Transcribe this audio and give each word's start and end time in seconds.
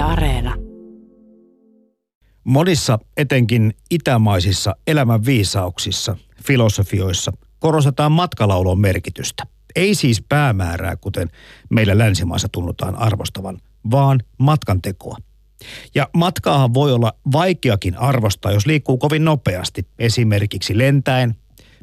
Areena. 0.00 0.54
Monissa 2.44 2.98
etenkin 3.16 3.74
itämaisissa 3.90 4.76
elämän 4.86 5.24
viisauksissa, 5.24 6.16
filosofioissa 6.44 7.32
korostetaan 7.58 8.12
matkalaulun 8.12 8.80
merkitystä. 8.80 9.46
Ei 9.76 9.94
siis 9.94 10.24
päämäärää, 10.28 10.96
kuten 10.96 11.28
meillä 11.70 11.98
länsimaissa 11.98 12.48
tunnutaan 12.52 12.96
arvostavan, 12.96 13.58
vaan 13.90 14.20
matkan 14.38 14.82
tekoa. 14.82 15.16
Ja 15.94 16.08
matkaahan 16.14 16.74
voi 16.74 16.92
olla 16.92 17.12
vaikeakin 17.32 17.98
arvostaa, 17.98 18.52
jos 18.52 18.66
liikkuu 18.66 18.98
kovin 18.98 19.24
nopeasti, 19.24 19.86
esimerkiksi 19.98 20.78
lentäen, 20.78 21.34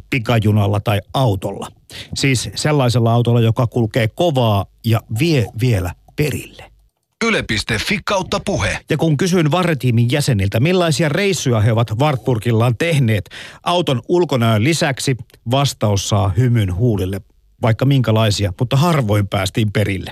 pikajunalla 0.09 0.79
tai 0.79 1.01
autolla. 1.13 1.67
Siis 2.15 2.49
sellaisella 2.55 3.13
autolla, 3.13 3.41
joka 3.41 3.67
kulkee 3.67 4.07
kovaa 4.07 4.65
ja 4.85 5.01
vie 5.19 5.47
vielä 5.61 5.91
perille. 6.15 6.76
Yle.fi 7.25 7.99
kautta 8.05 8.39
puhe. 8.45 8.79
Ja 8.89 8.97
kun 8.97 9.17
kysyin 9.17 9.51
varretiimin 9.51 10.11
jäseniltä, 10.11 10.59
millaisia 10.59 11.09
reissuja 11.09 11.59
he 11.59 11.71
ovat 11.71 11.99
Wartburgillaan 11.99 12.77
tehneet 12.77 13.29
auton 13.63 14.01
ulkonäön 14.07 14.63
lisäksi, 14.63 15.15
vastaus 15.51 16.09
saa 16.09 16.29
hymyn 16.37 16.75
huulille, 16.75 17.21
vaikka 17.61 17.85
minkälaisia, 17.85 18.53
mutta 18.59 18.75
harvoin 18.75 19.27
päästiin 19.27 19.71
perille. 19.71 20.11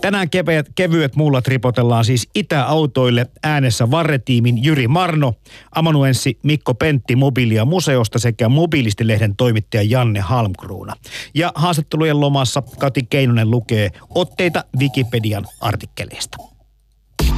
Tänään 0.00 0.30
kevyet, 0.30 0.66
kevyet 0.74 1.16
mullat 1.16 1.48
ripotellaan 1.48 2.04
siis 2.04 2.28
itäautoille 2.34 3.26
äänessä 3.42 3.90
Varretiimin 3.90 4.64
Jyri 4.64 4.88
Marno, 4.88 5.34
amanuenssi 5.74 6.38
Mikko 6.42 6.74
Pentti 6.74 7.16
Mobilia 7.16 7.64
museosta 7.64 8.18
sekä 8.18 8.48
Mobilistilehden 8.48 9.36
toimittaja 9.36 9.82
Janne 9.82 10.20
Halmkruuna. 10.20 10.94
Ja 11.34 11.52
haastattelujen 11.54 12.20
lomassa 12.20 12.62
Kati 12.78 13.02
Keinonen 13.10 13.50
lukee 13.50 13.90
otteita 14.14 14.64
Wikipedian 14.78 15.46
artikkeleista. 15.60 16.36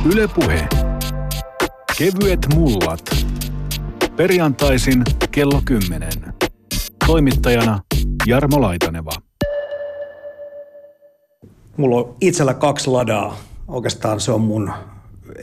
Ylepuhe. 0.04 0.68
Kevyet 1.98 2.46
mullat. 2.54 3.27
Perjantaisin 4.16 5.02
kello 5.30 5.62
10. 5.65 6.10
Toimittajana 7.06 7.80
Jarmo 8.27 8.60
Laitaneva. 8.60 9.29
Mulla 11.76 11.96
on 11.96 12.16
itsellä 12.21 12.54
kaksi 12.54 12.90
ladaa. 12.90 13.37
Oikeastaan 13.68 14.21
se 14.21 14.32
on 14.32 14.40
mun 14.40 14.73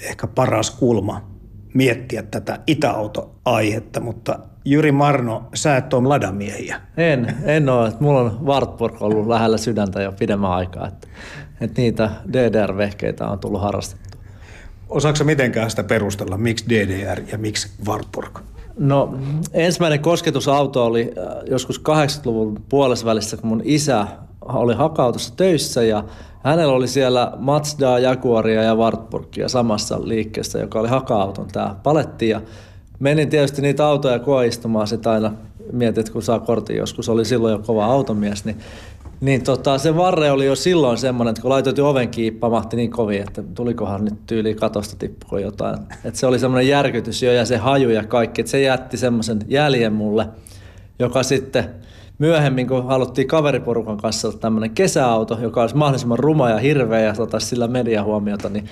ehkä 0.02 0.28
paras 0.28 0.72
kulma 0.72 1.22
miettiä 1.74 2.24
tätä 2.24 2.60
itäautoaihetta, 2.68 4.00
mutta 4.00 4.40
Jyri 4.66 4.92
Marno, 4.92 5.44
sä 5.54 5.78
et 5.78 5.94
ole 5.94 6.08
ladamiehiä. 6.08 6.82
En, 6.98 7.38
en 7.44 7.70
ole. 7.70 7.94
Mulla 8.00 8.20
on 8.20 8.46
Wartburg 8.46 9.02
ollut 9.02 9.28
lähellä 9.28 9.58
sydäntä 9.58 10.02
jo 10.02 10.12
pidemmän 10.12 10.52
aikaa, 10.52 10.88
että, 10.88 11.08
että 11.62 11.82
niitä 11.82 12.10
DDR-vehkeitä 12.34 13.28
on 13.28 13.40
tullut 13.40 13.62
harrastettua. 13.62 14.22
Osaatko 14.90 15.24
mitenkään 15.24 15.70
sitä 15.70 15.84
perustella, 15.84 16.38
miksi 16.38 16.66
DDR 16.70 17.22
ja 17.32 17.38
miksi 17.38 17.70
Wartburg? 17.88 18.40
No 18.80 19.20
ensimmäinen 19.54 20.00
kosketusauto 20.00 20.86
oli 20.86 21.14
äh, 21.18 21.44
joskus 21.50 21.80
80-luvun 21.80 22.64
puolessa 22.70 23.38
kun 23.38 23.50
mun 23.50 23.62
isä 23.64 24.08
oli 24.54 24.74
hakautussa 24.74 25.34
töissä 25.38 25.84
ja 25.84 26.04
hänellä 26.44 26.74
oli 26.74 26.88
siellä 26.88 27.32
Mazda, 27.38 28.00
Jaguaria 28.00 28.64
ja 28.64 28.76
Wartburgia 28.76 29.50
samassa 29.50 30.00
liikkeessä, 30.04 30.60
joka 30.60 30.80
oli 30.80 30.88
haka-auton 30.88 31.48
tämä 31.48 31.76
paletti. 31.84 32.30
Ja 32.30 32.42
menin 33.00 33.30
tietysti 33.30 33.62
niitä 33.62 33.88
autoja 33.88 34.20
koistumaan 34.20 34.88
sitten 34.88 35.12
aina 35.12 35.34
mietin, 35.72 36.00
että 36.00 36.14
kun 36.14 36.22
saa 36.22 36.40
kortin 36.40 36.78
joskus, 36.78 37.10
oli 37.10 37.26
silloin 37.26 37.52
jo 37.52 37.60
kova 37.60 37.86
automies, 37.86 38.46
niin, 38.46 38.58
niin 39.22 39.44
tota, 39.44 39.78
se 39.78 39.96
varre 39.96 40.32
oli 40.32 40.46
jo 40.46 40.56
silloin 40.56 40.98
semmoinen, 40.98 41.30
että 41.32 41.42
kun 41.42 41.52
laitoit 41.52 41.80
oven 41.80 42.10
kiinni, 42.10 42.40
pamahti 42.40 42.76
niin 42.76 42.92
kovin, 42.92 43.22
että 43.22 43.44
tulikohan 43.56 44.06
nyt 44.06 44.26
tyyli 44.28 44.56
katosta 44.56 44.96
tippuko 45.00 45.38
jotain. 45.38 45.78
Että 46.06 46.20
se 46.20 46.28
oli 46.28 46.40
semmoinen 46.40 46.68
järkytys 46.68 47.24
jo 47.24 47.32
ja 47.32 47.46
se 47.46 47.58
haju 47.58 47.90
ja 47.90 48.04
kaikki, 48.04 48.42
että 48.42 48.52
se 48.52 48.62
jätti 48.62 48.98
semmoisen 48.98 49.40
jäljen 49.48 49.94
mulle, 49.94 50.28
joka 51.00 51.24
sitten– 51.24 51.70
myöhemmin, 52.20 52.68
kun 52.68 52.86
haluttiin 52.86 53.28
kaveriporukan 53.28 53.98
kanssa 53.98 54.32
tämmöinen 54.32 54.72
kesäauto, 54.72 55.38
joka 55.42 55.62
olisi 55.62 55.76
mahdollisimman 55.76 56.20
ruma 56.20 56.50
ja 56.50 56.58
hirveä 56.58 57.00
ja 57.00 57.14
saataisiin 57.14 57.50
sillä 57.50 57.68
mediahuomiota, 57.68 58.50
niin 58.50 58.66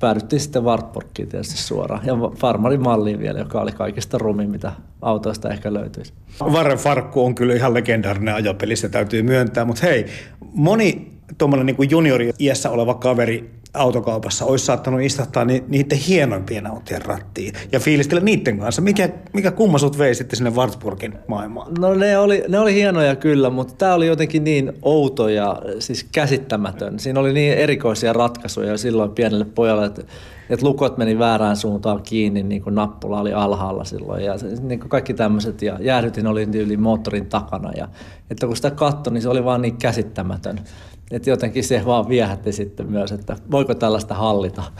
päädyttiin 0.00 0.40
sitten 0.40 0.64
Wartburgiin 0.64 1.28
tietysti 1.28 1.56
suoraan. 1.56 2.06
Ja 2.06 2.14
Farmarin 2.36 2.82
malliin 2.82 3.18
vielä, 3.18 3.38
joka 3.38 3.60
oli 3.60 3.72
kaikista 3.72 4.18
rumin, 4.18 4.50
mitä 4.50 4.72
autoista 5.02 5.50
ehkä 5.50 5.72
löytyisi. 5.72 6.12
Varren 6.40 6.78
Farkku 6.78 7.24
on 7.24 7.34
kyllä 7.34 7.54
ihan 7.54 7.74
legendaarinen 7.74 8.34
ajopeli, 8.34 8.76
se 8.76 8.88
täytyy 8.88 9.22
myöntää. 9.22 9.64
Mutta 9.64 9.86
hei, 9.86 10.06
moni 10.52 11.12
tuommoinen 11.38 11.66
niin 11.66 11.90
juniori 11.90 12.30
iässä 12.40 12.70
oleva 12.70 12.94
kaveri 12.94 13.50
autokaupassa 13.78 14.44
olisi 14.44 14.64
saattanut 14.64 15.00
istahtaa 15.00 15.44
ni, 15.44 15.64
niiden 15.68 15.98
hienoimpien 15.98 16.66
autojen 16.66 17.04
rattiin 17.04 17.54
ja 17.72 17.80
fiilistellä 17.80 18.24
niiden 18.24 18.58
kanssa. 18.58 18.82
Mikä, 18.82 19.08
mikä 19.32 19.50
kumma 19.50 19.78
sut 19.78 19.98
vei 19.98 20.14
sitten 20.14 20.36
sinne 20.36 20.50
Wartburgin 20.50 21.14
maailmaan? 21.26 21.74
No 21.78 21.94
ne 21.94 22.18
oli, 22.18 22.44
ne 22.48 22.58
oli 22.58 22.74
hienoja 22.74 23.16
kyllä, 23.16 23.50
mutta 23.50 23.74
tämä 23.78 23.94
oli 23.94 24.06
jotenkin 24.06 24.44
niin 24.44 24.72
outo 24.82 25.28
ja 25.28 25.62
siis 25.78 26.04
käsittämätön. 26.12 26.98
Siinä 26.98 27.20
oli 27.20 27.32
niin 27.32 27.52
erikoisia 27.52 28.12
ratkaisuja 28.12 28.78
silloin 28.78 29.10
pienelle 29.10 29.44
pojalle, 29.44 29.86
että, 29.86 30.02
että 30.50 30.66
lukot 30.66 30.98
meni 30.98 31.18
väärään 31.18 31.56
suuntaan 31.56 32.02
kiinni, 32.02 32.42
niin 32.42 32.62
kuin 32.62 32.74
nappula 32.74 33.20
oli 33.20 33.32
alhaalla 33.32 33.84
silloin 33.84 34.24
ja 34.24 34.34
niin 34.62 34.80
kuin 34.80 34.90
kaikki 34.90 35.14
tämmöiset 35.14 35.62
ja 35.62 35.78
jäähdytin 35.80 36.26
oli 36.26 36.48
yli 36.54 36.76
moottorin 36.76 37.26
takana 37.26 37.72
ja 37.72 37.88
että 38.30 38.46
kun 38.46 38.56
sitä 38.56 38.70
katsoi, 38.70 39.12
niin 39.12 39.22
se 39.22 39.28
oli 39.28 39.44
vaan 39.44 39.62
niin 39.62 39.76
käsittämätön. 39.76 40.60
Että 41.10 41.30
jotenkin 41.30 41.64
se 41.64 41.82
vaan 41.86 42.08
viehätti 42.08 42.52
sitten 42.52 42.86
myös, 42.86 43.12
että 43.12 43.36
voiko 43.50 43.74
tällaista 43.74 44.14
hallita. 44.14 44.62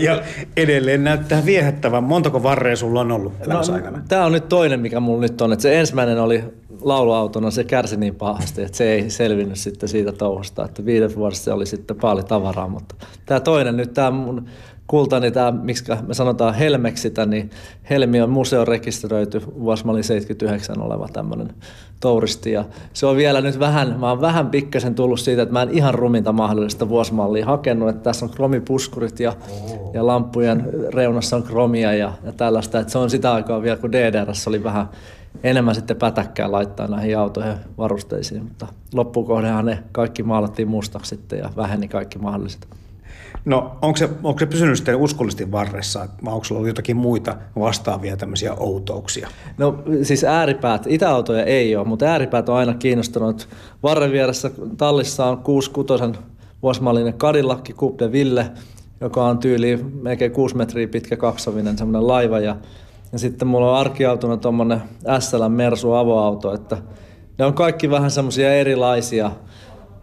Ja 0.00 0.22
edelleen 0.56 1.04
näyttää 1.04 1.44
viehättävän. 1.44 2.04
Montako 2.04 2.42
varrea 2.42 2.76
sulla 2.76 3.00
on 3.00 3.12
ollut 3.12 3.32
no, 3.46 3.60
aikana? 3.72 4.02
Tämä 4.08 4.24
on 4.24 4.32
nyt 4.32 4.48
toinen, 4.48 4.80
mikä 4.80 5.00
mulla 5.00 5.20
nyt 5.20 5.40
on. 5.40 5.52
Että 5.52 5.62
se 5.62 5.80
ensimmäinen 5.80 6.20
oli 6.20 6.44
lauluautona, 6.80 7.50
se 7.50 7.64
kärsi 7.64 7.96
niin 7.96 8.14
pahasti, 8.14 8.62
että 8.62 8.76
se 8.76 8.92
ei 8.92 9.10
selvinnyt 9.10 9.58
sitten 9.58 9.88
siitä 9.88 10.12
touhusta. 10.12 10.64
Että 10.64 10.84
viiden 10.84 11.14
vuodessa 11.16 11.44
se 11.44 11.52
oli 11.52 11.66
sitten 11.66 11.96
paljon 11.96 12.26
tavaraa, 12.26 12.68
mutta 12.68 12.94
tämä 13.26 13.40
toinen 13.40 13.76
nyt, 13.76 13.94
tämä 13.94 14.10
mun 14.10 14.48
kultani, 14.88 15.30
tämä, 15.30 15.52
miksi 15.52 15.84
me 16.06 16.14
sanotaan 16.14 16.54
Helmeksitä, 16.54 17.26
niin 17.26 17.50
Helmi 17.90 18.20
on 18.20 18.30
museon 18.30 18.68
rekisteröity 18.68 19.42
vuosimalli 19.60 20.02
79 20.02 20.80
oleva 20.80 21.08
tämmöinen 21.12 21.54
touristi. 22.00 22.52
Ja 22.52 22.64
se 22.92 23.06
on 23.06 23.16
vielä 23.16 23.40
nyt 23.40 23.58
vähän, 23.58 24.00
mä 24.00 24.08
oon 24.08 24.20
vähän 24.20 24.46
pikkasen 24.46 24.94
tullut 24.94 25.20
siitä, 25.20 25.42
että 25.42 25.52
mä 25.52 25.62
en 25.62 25.70
ihan 25.70 25.94
ruminta 25.94 26.32
mahdollista 26.32 26.88
vuosimallia 26.88 27.46
hakenut, 27.46 27.88
että 27.88 28.02
tässä 28.02 28.24
on 28.24 28.30
kromipuskurit 28.30 29.20
ja, 29.20 29.32
ja 29.92 30.06
lampujen 30.06 30.66
reunassa 30.94 31.36
on 31.36 31.42
kromia 31.42 31.94
ja, 31.94 32.12
ja 32.24 32.32
tällaista. 32.32 32.80
Että 32.80 32.92
se 32.92 32.98
on 32.98 33.10
sitä 33.10 33.32
aikaa 33.32 33.62
vielä, 33.62 33.76
kun 33.76 33.92
DDRssä 33.92 34.50
oli 34.50 34.64
vähän 34.64 34.88
enemmän 35.42 35.74
sitten 35.74 35.96
pätäkkää 35.96 36.52
laittaa 36.52 36.86
näihin 36.86 37.18
autoihin 37.18 37.56
varusteisiin, 37.78 38.42
mutta 38.42 38.66
loppukohdehan 38.94 39.66
ne 39.66 39.78
kaikki 39.92 40.22
maalattiin 40.22 40.68
mustaksi 40.68 41.08
sitten 41.08 41.38
ja 41.38 41.50
väheni 41.56 41.88
kaikki 41.88 42.18
mahdolliset. 42.18 42.66
No 43.44 43.78
onko 43.82 43.96
se, 43.96 44.08
onko 44.22 44.38
se 44.38 44.46
pysynyt 44.46 44.76
sitten 44.76 44.96
uskollisesti 44.96 45.52
varressa, 45.52 46.08
vai 46.24 46.34
onko 46.34 46.46
ollut 46.50 46.66
jotakin 46.66 46.96
muita 46.96 47.36
vastaavia 47.58 48.16
tämmöisiä 48.16 48.54
outouksia? 48.54 49.28
No 49.58 49.82
siis 50.02 50.24
ääripäät, 50.24 50.86
itäautoja 50.88 51.44
ei 51.44 51.76
ole, 51.76 51.86
mutta 51.86 52.06
ääripäät 52.06 52.48
on 52.48 52.56
aina 52.56 52.74
kiinnostunut. 52.74 53.48
Varren 53.82 54.12
vieressä 54.12 54.50
tallissa 54.76 55.26
on 55.26 55.38
66 55.38 56.20
vuosimallinen 56.62 57.14
Cadillac 57.14 57.70
Coupe 57.70 58.04
de 58.04 58.12
Ville, 58.12 58.50
joka 59.00 59.24
on 59.24 59.38
tyyli 59.38 59.84
melkein 60.02 60.32
6 60.32 60.56
metriä 60.56 60.88
pitkä 60.88 61.16
kaksovinen 61.16 61.78
semmoinen 61.78 62.06
laiva 62.06 62.40
ja, 62.40 62.56
ja 63.12 63.18
sitten 63.18 63.48
mulla 63.48 63.70
on 63.70 63.78
arkiautona 63.78 64.36
tuommoinen 64.36 64.82
SL 65.18 65.48
Mersu 65.48 65.92
avoauto, 65.92 66.54
että 66.54 66.76
ne 67.38 67.44
on 67.44 67.54
kaikki 67.54 67.90
vähän 67.90 68.10
semmoisia 68.10 68.54
erilaisia– 68.54 69.30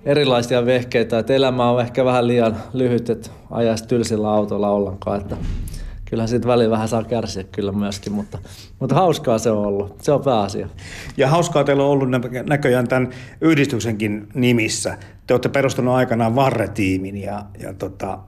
erilaisia 0.06 0.66
vehkeitä, 0.66 1.20
että 1.20 1.34
elämä 1.34 1.72
on 1.72 1.82
ehkä 1.82 2.06
vähän 2.06 2.28
liian 2.28 2.58
lyhyt, 2.74 3.10
että 3.10 3.30
ajaisi 3.52 3.88
tylsillä 3.88 4.32
autolla 4.32 4.70
ollenkaan, 4.70 5.22
että 5.22 5.38
kyllähän 6.06 6.30
siitä 6.30 6.48
välillä 6.48 6.72
vähän 6.72 6.88
saa 6.88 7.04
kärsiä 7.04 7.44
kyllä 7.44 7.72
myöskin, 7.72 8.14
mutta, 8.14 8.38
mutta 8.80 8.96
hauskaa 8.96 9.38
se 9.38 9.52
on 9.52 9.66
ollut. 9.66 10.02
Se 10.02 10.12
on 10.12 10.22
pääasia. 10.22 10.70
Ja 11.18 11.28
hauskaa 11.28 11.64
teillä 11.64 11.84
on 11.84 11.90
ollut 11.90 12.10
näköjään 12.50 12.88
tämän 12.88 13.10
yhdistyksenkin 13.42 14.28
nimissä. 14.34 14.98
Te 15.28 15.34
olette 15.34 15.50
perustanut 15.50 15.94
aikanaan 15.94 16.36
Varre-tiimin 16.36 17.18
ja, 17.18 17.46
ja, 17.60 17.74
tota, 17.74 18.20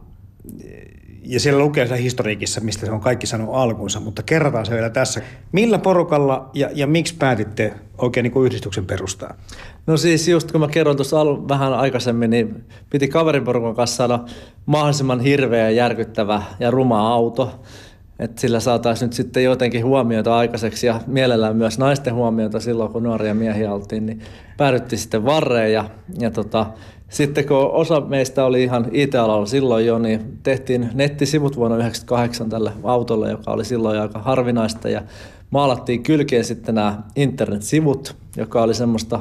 ja 1.29 1.39
siellä 1.39 1.59
lukee 1.59 1.87
se 1.87 2.01
historiikissa, 2.01 2.61
mistä 2.61 2.85
se 2.85 2.91
on 2.91 3.01
kaikki 3.01 3.27
sanonut 3.27 3.55
alkunsa, 3.55 3.99
mutta 3.99 4.23
kerrataan 4.23 4.65
se 4.65 4.73
vielä 4.73 4.89
tässä. 4.89 5.21
Millä 5.51 5.77
porukalla 5.79 6.49
ja, 6.53 6.69
ja 6.73 6.87
miksi 6.87 7.15
päätitte 7.15 7.73
oikein 7.97 8.23
niin 8.23 8.31
kuin 8.31 8.45
yhdistyksen 8.45 8.85
perustaa? 8.85 9.35
No 9.87 9.97
siis 9.97 10.27
just 10.27 10.51
kun 10.51 10.61
mä 10.61 10.67
kerron 10.67 10.95
tuossa 10.95 11.17
vähän 11.25 11.73
aikaisemmin, 11.73 12.29
niin 12.29 12.63
piti 12.89 13.07
kaveriporukan 13.07 13.75
kanssa 13.75 13.95
saada 13.95 14.19
mahdollisimman 14.65 15.19
hirveä 15.19 15.63
ja 15.63 15.71
järkyttävä 15.71 16.43
ja 16.59 16.71
ruma 16.71 17.09
auto. 17.13 17.59
Että 18.19 18.41
sillä 18.41 18.59
saataisiin 18.59 19.07
nyt 19.07 19.13
sitten 19.13 19.43
jotenkin 19.43 19.85
huomiota 19.85 20.37
aikaiseksi 20.37 20.87
ja 20.87 21.01
mielellään 21.07 21.55
myös 21.55 21.79
naisten 21.79 22.13
huomiota 22.13 22.59
silloin, 22.59 22.91
kun 22.91 23.03
nuoria 23.03 23.33
miehiä 23.33 23.73
oltiin, 23.73 24.05
niin 24.05 24.21
päädyttiin 24.57 24.99
sitten 24.99 25.25
varreen 25.25 25.73
ja, 25.73 25.89
ja 26.19 26.31
tota, 26.31 26.65
sitten 27.09 27.47
kun 27.47 27.57
osa 27.57 28.01
meistä 28.01 28.45
oli 28.45 28.63
ihan 28.63 28.87
IT-alalla 28.91 29.45
silloin 29.45 29.85
jo, 29.85 29.99
niin 29.99 30.39
tehtiin 30.43 30.89
nettisivut 30.93 31.55
vuonna 31.57 31.75
1998 31.75 32.49
tälle 32.49 32.71
autolle, 32.83 33.31
joka 33.31 33.51
oli 33.51 33.65
silloin 33.65 33.99
aika 33.99 34.19
harvinaista 34.19 34.89
ja 34.89 35.01
maalattiin 35.49 36.03
kylkeen 36.03 36.43
sitten 36.43 36.75
nämä 36.75 37.03
internetsivut, 37.15 38.15
joka 38.37 38.61
oli 38.63 38.73
semmoista, 38.73 39.19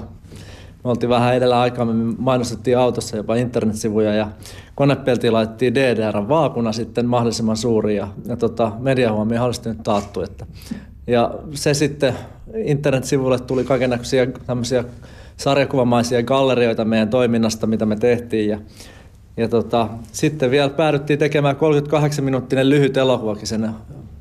me 0.85 0.91
oltiin 0.91 1.11
vähän 1.11 1.35
edellä 1.35 1.61
aikaa, 1.61 1.85
me 1.85 2.15
mainostettiin 2.19 2.79
autossa 2.79 3.17
jopa 3.17 3.35
internetsivuja 3.35 4.15
ja 4.15 4.29
konepeltiin 4.75 5.33
laitettiin 5.33 5.75
DDR-vaakuna 5.75 6.73
sitten 6.73 7.07
mahdollisimman 7.07 7.57
suuri 7.57 7.97
ja, 7.97 8.09
ja 8.29 8.37
tota, 8.37 8.73
mediahuomio 8.79 9.45
oli 9.45 9.53
nyt 9.65 9.83
taattu. 9.83 10.23
Että, 10.23 10.47
ja 11.07 11.35
se 11.53 11.75
sitten 11.75 12.15
internetsivuille 12.55 13.39
tuli 13.39 13.65
kaikenlaisia 13.65 14.27
tämmöisiä 14.27 14.85
sarjakuvamaisia 15.37 16.23
gallerioita 16.23 16.85
meidän 16.85 17.09
toiminnasta, 17.09 17.67
mitä 17.67 17.87
me 17.87 17.97
tehtiin 17.97 18.49
ja 18.49 18.59
ja 19.37 19.49
tota, 19.49 19.89
sitten 20.13 20.51
vielä 20.51 20.71
päädyttiin 20.71 21.19
tekemään 21.19 21.57
38-minuuttinen 21.57 22.71
lyhyt 22.71 22.97
elokuvakin 22.97 23.47
sen 23.47 23.71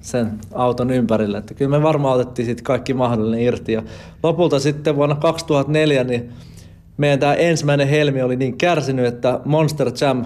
sen 0.01 0.31
auton 0.53 0.91
ympärille. 0.91 1.37
Että 1.37 1.53
kyllä 1.53 1.77
me 1.77 1.83
varmaan 1.83 2.15
otettiin 2.15 2.45
sitten 2.45 2.63
kaikki 2.63 2.93
mahdollinen 2.93 3.39
irti. 3.39 3.71
Ja 3.71 3.83
lopulta 4.23 4.59
sitten 4.59 4.95
vuonna 4.95 5.15
2004 5.15 6.03
niin 6.03 6.29
meidän 6.97 7.19
tämä 7.19 7.33
ensimmäinen 7.33 7.87
helmi 7.87 8.21
oli 8.21 8.35
niin 8.35 8.57
kärsinyt, 8.57 9.05
että 9.05 9.39
Monster 9.45 9.91
Jam 10.01 10.25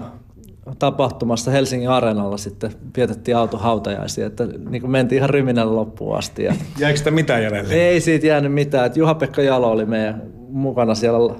tapahtumassa 0.78 1.50
Helsingin 1.50 1.90
Areenalla 1.90 2.36
sitten 2.36 2.72
vietettiin 2.96 3.36
autohautajaisia, 3.36 4.26
että 4.26 4.46
niin 4.46 4.80
kuin 4.80 4.90
mentiin 4.90 5.16
ihan 5.16 5.30
ryminällä 5.30 5.76
loppuun 5.76 6.18
asti. 6.18 6.44
Ja 6.44 6.54
Jäikö 6.78 6.98
sitä 6.98 7.10
mitään 7.10 7.42
jäljelle? 7.42 7.74
Ei 7.74 8.00
siitä 8.00 8.26
jäänyt 8.26 8.52
mitään. 8.52 8.86
Että 8.86 8.98
Juha-Pekka 8.98 9.42
Jalo 9.42 9.70
oli 9.70 9.86
meidän 9.86 10.22
mukana 10.52 10.94
siellä, 10.94 11.34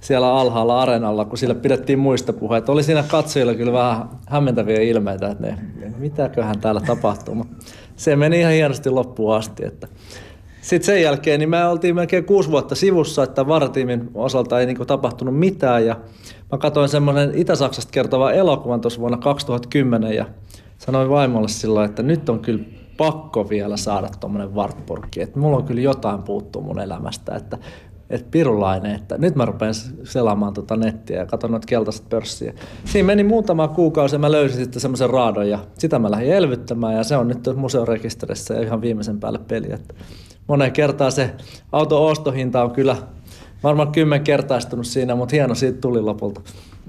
siellä 0.00 0.34
alhaalla 0.34 0.82
areenalla, 0.82 1.24
kun 1.24 1.38
sille 1.38 1.54
pidettiin 1.54 1.98
muista 1.98 2.32
puheita. 2.32 2.72
Oli 2.72 2.82
siinä 2.82 3.02
katsojilla 3.02 3.54
kyllä 3.54 3.72
vähän 3.72 4.08
hämmentäviä 4.28 4.80
ilmeitä, 4.80 5.30
että 5.30 5.46
ne, 5.46 5.58
mitäköhän 5.98 6.60
täällä 6.60 6.80
tapahtuu. 6.80 7.34
Mutta 7.34 7.56
se 7.96 8.16
meni 8.16 8.40
ihan 8.40 8.52
hienosti 8.52 8.90
loppuun 8.90 9.36
asti. 9.36 9.64
Että. 9.64 9.88
Sitten 10.60 10.86
sen 10.86 11.02
jälkeen 11.02 11.40
niin 11.40 11.50
me 11.50 11.66
oltiin 11.66 11.94
melkein 11.94 12.24
kuusi 12.24 12.50
vuotta 12.50 12.74
sivussa, 12.74 13.22
että 13.22 13.46
varatiimin 13.46 14.10
osalta 14.14 14.60
ei 14.60 14.66
niinku 14.66 14.84
tapahtunut 14.84 15.38
mitään. 15.38 15.86
Ja 15.86 15.96
mä 16.52 16.58
katsoin 16.58 16.88
semmoinen 16.88 17.32
Itä-Saksasta 17.34 17.92
kertova 17.92 18.32
elokuvan 18.32 18.80
tuossa 18.80 19.00
vuonna 19.00 19.18
2010 19.18 20.12
ja 20.12 20.26
sanoin 20.78 21.10
vaimolle 21.10 21.48
silloin, 21.48 21.90
että 21.90 22.02
nyt 22.02 22.28
on 22.28 22.40
kyllä 22.40 22.64
pakko 22.96 23.48
vielä 23.48 23.76
saada 23.76 24.08
tuommoinen 24.20 24.54
Wartburgi, 24.54 25.20
että 25.20 25.38
mulla 25.38 25.56
on 25.56 25.64
kyllä 25.64 25.80
jotain 25.80 26.22
puuttuu 26.22 26.62
mun 26.62 26.80
elämästä, 26.80 27.34
että 27.34 27.58
että 28.14 28.28
pirulainen, 28.30 28.94
että 28.94 29.18
nyt 29.18 29.34
mä 29.34 29.44
rupean 29.44 29.74
selaamaan 30.04 30.54
tota 30.54 30.76
nettiä 30.76 31.18
ja 31.18 31.26
katson 31.26 31.50
noita 31.50 31.66
keltaiset 31.66 32.08
pörssiä. 32.08 32.54
Siinä 32.84 33.06
meni 33.06 33.24
muutama 33.24 33.68
kuukausi 33.68 34.14
ja 34.14 34.18
mä 34.18 34.32
löysin 34.32 34.64
sitten 34.64 34.80
semmoisen 34.80 35.10
raadon 35.10 35.48
ja 35.48 35.58
sitä 35.78 35.98
mä 35.98 36.10
lähdin 36.10 36.32
elvyttämään 36.32 36.94
ja 36.94 37.04
se 37.04 37.16
on 37.16 37.28
nyt 37.28 37.48
museorekisterissä 37.56 38.54
ja 38.54 38.62
ihan 38.62 38.80
viimeisen 38.80 39.20
päälle 39.20 39.38
peli. 39.38 39.72
Että 39.72 39.94
moneen 40.46 40.72
kertaan 40.72 41.12
se 41.12 41.30
auto 41.72 42.06
ostohinta 42.06 42.64
on 42.64 42.70
kyllä 42.70 42.96
varmaan 43.62 43.92
kymmenkertaistunut 43.92 44.86
siinä, 44.86 45.14
mutta 45.14 45.36
hieno 45.36 45.54
siitä 45.54 45.80
tuli 45.80 46.00
lopulta 46.00 46.40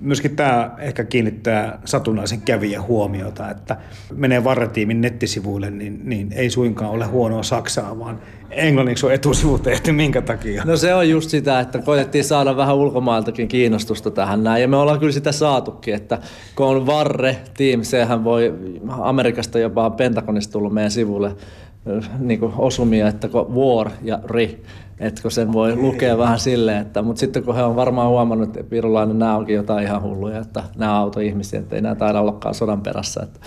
myöskin 0.01 0.35
tämä 0.35 0.75
ehkä 0.79 1.03
kiinnittää 1.03 1.79
satunnaisen 1.85 2.41
kävijän 2.41 2.83
huomiota, 2.83 3.49
että 3.49 3.77
menee 4.15 4.43
varretiimin 4.43 5.01
nettisivuille, 5.01 5.71
niin, 5.71 6.01
niin 6.03 6.33
ei 6.33 6.49
suinkaan 6.49 6.91
ole 6.91 7.05
huonoa 7.05 7.43
Saksaa, 7.43 7.99
vaan 7.99 8.19
englanniksi 8.49 9.05
on 9.05 9.13
etusivu 9.13 9.59
tehty 9.59 9.91
minkä 9.91 10.21
takia. 10.21 10.63
No 10.65 10.77
se 10.77 10.93
on 10.93 11.09
just 11.09 11.29
sitä, 11.29 11.59
että 11.59 11.79
koetettiin 11.79 12.23
saada 12.23 12.57
vähän 12.57 12.75
ulkomailtakin 12.75 13.47
kiinnostusta 13.47 14.11
tähän 14.11 14.43
näin, 14.43 14.61
ja 14.61 14.67
me 14.67 14.77
ollaan 14.77 14.99
kyllä 14.99 15.11
sitä 15.11 15.31
saatukin, 15.31 15.93
että 15.93 16.19
kun 16.55 16.65
on 16.65 16.85
Varre 16.85 17.37
Team, 17.57 17.83
sehän 17.83 18.23
voi 18.23 18.53
Amerikasta 18.89 19.59
jopa 19.59 19.89
Pentagonista 19.89 20.51
tullut 20.51 20.73
meidän 20.73 20.91
sivulle 20.91 21.35
niin 22.19 22.39
osumia, 22.57 23.07
että 23.07 23.29
War 23.55 23.89
ja 24.01 24.19
Ri, 24.25 24.63
että 24.99 25.21
kun 25.21 25.31
sen 25.31 25.53
voi 25.53 25.75
lukea 25.75 26.17
vähän 26.17 26.39
silleen, 26.39 26.81
että, 26.81 27.01
mutta 27.01 27.19
sitten 27.19 27.43
kun 27.43 27.55
he 27.55 27.63
on 27.63 27.75
varmaan 27.75 28.09
huomannut, 28.09 28.57
että 28.57 28.71
virulainen 28.71 29.19
nämä 29.19 29.37
onkin 29.37 29.55
jotain 29.55 29.85
ihan 29.85 30.01
hulluja, 30.01 30.39
että 30.39 30.63
nämä 30.77 30.99
autoihmisiä, 30.99 31.59
että 31.59 31.75
ei 31.75 31.81
nämä 31.81 31.95
taida 31.95 32.21
ollakaan 32.21 32.55
sodan 32.55 32.81
perässä, 32.81 33.23
että 33.23 33.39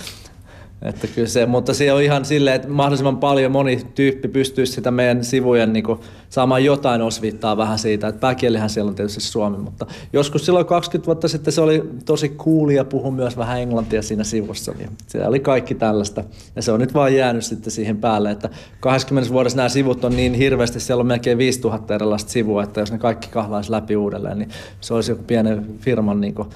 että 0.82 1.06
kyllä 1.06 1.28
se, 1.28 1.46
mutta 1.46 1.74
se 1.74 1.92
on 1.92 2.02
ihan 2.02 2.24
silleen, 2.24 2.56
että 2.56 2.68
mahdollisimman 2.68 3.16
paljon 3.16 3.52
moni 3.52 3.80
tyyppi 3.94 4.28
pystyisi 4.28 4.72
sitä 4.72 4.90
meidän 4.90 5.24
sivujen 5.24 5.72
niin 5.72 5.84
kuin, 5.84 6.00
saamaan 6.30 6.64
jotain 6.64 7.02
osviittaa 7.02 7.56
vähän 7.56 7.78
siitä, 7.78 8.08
että 8.08 8.20
pääkielihän 8.20 8.70
siellä 8.70 8.88
on 8.88 8.94
tietysti 8.94 9.20
suomi, 9.20 9.58
mutta 9.58 9.86
joskus 10.12 10.46
silloin 10.46 10.66
20 10.66 11.06
vuotta 11.06 11.28
sitten 11.28 11.52
se 11.52 11.60
oli 11.60 11.82
tosi 12.04 12.28
cool 12.28 12.68
ja 12.68 12.84
puhui 12.84 13.12
myös 13.12 13.36
vähän 13.36 13.60
englantia 13.60 14.02
siinä 14.02 14.24
sivussa, 14.24 14.72
niin 14.78 14.90
se 15.06 15.26
oli 15.26 15.40
kaikki 15.40 15.74
tällaista 15.74 16.24
ja 16.56 16.62
se 16.62 16.72
on 16.72 16.80
nyt 16.80 16.94
vaan 16.94 17.14
jäänyt 17.14 17.44
sitten 17.44 17.70
siihen 17.70 17.96
päälle, 17.96 18.30
että 18.30 18.50
20 18.80 19.32
vuodessa 19.32 19.56
nämä 19.56 19.68
sivut 19.68 20.04
on 20.04 20.16
niin 20.16 20.34
hirveästi, 20.34 20.80
siellä 20.80 21.00
on 21.00 21.06
melkein 21.06 21.38
5000 21.38 21.94
erilaista 21.94 22.30
sivua, 22.30 22.62
että 22.62 22.80
jos 22.80 22.92
ne 22.92 22.98
kaikki 22.98 23.28
kahlaisi 23.28 23.70
läpi 23.70 23.96
uudelleen, 23.96 24.38
niin 24.38 24.50
se 24.80 24.94
olisi 24.94 25.12
joku 25.12 25.22
pienen 25.26 25.66
firman 25.80 26.20
niin 26.20 26.34
kuin, 26.34 26.48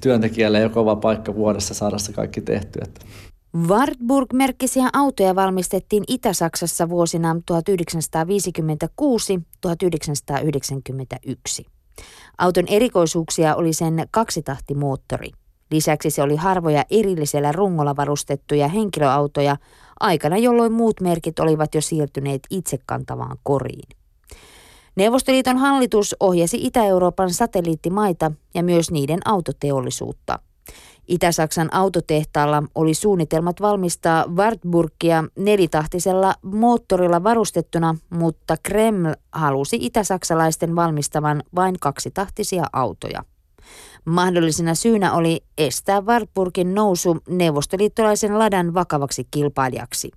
työntekijälle 0.00 0.60
jo 0.60 0.70
kova 0.70 0.96
paikka 0.96 1.34
vuodessa 1.34 1.74
saada 1.74 1.98
se 1.98 2.12
kaikki 2.12 2.40
tehty. 2.40 2.80
Wartburg-merkkisiä 3.56 4.88
autoja 4.92 5.34
valmistettiin 5.34 6.04
Itä-Saksassa 6.08 6.88
vuosina 6.88 7.36
1956-1991. 11.64 11.66
Auton 12.38 12.64
erikoisuuksia 12.68 13.54
oli 13.54 13.72
sen 13.72 14.06
kaksitahtimoottori. 14.10 15.30
Lisäksi 15.70 16.10
se 16.10 16.22
oli 16.22 16.36
harvoja 16.36 16.84
erillisellä 16.90 17.52
rungolla 17.52 17.96
varustettuja 17.96 18.68
henkilöautoja 18.68 19.56
aikana, 20.00 20.36
jolloin 20.36 20.72
muut 20.72 21.00
merkit 21.00 21.38
olivat 21.38 21.74
jo 21.74 21.80
siirtyneet 21.80 22.42
itsekantavaan 22.50 23.36
koriin. 23.42 23.88
Neuvostoliiton 24.96 25.58
hallitus 25.58 26.16
ohjasi 26.20 26.66
Itä-Euroopan 26.66 27.30
satelliittimaita 27.30 28.32
ja 28.54 28.62
myös 28.62 28.90
niiden 28.90 29.20
autoteollisuutta– 29.24 30.38
Itä-Saksan 31.10 31.74
autotehtaalla 31.74 32.62
oli 32.74 32.94
suunnitelmat 32.94 33.60
valmistaa 33.60 34.24
Wartburgia 34.36 35.24
nelitahtisella 35.38 36.34
moottorilla 36.42 37.24
varustettuna, 37.24 37.96
mutta 38.10 38.56
Kreml 38.62 39.12
halusi 39.32 39.78
itä-saksalaisten 39.80 40.76
valmistavan 40.76 41.42
vain 41.54 41.74
kaksitahtisia 41.80 42.64
autoja. 42.72 43.24
Mahdollisena 44.04 44.74
syynä 44.74 45.12
oli 45.12 45.40
estää 45.58 46.00
Wartburgin 46.00 46.74
nousu 46.74 47.18
neuvostoliittolaisen 47.28 48.38
ladan 48.38 48.74
vakavaksi 48.74 49.26
kilpailijaksi. 49.30 50.10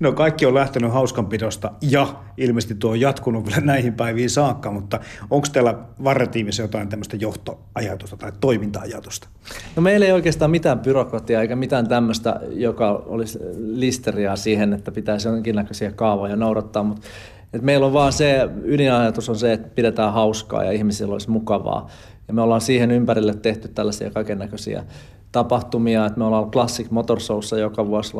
No 0.00 0.12
kaikki 0.12 0.46
on 0.46 0.54
lähtenyt 0.54 0.92
hauskanpidosta 0.92 1.70
ja 1.80 2.14
ilmeisesti 2.36 2.74
tuo 2.74 2.90
on 2.90 3.00
jatkunut 3.00 3.46
vielä 3.46 3.60
näihin 3.60 3.94
päiviin 3.94 4.30
saakka, 4.30 4.70
mutta 4.70 5.00
onko 5.30 5.46
teillä 5.52 5.74
varretiimissä 6.04 6.62
jotain 6.62 6.88
tämmöistä 6.88 7.16
johtoajatusta 7.16 8.16
tai 8.16 8.32
toiminta-ajatusta? 8.40 9.28
No 9.76 9.82
meillä 9.82 10.06
ei 10.06 10.12
oikeastaan 10.12 10.50
mitään 10.50 10.80
byrokratiaa 10.80 11.42
eikä 11.42 11.56
mitään 11.56 11.88
tämmöistä, 11.88 12.40
joka 12.50 12.90
olisi 13.06 13.38
listeriaa 13.56 14.36
siihen, 14.36 14.72
että 14.72 14.92
pitäisi 14.92 15.28
jonkinlaisia 15.28 15.92
kaavoja 15.92 16.36
noudattaa, 16.36 16.82
mutta 16.82 17.06
et 17.52 17.62
meillä 17.62 17.86
on 17.86 17.92
vaan 17.92 18.12
se, 18.12 18.48
ydinajatus 18.64 19.28
on 19.28 19.36
se, 19.36 19.52
että 19.52 19.68
pidetään 19.74 20.12
hauskaa 20.12 20.64
ja 20.64 20.72
ihmisillä 20.72 21.12
olisi 21.12 21.30
mukavaa. 21.30 21.88
Ja 22.28 22.34
me 22.34 22.42
ollaan 22.42 22.60
siihen 22.60 22.90
ympärille 22.90 23.34
tehty 23.34 23.68
tällaisia 23.68 24.10
kaikennäköisiä 24.10 24.84
tapahtumia, 25.34 26.06
että 26.06 26.18
me 26.18 26.24
ollaan 26.24 26.50
Classic 26.50 26.90
Motor 26.90 27.20
Showssa 27.20 27.58
joka 27.58 27.86
vuosi 27.86 28.12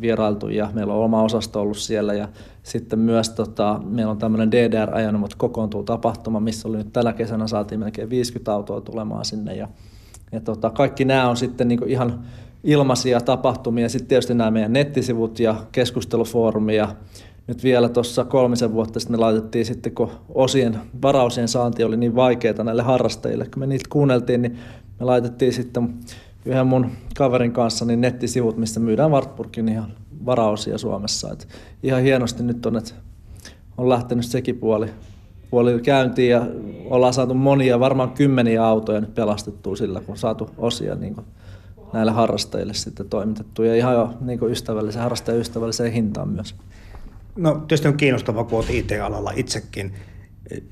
vierailtu 0.00 0.48
ja 0.48 0.70
meillä 0.72 0.94
on 0.94 1.04
oma 1.04 1.22
osasto 1.22 1.60
ollut 1.60 1.76
siellä 1.76 2.14
ja 2.14 2.28
sitten 2.62 2.98
myös 2.98 3.30
tota, 3.30 3.80
meillä 3.84 4.10
on 4.10 4.18
tämmöinen 4.18 4.50
DDR-ajoneuvot 4.50 5.34
kokoontuu 5.34 5.82
tapahtuma, 5.82 6.40
missä 6.40 6.68
oli 6.68 6.76
nyt 6.76 6.92
tänä 6.92 7.12
kesänä 7.12 7.46
saatiin 7.46 7.80
melkein 7.80 8.10
50 8.10 8.52
autoa 8.52 8.80
tulemaan 8.80 9.24
sinne 9.24 9.56
ja, 9.56 9.68
ja 10.32 10.40
tota, 10.40 10.70
kaikki 10.70 11.04
nämä 11.04 11.28
on 11.28 11.36
sitten 11.36 11.68
niin 11.68 11.88
ihan 11.88 12.20
ilmaisia 12.64 13.20
tapahtumia. 13.20 13.88
Sitten 13.88 14.08
tietysti 14.08 14.34
nämä 14.34 14.50
meidän 14.50 14.72
nettisivut 14.72 15.40
ja 15.40 15.54
keskustelufoorumi 15.72 16.76
ja 16.76 16.88
nyt 17.46 17.62
vielä 17.62 17.88
tuossa 17.88 18.24
kolmisen 18.24 18.72
vuotta 18.72 19.00
sitten 19.00 19.16
me 19.16 19.20
laitettiin 19.20 19.64
sitten, 19.64 19.94
kun 19.94 20.10
osien, 20.28 20.78
varausien 21.02 21.48
saanti 21.48 21.84
oli 21.84 21.96
niin 21.96 22.16
vaikeaa 22.16 22.64
näille 22.64 22.82
harrastajille, 22.82 23.44
kun 23.44 23.60
me 23.60 23.66
niitä 23.66 23.88
kuunneltiin, 23.90 24.42
niin 24.42 24.58
me 25.00 25.06
laitettiin 25.06 25.52
sitten 25.52 25.94
yhden 26.46 26.66
mun 26.66 26.90
kaverin 27.16 27.52
kanssa 27.52 27.84
niin 27.84 28.00
nettisivut, 28.00 28.56
missä 28.56 28.80
myydään 28.80 29.10
Wartburgin 29.10 29.68
ihan 29.68 29.92
varaosia 30.26 30.78
Suomessa. 30.78 31.32
Et 31.32 31.48
ihan 31.82 32.02
hienosti 32.02 32.42
nyt 32.42 32.66
on, 32.66 32.76
että 32.76 32.94
on 33.78 33.88
lähtenyt 33.88 34.24
sekin 34.24 34.58
puoli, 34.58 34.90
puoli 35.50 35.80
käyntiin 35.80 36.30
ja 36.30 36.46
ollaan 36.84 37.14
saatu 37.14 37.34
monia, 37.34 37.80
varmaan 37.80 38.10
kymmeniä 38.10 38.66
autoja 38.66 39.00
nyt 39.00 39.14
pelastettua 39.14 39.76
sillä, 39.76 40.00
kun 40.00 40.12
on 40.12 40.18
saatu 40.18 40.50
osia 40.58 40.94
niin 40.94 41.14
kuin 41.14 41.26
näille 41.92 42.12
harrastajille 42.12 42.74
sitten 42.74 43.08
toimitettu 43.08 43.62
ja 43.62 43.74
ihan 43.74 43.94
jo 43.94 44.14
niin 44.20 44.38
ystävällisen, 44.50 45.02
harrastajaystävälliseen 45.02 45.92
hintaan 45.92 46.28
myös. 46.28 46.54
No 47.36 47.54
tietysti 47.54 47.88
on 47.88 47.96
kiinnostavaa, 47.96 48.44
kun 48.44 48.58
olet 48.58 48.70
IT-alalla 48.70 49.32
itsekin. 49.36 49.92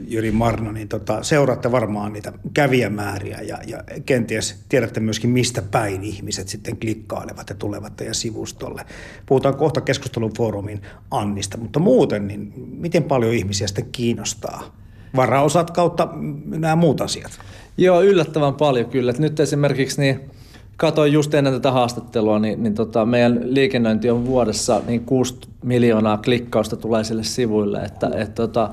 Jyri 0.09 0.31
Marno, 0.31 0.73
niin 0.73 0.89
tota, 0.89 1.23
seuraatte 1.23 1.73
varmaan 1.73 2.13
niitä 2.13 2.33
kävijämääriä 2.55 3.41
ja, 3.41 3.59
ja 3.67 3.83
kenties 4.07 4.65
tiedätte 4.69 5.01
myöskin, 5.01 5.31
mistä 5.31 5.63
päin 5.63 6.05
ihmiset 6.05 6.49
sitten 6.49 6.77
klikkailevat 6.77 7.49
ja 7.49 7.55
tulevat 7.55 7.97
teidän 7.97 8.15
sivustolle. 8.15 8.87
Puhutaan 9.27 9.57
kohta 9.57 9.81
keskustelun 9.81 10.33
foorumin 10.37 10.83
Annista, 11.11 11.59
mutta 11.59 11.81
muuten, 11.81 12.27
niin 12.27 12.53
miten 12.57 13.03
paljon 13.03 13.35
ihmisiä 13.35 13.67
sitten 13.67 13.89
kiinnostaa 13.93 14.77
varaosat 15.17 15.71
kautta 15.71 16.09
nämä 16.47 16.77
muut 16.77 17.01
asiat? 17.01 17.39
Joo, 17.77 18.03
yllättävän 18.03 18.55
paljon 18.55 18.87
kyllä. 18.87 19.11
Et 19.11 19.19
nyt 19.19 19.41
esimerkiksi 19.41 20.01
niin 20.01 20.31
Katoin 20.77 21.13
just 21.13 21.35
ennen 21.35 21.53
tätä 21.53 21.71
haastattelua, 21.73 22.39
niin, 22.39 22.63
niin 22.63 22.75
tota, 22.75 23.07
meidän 23.07 23.41
liikennöinti 23.43 24.11
on 24.11 24.27
vuodessa 24.27 24.83
niin 24.87 25.05
6 25.05 25.35
miljoonaa 25.63 26.19
klikkausta 26.19 26.77
tulee 26.77 27.05
sille 27.05 27.23
sivuille, 27.23 27.79
että 27.79 28.11
et 28.15 28.35
tota, 28.35 28.71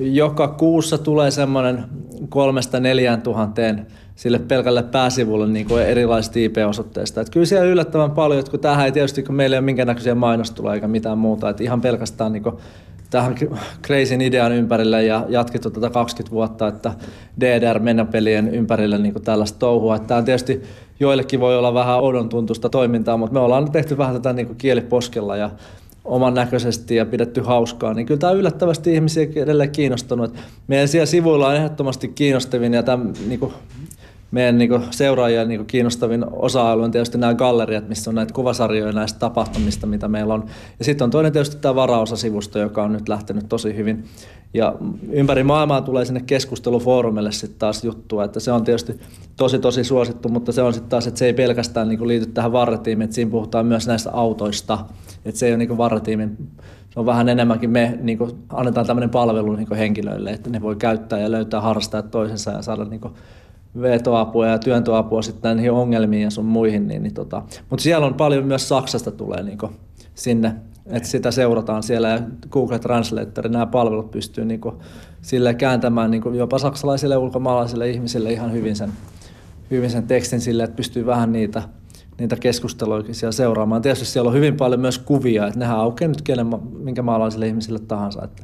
joka 0.00 0.48
kuussa 0.48 0.98
tulee 0.98 1.30
semmoinen 1.30 1.84
kolmesta 2.28 2.80
neljään 2.80 3.22
tuhanteen 3.22 3.86
sille 4.14 4.38
pelkälle 4.38 4.82
pääsivulle 4.82 5.48
niin 5.48 5.66
kuin 5.66 5.82
erilaisista 5.82 6.38
IP-osoitteista. 6.38 7.20
Että 7.20 7.32
kyllä 7.32 7.46
siellä 7.46 7.66
yllättävän 7.66 8.10
paljon, 8.10 8.38
että 8.38 8.50
kun 8.50 8.60
tämähän 8.60 8.84
ei 8.84 8.92
tietysti, 8.92 9.22
kun 9.22 9.34
meillä 9.34 9.56
ei 9.56 9.58
ole 9.58 9.64
minkäännäköisiä 9.64 10.14
mainostuloja 10.14 10.74
eikä 10.74 10.88
mitään 10.88 11.18
muuta, 11.18 11.48
että 11.48 11.62
ihan 11.62 11.80
pelkästään 11.80 12.32
niin 12.32 12.42
kuin 12.42 12.54
tähän 13.10 13.34
crazyn 13.86 14.20
idean 14.20 14.52
ympärille 14.52 15.04
ja 15.04 15.26
jatkettu 15.28 15.70
tätä 15.70 15.90
20 15.90 16.34
vuotta, 16.34 16.68
että 16.68 16.92
DDR-mennäpelien 17.40 18.48
ympärille 18.48 18.98
niin 18.98 19.12
kuin 19.12 19.24
tällaista 19.24 19.58
touhua. 19.58 19.96
Että 19.96 20.08
tämä 20.08 20.22
tietysti 20.22 20.62
joillekin 21.00 21.40
voi 21.40 21.58
olla 21.58 21.74
vähän 21.74 22.00
oudon 22.00 22.28
tuntusta 22.28 22.68
toimintaa, 22.68 23.16
mutta 23.16 23.34
me 23.34 23.40
ollaan 23.40 23.72
tehty 23.72 23.98
vähän 23.98 24.14
tätä 24.14 24.32
niin 24.32 24.46
kuin 24.46 24.56
kieliposkella 24.56 25.36
ja 25.36 25.50
oman 26.04 26.34
näköisesti 26.34 26.96
ja 26.96 27.06
pidetty 27.06 27.40
hauskaa, 27.40 27.94
niin 27.94 28.06
kyllä 28.06 28.18
tämä 28.18 28.30
on 28.30 28.38
yllättävästi 28.38 28.94
ihmisiä 28.94 29.26
edelleen 29.36 29.70
kiinnostunut. 29.70 30.34
Meidän 30.66 30.88
siellä 30.88 31.06
sivuilla 31.06 31.48
on 31.48 31.56
ehdottomasti 31.56 32.08
kiinnostavin 32.08 32.74
ja 32.74 32.82
tämän 32.82 33.12
niin 33.26 33.40
kuin, 33.40 33.52
meidän 34.30 34.58
niin 34.58 34.70
kuin, 34.70 34.82
seuraajia 34.90 35.44
niin 35.44 35.58
kuin, 35.58 35.66
kiinnostavin 35.66 36.24
osa-alue 36.32 36.84
on 36.84 36.90
tietysti 36.90 37.18
nämä 37.18 37.34
galleriat, 37.34 37.88
missä 37.88 38.10
on 38.10 38.14
näitä 38.14 38.34
kuvasarjoja 38.34 38.92
näistä 38.92 39.18
tapahtumista, 39.18 39.86
mitä 39.86 40.08
meillä 40.08 40.34
on. 40.34 40.44
Ja 40.78 40.84
sitten 40.84 41.04
on 41.04 41.10
toinen 41.10 41.32
tietysti 41.32 41.56
tämä 41.56 41.74
varaosasivusto, 41.74 42.58
joka 42.58 42.82
on 42.82 42.92
nyt 42.92 43.08
lähtenyt 43.08 43.48
tosi 43.48 43.76
hyvin. 43.76 44.04
Ja 44.54 44.74
ympäri 45.10 45.44
maailmaa 45.44 45.80
tulee 45.80 46.04
sinne 46.04 46.20
keskustelufoorumille 46.20 47.32
sitten 47.32 47.58
taas 47.58 47.84
juttua, 47.84 48.24
että 48.24 48.40
se 48.40 48.52
on 48.52 48.64
tietysti 48.64 49.00
tosi 49.36 49.58
tosi 49.58 49.84
suosittu, 49.84 50.28
mutta 50.28 50.52
se 50.52 50.62
on 50.62 50.72
sitten 50.72 50.90
taas, 50.90 51.06
että 51.06 51.18
se 51.18 51.26
ei 51.26 51.34
pelkästään 51.34 51.88
niin 51.88 51.98
kuin, 51.98 52.08
liity 52.08 52.26
tähän 52.26 52.52
varretiimiin, 52.52 53.04
että 53.04 53.14
siinä 53.14 53.30
puhutaan 53.30 53.66
myös 53.66 53.86
näistä 53.86 54.10
autoista, 54.12 54.78
että 55.24 55.38
se 55.38 55.46
ei 55.46 55.52
ole 55.52 55.58
niin 55.58 55.78
varretiimin 55.78 56.36
se 56.90 57.00
on 57.00 57.06
vähän 57.06 57.28
enemmänkin 57.28 57.70
me 57.70 57.98
niin 58.00 58.18
kuin, 58.18 58.30
annetaan 58.48 58.86
tämmöinen 58.86 59.10
palvelu 59.10 59.56
niin 59.56 59.76
henkilöille, 59.76 60.30
että 60.30 60.50
ne 60.50 60.62
voi 60.62 60.76
käyttää 60.76 61.18
ja 61.18 61.30
löytää 61.30 61.60
harrastajat 61.60 62.10
toisensa 62.10 62.50
ja 62.50 62.62
saada 62.62 62.84
niin 62.84 63.00
kuin, 63.00 63.14
vetoapua 63.80 64.46
ja 64.46 64.58
työntöapua 64.58 65.22
sitten 65.22 65.56
näihin 65.56 65.72
ongelmiin 65.72 66.22
ja 66.22 66.30
sun 66.30 66.44
muihin. 66.44 66.88
Niin, 66.88 67.02
niin 67.02 67.14
tota. 67.14 67.42
Mutta 67.70 67.82
siellä 67.82 68.06
on 68.06 68.14
paljon 68.14 68.44
myös 68.44 68.68
Saksasta 68.68 69.10
tulee 69.10 69.42
niin 69.42 69.58
kuin, 69.58 69.72
sinne, 70.14 70.54
että 70.90 71.08
sitä 71.08 71.30
seurataan 71.30 71.82
siellä 71.82 72.08
ja 72.08 72.20
Google 72.50 72.78
Translator, 72.78 73.48
nämä 73.48 73.66
palvelut 73.66 74.10
pystyy 74.10 74.44
niin 74.44 74.60
kuin, 74.60 74.76
sille 75.22 75.54
kääntämään 75.54 76.10
niin 76.10 76.22
kuin, 76.22 76.34
jopa 76.34 76.58
saksalaisille 76.58 77.14
ja 77.14 77.18
ulkomaalaisille 77.18 77.90
ihmisille 77.90 78.32
ihan 78.32 78.52
hyvin 78.52 78.76
sen, 78.76 78.92
hyvin 79.70 79.90
sen 79.90 80.06
tekstin 80.06 80.40
sille, 80.40 80.64
että 80.64 80.76
pystyy 80.76 81.06
vähän 81.06 81.32
niitä– 81.32 81.62
niitä 82.20 82.36
keskusteluja 82.36 83.14
siellä 83.14 83.32
seuraamaan. 83.32 83.82
Tietysti 83.82 84.04
siellä 84.04 84.28
on 84.28 84.36
hyvin 84.36 84.56
paljon 84.56 84.80
myös 84.80 84.98
kuvia, 84.98 85.46
että 85.46 85.58
nehän 85.58 85.76
aukeaa 85.76 86.08
nyt 86.08 86.22
kenen, 86.22 86.46
minkä 86.78 87.02
maalaisille 87.02 87.46
ihmisille 87.46 87.78
tahansa. 87.78 88.24
Että. 88.24 88.42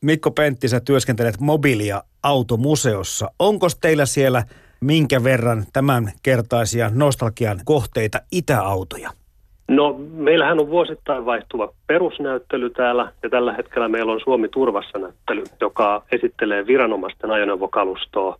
Mikko 0.00 0.30
Pentti, 0.30 0.68
sä 0.68 0.80
työskentelet 0.80 1.40
mobiilia 1.40 2.02
automuseossa. 2.22 3.30
Onko 3.38 3.66
teillä 3.80 4.06
siellä 4.06 4.44
minkä 4.80 5.24
verran 5.24 5.66
tämän 5.72 6.12
kertaisia 6.22 6.90
nostalgian 6.94 7.60
kohteita 7.64 8.20
itäautoja? 8.32 9.10
No, 9.70 9.96
meillähän 10.12 10.60
on 10.60 10.70
vuosittain 10.70 11.26
vaihtuva 11.26 11.72
perusnäyttely 11.86 12.70
täällä, 12.70 13.12
ja 13.22 13.30
tällä 13.30 13.52
hetkellä 13.52 13.88
meillä 13.88 14.12
on 14.12 14.20
Suomi 14.20 14.48
Turvassa 14.48 14.98
näyttely, 14.98 15.44
joka 15.60 16.02
esittelee 16.12 16.66
viranomaisten 16.66 17.30
ajoneuvokalustoa. 17.30 18.36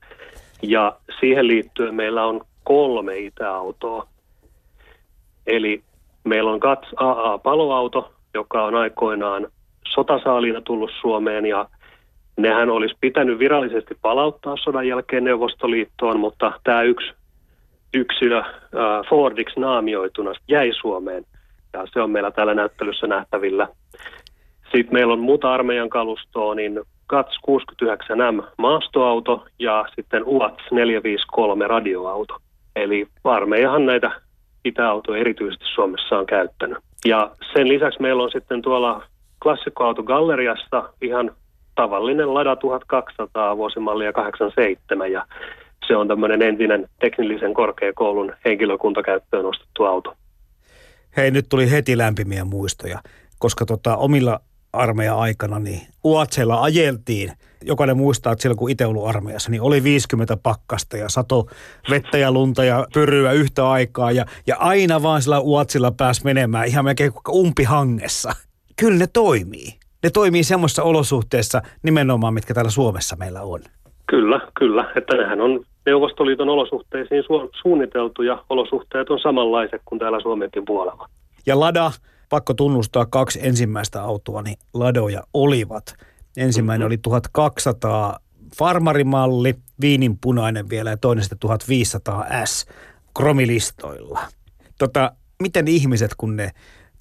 Ja 0.63 0.97
siihen 1.21 1.47
liittyen 1.47 1.95
meillä 1.95 2.25
on 2.25 2.41
kolme 2.65 3.19
itäautoa. 3.19 4.07
Eli 5.47 5.83
meillä 6.25 6.51
on 6.51 6.61
KATS 6.61 6.89
AA-paloauto, 6.97 8.13
joka 8.35 8.65
on 8.65 8.75
aikoinaan 8.75 9.47
sotasaaliina 9.89 10.61
tullut 10.61 10.91
Suomeen 11.01 11.47
ja 11.47 11.69
nehän 12.37 12.71
olisi 12.71 12.95
pitänyt 13.01 13.39
virallisesti 13.39 13.97
palauttaa 14.03 14.57
sodan 14.57 14.89
jälkeen 14.89 15.25
Neuvostoliittoon, 15.25 16.21
mutta 16.21 16.53
tämä 16.65 16.83
yksi 16.83 17.13
yksilö 17.95 18.43
Fordiksi 19.09 19.61
naamioituna 19.61 20.33
jäi 20.49 20.73
Suomeen 20.81 21.25
ja 21.73 21.87
se 21.93 22.01
on 22.01 22.11
meillä 22.11 22.31
täällä 22.31 22.55
näyttelyssä 22.55 23.07
nähtävillä. 23.07 23.69
Sitten 24.63 24.93
meillä 24.93 25.13
on 25.13 25.21
muuta 25.21 25.53
armeijan 25.53 25.89
kalustoa, 25.89 26.55
niin 26.55 26.81
KATS 27.07 27.39
69M 27.51 28.45
maastoauto 28.59 29.47
ja 29.59 29.85
sitten 29.97 30.23
UATS 30.27 30.63
453 30.71 31.67
radioauto. 31.67 32.37
Eli 32.77 33.07
armeijahan 33.25 33.87
näitä 33.87 34.11
itäautoja 34.65 35.21
erityisesti 35.21 35.65
Suomessa 35.75 36.19
on 36.19 36.27
käyttänyt. 36.27 36.79
Ja 37.05 37.31
sen 37.53 37.69
lisäksi 37.69 38.03
meillä 38.03 38.23
on 38.23 38.31
sitten 38.31 38.63
tuolla 38.63 39.03
klassikkoautogalleriassa 39.43 40.93
ihan 41.03 41.31
tavallinen 41.75 42.35
Lada 42.35 42.57
1200 42.57 43.57
vuosimallia 43.57 44.13
87 44.13 45.13
ja 45.13 45.27
se 45.91 45.97
on 45.97 46.09
tämmöinen 46.09 46.43
entinen 46.43 46.89
teknillisen 47.01 47.55
korkeakoulun 47.55 48.33
henkilökuntakäyttöön 48.45 49.47
ostettu 49.47 49.85
auto. 49.85 50.15
Hei, 51.17 51.31
nyt 51.31 51.49
tuli 51.49 51.71
heti 51.71 51.99
lämpimiä 51.99 52.45
muistoja, 52.45 52.99
koska 53.39 53.67
tota, 53.67 53.97
omilla 53.97 54.41
armeijan 54.73 55.19
aikana, 55.19 55.59
niin 55.59 55.81
Uatsella 56.05 56.63
ajeltiin. 56.63 57.33
Jokainen 57.65 57.97
muistaa, 57.97 58.33
että 58.33 58.43
silloin 58.43 58.59
kun 58.59 58.71
itse 58.71 58.87
ollut 58.87 59.09
armeijassa, 59.09 59.51
niin 59.51 59.63
oli 59.63 59.83
50 59.83 60.37
pakkasta 60.37 60.97
ja 60.97 61.09
sato 61.09 61.47
vettä 61.91 62.19
ja 62.19 62.33
lunta 62.33 62.65
ja 62.65 62.87
pyryä 62.95 63.33
yhtä 63.33 63.71
aikaa. 63.71 64.13
Ja, 64.13 64.27
ja 64.47 64.57
aina 64.57 65.03
vaan 65.03 65.23
sillä 65.23 65.41
Uatsilla 65.41 65.93
pääsi 65.93 66.25
menemään 66.25 66.67
ihan 66.67 66.85
melkein 66.85 67.13
umpihangessa. 67.29 68.33
Kyllä 68.77 68.99
ne 68.99 69.07
toimii. 69.07 69.79
Ne 70.03 70.11
toimii 70.11 70.45
semmoisissa 70.45 70.83
olosuhteissa 70.83 71.63
nimenomaan, 71.83 72.35
mitkä 72.35 72.55
täällä 72.55 72.71
Suomessa 72.71 73.17
meillä 73.17 73.43
on. 73.43 73.61
Kyllä, 74.11 74.41
kyllä. 74.59 74.93
Että 74.97 75.17
nehän 75.17 75.41
on 75.41 75.65
Neuvostoliiton 75.87 76.49
olosuhteisiin 76.49 77.25
su- 77.25 77.51
suunniteltu 77.63 78.23
ja 78.23 78.45
olosuhteet 78.49 79.11
on 79.11 79.21
samanlaiset 79.21 79.83
kuin 79.85 79.99
täällä 79.99 80.21
Suomenkin 80.21 80.65
puolella. 80.65 81.09
Ja 81.47 81.61
Lada 81.61 81.93
pakko 82.29 82.55
tunnustaa 82.55 83.07
kaksi 83.07 83.41
ensimmäistä 83.43 84.03
autoa, 84.03 84.43
niin 84.43 84.57
ladoja 84.75 85.23
olivat. 85.35 85.95
Ensimmäinen 86.37 86.87
oli 86.87 86.99
1200 86.99 88.19
farmarimalli, 88.59 89.55
viinin 89.81 90.19
punainen 90.21 90.71
vielä 90.71 90.91
ja 90.91 90.97
toinen 90.97 91.25
sitten 91.25 91.39
1500 91.39 92.27
S 92.45 92.67
kromilistoilla. 93.17 94.21
Tota, 94.79 95.13
miten 95.43 95.69
ihmiset, 95.69 96.11
kun 96.17 96.37
ne 96.37 96.51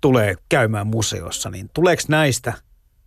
tulee 0.01 0.35
käymään 0.49 0.87
museossa, 0.87 1.49
niin 1.49 1.69
tuleeko 1.73 2.03
näistä 2.07 2.53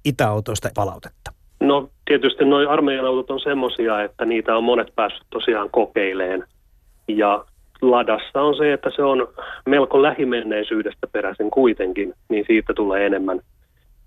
itäautoista 0.05 0.71
palautetta? 0.75 1.33
No 1.61 1.91
tietysti 2.21 2.45
nuo 2.45 2.69
armeijan 2.69 3.07
autot 3.07 3.31
on 3.31 3.41
semmoisia, 3.41 4.03
että 4.03 4.25
niitä 4.25 4.57
on 4.57 4.65
monet 4.65 4.93
päässyt 4.95 5.27
tosiaan 5.31 5.71
kokeileen. 5.71 6.45
Ja 7.09 7.45
ladassa 7.83 8.43
on 8.43 8.57
se, 8.57 8.73
että 8.73 8.91
se 8.97 9.03
on 9.03 9.29
melko 9.67 10.03
lähimenneisyydestä 10.03 11.07
peräisin 11.13 11.51
kuitenkin, 11.51 12.15
niin 12.29 12.45
siitä 12.47 12.75
tulee 12.75 13.07
enemmän 13.07 13.41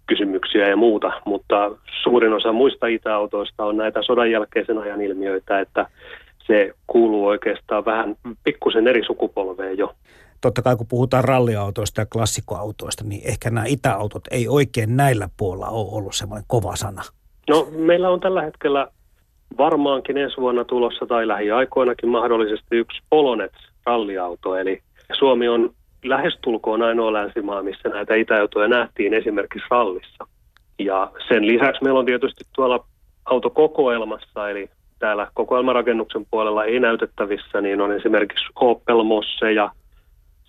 kysymyksiä 0.08 0.70
ja 0.70 0.78
muuta, 0.78 1.12
mutta 1.26 1.72
suurin 2.04 2.34
osa 2.34 2.52
muista 2.52 2.88
itäautoista 2.88 3.66
on 3.66 3.78
näitä 3.78 4.04
sodan 4.04 4.32
jälkeisen 4.32 4.78
ajan 4.78 5.02
ilmiöitä, 5.02 5.60
että 5.60 5.86
se 6.48 6.74
kuuluu 6.88 7.26
oikeastaan 7.26 7.86
vähän 7.86 8.16
pikkusen 8.44 8.88
eri 8.88 9.06
sukupolveen 9.06 9.78
jo. 9.78 9.96
Totta 10.42 10.62
kai 10.62 10.76
kun 10.76 10.88
puhutaan 10.88 11.24
ralliautoista 11.24 12.02
ja 12.02 12.06
klassikkoautoista, 12.06 13.04
niin 13.04 13.22
ehkä 13.26 13.50
nämä 13.50 13.66
itäautot 13.66 14.24
ei 14.32 14.48
oikein 14.48 14.98
näillä 14.98 15.30
puolella 15.38 15.68
ole 15.68 15.88
ollut 15.92 16.16
semmoinen 16.16 16.46
kova 16.48 16.76
sana. 16.76 17.02
No 17.50 17.68
meillä 17.72 18.10
on 18.10 18.20
tällä 18.20 18.42
hetkellä 18.42 18.88
varmaankin 19.58 20.18
ensi 20.18 20.38
vuonna 20.38 20.66
tulossa 20.66 21.06
tai 21.06 21.28
lähiaikoinakin 21.28 22.10
mahdollisesti 22.10 22.76
yksi 22.76 23.02
Polonets 23.10 23.58
ralliauto. 23.86 24.56
Eli 24.56 24.82
Suomi 25.14 25.48
on 25.48 25.74
lähestulkoon 26.04 26.82
ainoa 26.82 27.14
länsimaa, 27.14 27.64
missä 27.64 27.90
näitä 27.90 28.16
itäautoja 28.16 28.68
nähtiin 28.68 29.14
esimerkiksi 29.14 29.68
rallissa. 29.72 30.28
Ja 30.80 31.12
sen 31.28 31.48
lisäksi 31.48 31.84
meillä 31.84 32.00
on 32.00 32.06
tietysti 32.06 32.44
tuolla 32.56 32.86
autokokoelmassa, 33.26 34.50
eli 34.50 34.70
täällä 35.00 35.28
kokoelmarakennuksen 35.34 36.26
puolella 36.32 36.66
ei 36.66 36.80
näytettävissä, 36.80 37.62
niin 37.62 37.82
on 37.82 37.92
esimerkiksi 37.92 38.46
Opel 38.56 39.04
Mosse 39.04 39.52
ja 39.52 39.72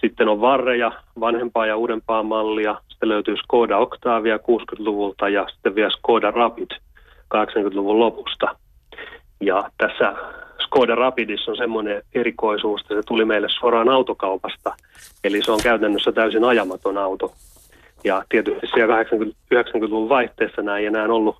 sitten 0.00 0.28
on 0.28 0.40
Varreja, 0.40 0.92
vanhempaa 1.20 1.66
ja 1.66 1.76
uudempaa 1.76 2.22
mallia. 2.22 2.76
Sitten 2.88 3.08
löytyy 3.08 3.36
Skoda 3.36 3.78
Octavia 3.78 4.36
60-luvulta 4.36 5.28
ja 5.28 5.46
sitten 5.48 5.74
vielä 5.74 5.90
Skoda 5.90 6.30
Rapid 6.30 6.70
80-luvun 7.34 8.00
lopusta. 8.00 8.56
Ja 9.40 9.70
tässä 9.78 10.14
Skoda 10.60 10.94
Rapidissa 10.94 11.50
on 11.50 11.56
semmoinen 11.56 12.02
erikoisuus, 12.14 12.80
että 12.80 12.94
se 12.94 13.02
tuli 13.06 13.24
meille 13.24 13.48
suoraan 13.50 13.88
autokaupasta. 13.88 14.74
Eli 15.24 15.42
se 15.42 15.52
on 15.52 15.60
käytännössä 15.62 16.12
täysin 16.12 16.44
ajamaton 16.44 16.98
auto. 16.98 17.32
Ja 18.04 18.24
tietysti 18.28 18.66
siellä 18.74 19.02
80-90-luvun 19.02 20.08
vaihteessa 20.08 20.62
näin 20.62 20.80
ei 20.80 20.86
enää 20.86 21.04
ollut 21.04 21.36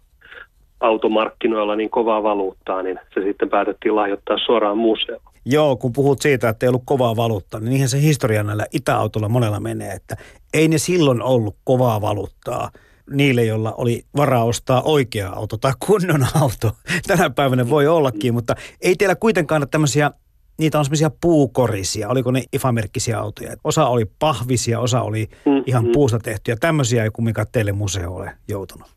automarkkinoilla 0.81 1.77
niin 1.77 1.91
kovaa 1.91 2.23
valuuttaa, 2.23 2.83
niin 2.83 2.99
se 3.15 3.21
sitten 3.23 3.49
päätettiin 3.49 3.97
lahjoittaa 3.97 4.39
suoraan 4.47 4.79
museoon. 4.79 5.23
Joo, 5.45 5.77
kun 5.77 5.93
puhut 5.93 6.23
siitä, 6.23 6.49
että 6.49 6.67
ei 6.67 6.69
ollut 6.69 6.83
kovaa 6.85 7.17
valuuttaa, 7.17 7.61
niin 7.61 7.71
niinhän 7.71 7.89
se 7.89 8.01
historia 8.01 8.43
näillä 8.43 8.67
itäautolla 8.73 9.29
monella 9.29 9.61
menee, 9.61 9.93
että 9.93 10.17
ei 10.55 10.69
ne 10.69 10.79
silloin 10.79 11.23
ollut 11.23 11.57
kovaa 11.65 12.01
valuuttaa 12.01 12.71
niille, 13.11 13.45
joilla 13.45 13.73
oli 13.73 14.03
varaa 14.17 14.45
ostaa 14.45 14.83
oikea 14.83 15.31
auto 15.31 15.57
tai 15.57 15.73
kunnon 15.87 16.27
auto. 16.41 16.71
Tänä 17.09 17.31
päivänä 17.31 17.71
voi 17.71 17.87
ollakin, 17.87 18.35
mutta 18.35 18.55
ei 18.81 18.97
teillä 18.97 19.15
kuitenkaan 19.15 19.63
ole 19.63 19.69
tämmöisiä 19.71 20.11
niitä 20.59 20.79
on 20.79 20.85
semmoisia 20.85 21.11
puukorisia, 21.21 22.09
oliko 22.09 22.31
ne 22.31 22.43
ifamerkkisiä 22.53 23.19
autoja. 23.19 23.57
Osa 23.65 23.87
oli 23.87 24.05
pahvisia, 24.19 24.81
osa 24.81 25.03
oli 25.03 25.29
mm-hmm. 25.47 25.63
ihan 25.67 25.87
puusta 25.93 26.19
tehtyjä. 26.19 26.57
Tämmöisiä 26.61 27.05
ei 27.05 27.11
kumminkaan 27.11 27.47
teille 27.53 27.73
museo 27.73 28.15
ole 28.15 28.33
joutunut. 28.49 28.96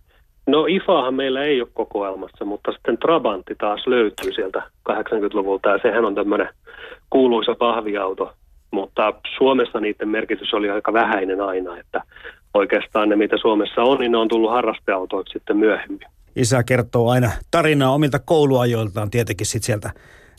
No 0.50 0.66
IFAhan 0.66 1.14
meillä 1.14 1.44
ei 1.44 1.62
ole 1.62 1.70
kokoelmassa, 1.74 2.46
mutta 2.46 2.72
sitten 2.72 2.98
Trabantti 2.98 3.56
taas 3.56 3.88
löytyy 3.88 4.34
sieltä 4.34 4.62
80-luvulta 4.90 5.70
ja 5.70 5.80
sehän 5.82 6.06
on 6.06 6.16
tämmöinen 6.16 6.50
kuuluisa 7.10 7.56
pahviauto, 7.56 8.34
mutta 8.72 9.14
Suomessa 9.38 9.80
niiden 9.80 10.10
merkitys 10.10 10.54
oli 10.54 10.70
aika 10.70 10.94
vähäinen 10.94 11.42
aina, 11.42 11.78
että 11.78 12.04
oikeastaan 12.54 13.10
ne 13.10 13.16
mitä 13.16 13.38
Suomessa 13.38 13.82
on, 13.82 14.00
niin 14.00 14.12
ne 14.12 14.18
on 14.18 14.28
tullut 14.28 14.52
harrasteautoiksi 14.52 15.34
sitten 15.34 15.58
myöhemmin. 15.58 16.08
Isä 16.36 16.64
kertoo 16.64 17.10
aina 17.10 17.32
tarinaa 17.52 17.92
omilta 17.92 18.20
kouluajoiltaan 18.20 19.10
tietenkin 19.10 19.48
sitten 19.48 19.66
sieltä 19.66 19.92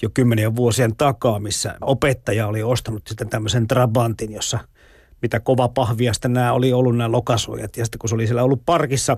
jo 0.02 0.09
kymmenien 0.14 0.57
vuosien 0.57 0.97
takaa, 0.97 1.38
missä 1.38 1.75
opettaja 1.81 2.47
oli 2.47 2.62
ostanut 2.62 3.02
sitten 3.07 3.29
tämmöisen 3.29 3.67
Trabantin, 3.67 4.33
jossa 4.33 4.59
mitä 5.23 5.40
kova 5.40 5.69
pahvia 5.69 6.12
sitten 6.12 6.33
nämä 6.33 6.52
oli 6.52 6.73
ollut 6.73 6.97
nämä 6.97 7.12
lokasuojat. 7.12 7.76
Ja 7.76 7.85
sitten 7.85 7.99
kun 7.99 8.09
se 8.09 8.14
oli 8.14 8.26
siellä 8.26 8.43
ollut 8.43 8.62
parkissa, 8.67 9.17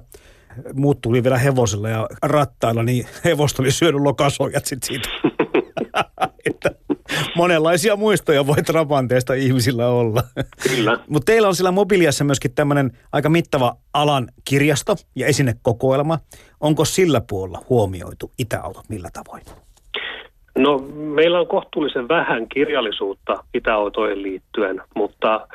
muut 0.75 1.01
tuli 1.01 1.23
vielä 1.23 1.39
hevosilla 1.39 1.89
ja 1.89 2.09
rattailla, 2.23 2.83
niin 2.83 3.07
hevosta 3.25 3.63
oli 3.63 3.71
syönyt 3.71 4.01
lokasuojat 4.01 4.67
sitten 4.67 4.87
siitä. 4.87 5.09
että 6.47 6.71
monenlaisia 7.37 7.97
muistoja 7.97 8.47
voi 8.47 8.63
Trabanteesta 8.63 9.35
ihmisillä 9.35 9.89
olla. 9.89 10.23
Kyllä. 10.69 10.99
Mutta 11.09 11.33
teillä 11.33 11.49
on 11.49 11.55
siellä 11.55 11.73
mobiliassa 11.73 12.25
myöskin 12.25 12.55
tämmöinen 12.55 12.91
aika 13.13 13.29
mittava 13.29 13.77
alan 13.95 14.29
kirjasto 14.45 14.97
ja 15.15 15.27
esinekokoelma. 15.27 16.19
Onko 16.61 16.85
sillä 16.85 17.21
puolella 17.29 17.65
huomioitu 17.69 18.33
itäautot 18.39 18.89
millä 18.89 19.09
tavoin? 19.13 19.43
No 20.59 20.79
meillä 21.15 21.41
on 21.41 21.47
kohtuullisen 21.47 22.09
vähän 22.09 22.49
kirjallisuutta 22.49 23.45
itäautoihin 23.55 24.23
liittyen, 24.23 24.83
mutta 24.95 25.49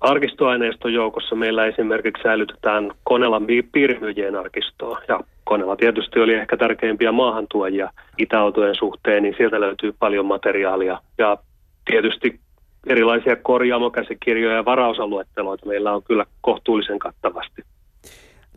arkistoaineiston 0.00 0.92
joukossa 0.92 1.36
meillä 1.36 1.66
esimerkiksi 1.66 2.22
säilytetään 2.22 2.90
Konelan 3.04 3.46
piirimyyjien 3.72 4.36
arkistoa. 4.36 5.00
Ja 5.08 5.20
Konela 5.44 5.76
tietysti 5.76 6.20
oli 6.20 6.34
ehkä 6.34 6.56
tärkeimpiä 6.56 7.12
maahantuojia 7.12 7.90
itäautojen 8.18 8.74
suhteen, 8.74 9.22
niin 9.22 9.34
sieltä 9.36 9.60
löytyy 9.60 9.94
paljon 9.98 10.26
materiaalia. 10.26 11.00
Ja 11.18 11.36
tietysti 11.84 12.40
erilaisia 12.86 13.36
korjaamokäsikirjoja 13.36 14.56
ja 14.56 14.64
varausaluetteloita 14.64 15.66
meillä 15.66 15.92
on 15.92 16.02
kyllä 16.02 16.24
kohtuullisen 16.40 16.98
kattavasti. 16.98 17.62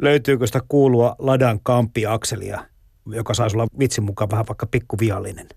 Löytyykö 0.01 0.47
sitä 0.47 0.59
kuulua 0.67 1.15
Ladan 1.19 1.59
kampiakselia, 1.63 2.61
joka 3.07 3.33
saisi 3.33 3.57
olla 3.57 3.67
vitsin 3.79 4.03
mukaan 4.03 4.31
vähän 4.31 4.45
vaikka 4.47 4.65
pikkuviallinen? 4.65 5.47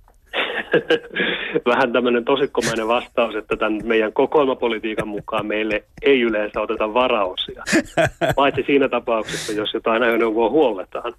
vähän 1.72 1.92
tämmöinen 1.92 2.24
tosikkomainen 2.24 2.88
vastaus, 2.88 3.34
että 3.34 3.56
tämän 3.56 3.80
meidän 3.84 4.12
kokoelmapolitiikan 4.12 5.08
mukaan 5.08 5.46
meille 5.46 5.84
ei 6.02 6.20
yleensä 6.20 6.60
oteta 6.60 6.94
varaosia. 6.94 7.62
Paitsi 8.36 8.62
siinä 8.66 8.88
tapauksessa, 8.88 9.52
jos 9.52 9.74
jotain 9.74 10.02
ajoneuvoa 10.02 10.50
huolletaan. 10.50 11.14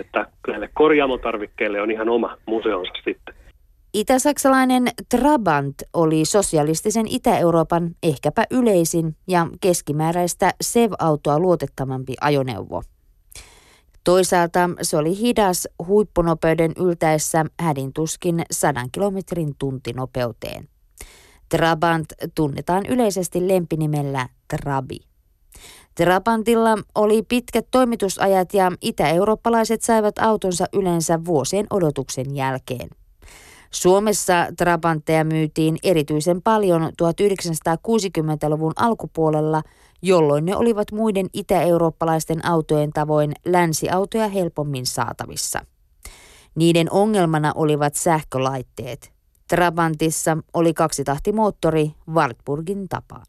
Että 0.00 0.26
näille 0.48 0.68
korjaamotarvikkeille 0.74 1.80
on 1.80 1.90
ihan 1.90 2.08
oma 2.08 2.36
museonsa 2.46 2.92
sitten. 3.04 3.34
Itä-saksalainen 3.94 4.88
Trabant 5.10 5.74
oli 5.92 6.24
sosialistisen 6.24 7.06
Itä-Euroopan 7.08 7.90
ehkäpä 8.02 8.44
yleisin 8.50 9.16
ja 9.28 9.46
keskimääräistä 9.60 10.50
SEV-autoa 10.62 11.38
luotettavampi 11.38 12.14
ajoneuvo. 12.20 12.82
Toisaalta 14.04 14.70
se 14.82 14.96
oli 14.96 15.18
hidas 15.18 15.68
huippunopeuden 15.86 16.72
yltäessä 16.76 17.44
hädintuskin 17.60 18.42
100 18.50 18.80
kilometrin 18.92 19.54
tuntinopeuteen. 19.58 20.68
Trabant 21.48 22.06
tunnetaan 22.34 22.86
yleisesti 22.86 23.48
lempinimellä 23.48 24.28
Trabi. 24.48 24.98
Trabantilla 25.94 26.78
oli 26.94 27.22
pitkät 27.22 27.66
toimitusajat 27.70 28.54
ja 28.54 28.72
itä-eurooppalaiset 28.80 29.82
saivat 29.82 30.18
autonsa 30.18 30.64
yleensä 30.72 31.24
vuosien 31.24 31.66
odotuksen 31.70 32.36
jälkeen. 32.36 32.88
Suomessa 33.70 34.46
Trabantteja 34.56 35.24
myytiin 35.24 35.76
erityisen 35.82 36.42
paljon 36.42 36.82
1960-luvun 36.82 38.72
alkupuolella– 38.76 39.62
jolloin 40.04 40.44
ne 40.44 40.56
olivat 40.56 40.92
muiden 40.92 41.26
itä-eurooppalaisten 41.32 42.46
autojen 42.46 42.90
tavoin 42.90 43.32
länsiautoja 43.44 44.28
helpommin 44.28 44.86
saatavissa. 44.86 45.66
Niiden 46.54 46.92
ongelmana 46.92 47.52
olivat 47.54 47.94
sähkölaitteet. 47.94 49.12
Trabantissa 49.48 50.38
oli 50.54 50.74
kaksitahtimoottori 50.74 51.90
Wartburgin 52.10 52.88
tapaan. 52.88 53.24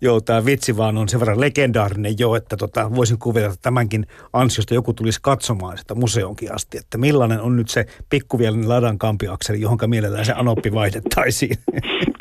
Joo, 0.00 0.20
tämä 0.20 0.44
vitsi 0.44 0.76
vaan 0.76 0.96
on 0.96 1.08
sen 1.08 1.20
verran 1.20 1.40
legendaarinen 1.40 2.18
jo, 2.18 2.34
että 2.34 2.56
tota, 2.56 2.94
voisin 2.94 3.18
kuvitella, 3.18 3.52
että 3.52 3.62
tämänkin 3.62 4.06
ansiosta 4.32 4.74
joku 4.74 4.92
tulisi 4.92 5.18
katsomaan 5.22 5.78
sitä 5.78 5.94
museonkin 5.94 6.54
asti, 6.54 6.78
että 6.78 6.98
millainen 6.98 7.40
on 7.40 7.56
nyt 7.56 7.68
se 7.68 7.86
pikkuvielinen 8.10 8.68
ladan 8.68 8.98
kampiakseli, 8.98 9.60
johon 9.60 9.78
mielellään 9.86 10.24
se 10.24 10.32
anoppi 10.32 10.72
vaihdettaisiin. 10.72 11.56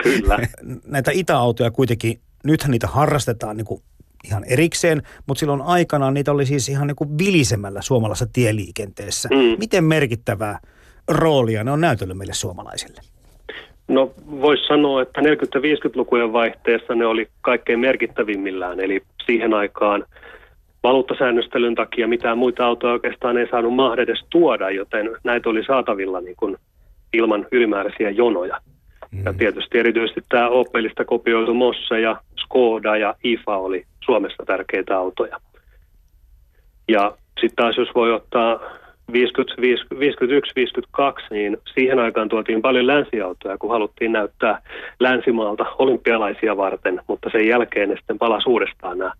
Kyllä. 0.04 0.38
Näitä 0.86 1.12
itäautoja 1.14 1.72
kuitenkin 1.72 2.20
nythän 2.46 2.72
niitä 2.72 2.88
harrastetaan 2.88 3.58
niin 3.58 3.66
kuin 3.66 3.82
ihan 4.26 4.44
erikseen, 4.44 5.02
mutta 5.28 5.40
silloin 5.40 5.62
aikanaan 5.62 6.14
niitä 6.14 6.32
oli 6.32 6.46
siis 6.46 6.70
ihan 6.70 6.88
niin 6.88 6.96
kuin 6.96 7.18
vilisemällä 7.18 7.82
suomalaisessa 7.82 8.34
tieliikenteessä. 8.34 9.30
Mm. 9.32 9.60
Miten 9.60 9.84
merkittävää 9.84 10.60
roolia 11.08 11.64
ne 11.64 11.72
on 11.72 11.82
näytellyt 11.82 12.18
meille 12.18 12.34
suomalaisille? 12.34 13.02
No 13.88 14.14
voisi 14.42 14.64
sanoa, 14.68 15.02
että 15.02 15.22
40-50-lukujen 15.22 16.34
vaihteessa 16.34 16.96
ne 16.96 17.06
oli 17.06 17.28
kaikkein 17.42 17.80
merkittävimmillään, 17.80 18.80
eli 18.80 19.02
siihen 19.26 19.54
aikaan 19.54 20.06
valuuttasäännöstelyn 20.84 21.76
takia 21.76 22.08
mitään 22.08 22.38
muita 22.38 22.66
autoja 22.66 22.94
oikeastaan 22.94 23.38
ei 23.38 23.48
saanut 23.52 23.76
mahdollisesti 23.76 24.12
edes 24.12 24.26
tuoda, 24.30 24.70
joten 24.70 25.10
näitä 25.24 25.50
oli 25.50 25.64
saatavilla 25.66 26.22
niin 26.22 26.36
kuin 26.36 26.58
ilman 27.14 27.48
ylimääräisiä 27.52 28.10
jonoja. 28.10 28.58
Ja 29.24 29.34
tietysti 29.34 29.80
erityisesti 29.80 30.22
tämä 30.30 30.50
Opelista 30.50 31.06
kopioitu 31.06 31.54
Mosse 31.54 32.00
ja 32.00 32.22
Skoda 32.40 32.98
ja 32.98 33.16
IFA 33.24 33.58
oli 33.58 33.86
Suomessa 34.06 34.44
tärkeitä 34.46 34.98
autoja. 34.98 35.38
Ja 36.88 37.18
sitten 37.42 37.56
taas 37.56 37.78
jos 37.78 37.90
voi 37.96 38.14
ottaa 38.14 38.60
51-52, 39.12 39.16
niin 41.32 41.58
siihen 41.74 42.00
aikaan 42.00 42.30
tuotiin 42.30 42.62
paljon 42.62 42.88
länsiautoja, 42.88 43.58
kun 43.58 43.70
haluttiin 43.70 44.12
näyttää 44.12 44.62
länsimaalta 45.00 45.66
olympialaisia 45.80 46.58
varten, 46.58 47.02
mutta 47.08 47.30
sen 47.32 47.48
jälkeen 47.48 47.90
ne 47.90 47.96
sitten 47.96 48.18
palasi 48.18 48.50
uudestaan 48.50 48.98
nämä 48.98 49.12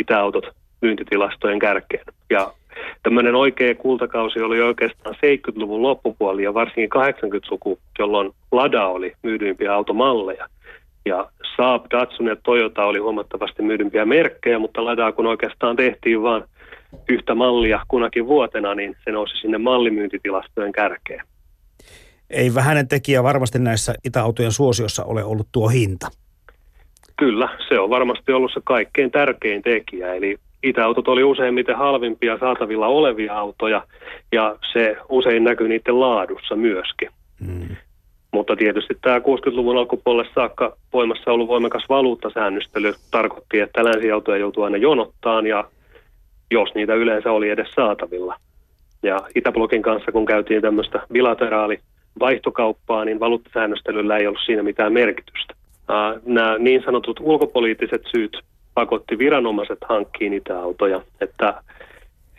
itäautot 0.00 0.46
myyntitilastojen 0.82 1.58
kärkeen. 1.58 2.04
Ja 2.30 2.52
tämmöinen 3.02 3.34
oikea 3.34 3.74
kultakausi 3.74 4.40
oli 4.40 4.62
oikeastaan 4.62 5.14
70-luvun 5.14 5.82
loppupuoli 5.82 6.42
ja 6.42 6.54
varsinkin 6.54 6.90
80-luku, 7.02 7.78
jolloin 7.98 8.30
Lada 8.52 8.86
oli 8.86 9.12
myydyimpiä 9.22 9.74
automalleja. 9.74 10.48
Ja 11.06 11.30
Saab, 11.56 11.84
Datsun 11.90 12.26
ja 12.26 12.36
Toyota 12.36 12.84
oli 12.84 12.98
huomattavasti 12.98 13.62
myydympiä 13.62 14.04
merkkejä, 14.04 14.58
mutta 14.58 14.84
Ladaa 14.84 15.12
kun 15.12 15.26
oikeastaan 15.26 15.76
tehtiin 15.76 16.22
vain 16.22 16.44
yhtä 17.08 17.34
mallia 17.34 17.80
kunakin 17.88 18.26
vuotena, 18.26 18.74
niin 18.74 18.96
se 19.04 19.10
nousi 19.10 19.36
sinne 19.36 19.58
mallimyyntitilastojen 19.58 20.72
kärkeen. 20.72 21.24
Ei 22.30 22.54
vähäinen 22.54 22.88
tekijä 22.88 23.22
varmasti 23.22 23.58
näissä 23.58 23.94
itäautojen 24.04 24.52
suosiossa 24.52 25.04
ole 25.04 25.24
ollut 25.24 25.48
tuo 25.52 25.68
hinta. 25.68 26.08
Kyllä, 27.18 27.48
se 27.68 27.78
on 27.78 27.90
varmasti 27.90 28.32
ollut 28.32 28.50
se 28.54 28.60
kaikkein 28.64 29.10
tärkein 29.10 29.62
tekijä. 29.62 30.14
Eli 30.14 30.36
itäautot 30.62 31.08
oli 31.08 31.24
useimmiten 31.24 31.76
halvimpia 31.76 32.38
saatavilla 32.38 32.86
olevia 32.86 33.38
autoja 33.38 33.82
ja 34.32 34.56
se 34.72 34.96
usein 35.08 35.44
näkyy 35.44 35.68
niiden 35.68 36.00
laadussa 36.00 36.56
myöskin. 36.56 37.08
Hmm. 37.46 37.76
Mutta 38.32 38.56
tietysti 38.56 38.94
tämä 39.02 39.18
60-luvun 39.18 39.78
alkupuolelle 39.78 40.30
saakka 40.34 40.76
voimassa 40.92 41.32
ollut 41.32 41.48
voimakas 41.48 41.84
valuuttasäännöstely 41.88 42.94
tarkoitti, 43.10 43.60
että 43.60 43.84
länsiautoja 43.84 44.38
joutuu 44.38 44.64
aina 44.64 44.76
jonottaan 44.76 45.46
ja 45.46 45.64
jos 46.50 46.74
niitä 46.74 46.94
yleensä 46.94 47.32
oli 47.32 47.50
edes 47.50 47.70
saatavilla. 47.70 48.36
Ja 49.02 49.20
Itäblokin 49.34 49.82
kanssa, 49.82 50.12
kun 50.12 50.26
käytiin 50.26 50.62
tämmöistä 50.62 51.00
bilateraali 51.12 51.78
vaihtokauppaa, 52.20 53.04
niin 53.04 53.20
valuuttasäännöstelyllä 53.20 54.16
ei 54.16 54.26
ollut 54.26 54.40
siinä 54.46 54.62
mitään 54.62 54.92
merkitystä. 54.92 55.54
Nämä 56.26 56.58
niin 56.58 56.82
sanotut 56.84 57.20
ulkopoliittiset 57.20 58.02
syyt 58.12 58.42
pakotti 58.74 59.18
viranomaiset 59.18 59.78
hankkiin 59.88 60.30
niitä 60.30 60.58
autoja, 60.58 61.00
että 61.20 61.62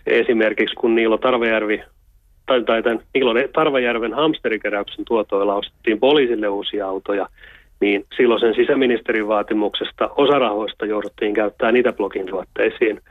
esimerkiksi 0.06 0.76
kun 0.76 0.96
Niilo 0.96 1.18
Tarvajärvi 1.18 1.84
tai, 2.46 2.64
tai 2.64 2.84
tämän 2.84 3.00
Niilo 3.14 3.34
Tarvajärven 3.54 4.14
hamsterikeräyksen 4.14 5.06
tuotoilla 5.06 5.56
ostettiin 5.56 6.00
poliisille 6.00 6.48
uusia 6.48 6.88
autoja, 6.88 7.28
niin 7.82 8.06
silloisen 8.18 8.56
sisäministerin 8.56 9.28
vaatimuksesta 9.28 10.10
osarahoista 10.16 10.86
jouduttiin 10.86 11.34
käyttämään 11.34 11.74
niitä 11.74 11.94
blogin 11.94 12.26
tuotteisiin. 12.26 13.02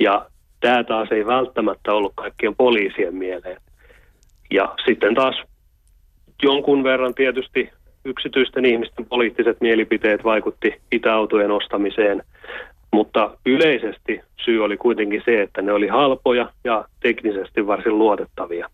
Ja 0.00 0.26
tämä 0.60 0.84
taas 0.84 1.12
ei 1.12 1.26
välttämättä 1.26 1.92
ollut 1.92 2.12
kaikkien 2.14 2.56
poliisien 2.56 3.14
mieleen. 3.14 3.60
Ja 4.50 4.74
sitten 4.86 5.14
taas 5.14 5.42
jonkun 6.42 6.84
verran 6.84 7.14
tietysti 7.14 7.70
yksityisten 8.04 8.64
ihmisten 8.64 9.06
poliittiset 9.06 9.60
mielipiteet 9.60 10.24
vaikutti 10.24 10.80
itäautojen 10.92 11.50
ostamiseen, 11.50 12.22
mutta 12.92 13.36
yleisesti 13.46 14.20
syy 14.44 14.64
oli 14.64 14.76
kuitenkin 14.76 15.22
se, 15.24 15.42
että 15.42 15.62
ne 15.62 15.72
oli 15.72 15.88
halpoja 15.88 16.52
ja 16.64 16.84
teknisesti 17.00 17.66
varsin 17.66 17.98
luotettavia. 17.98 18.70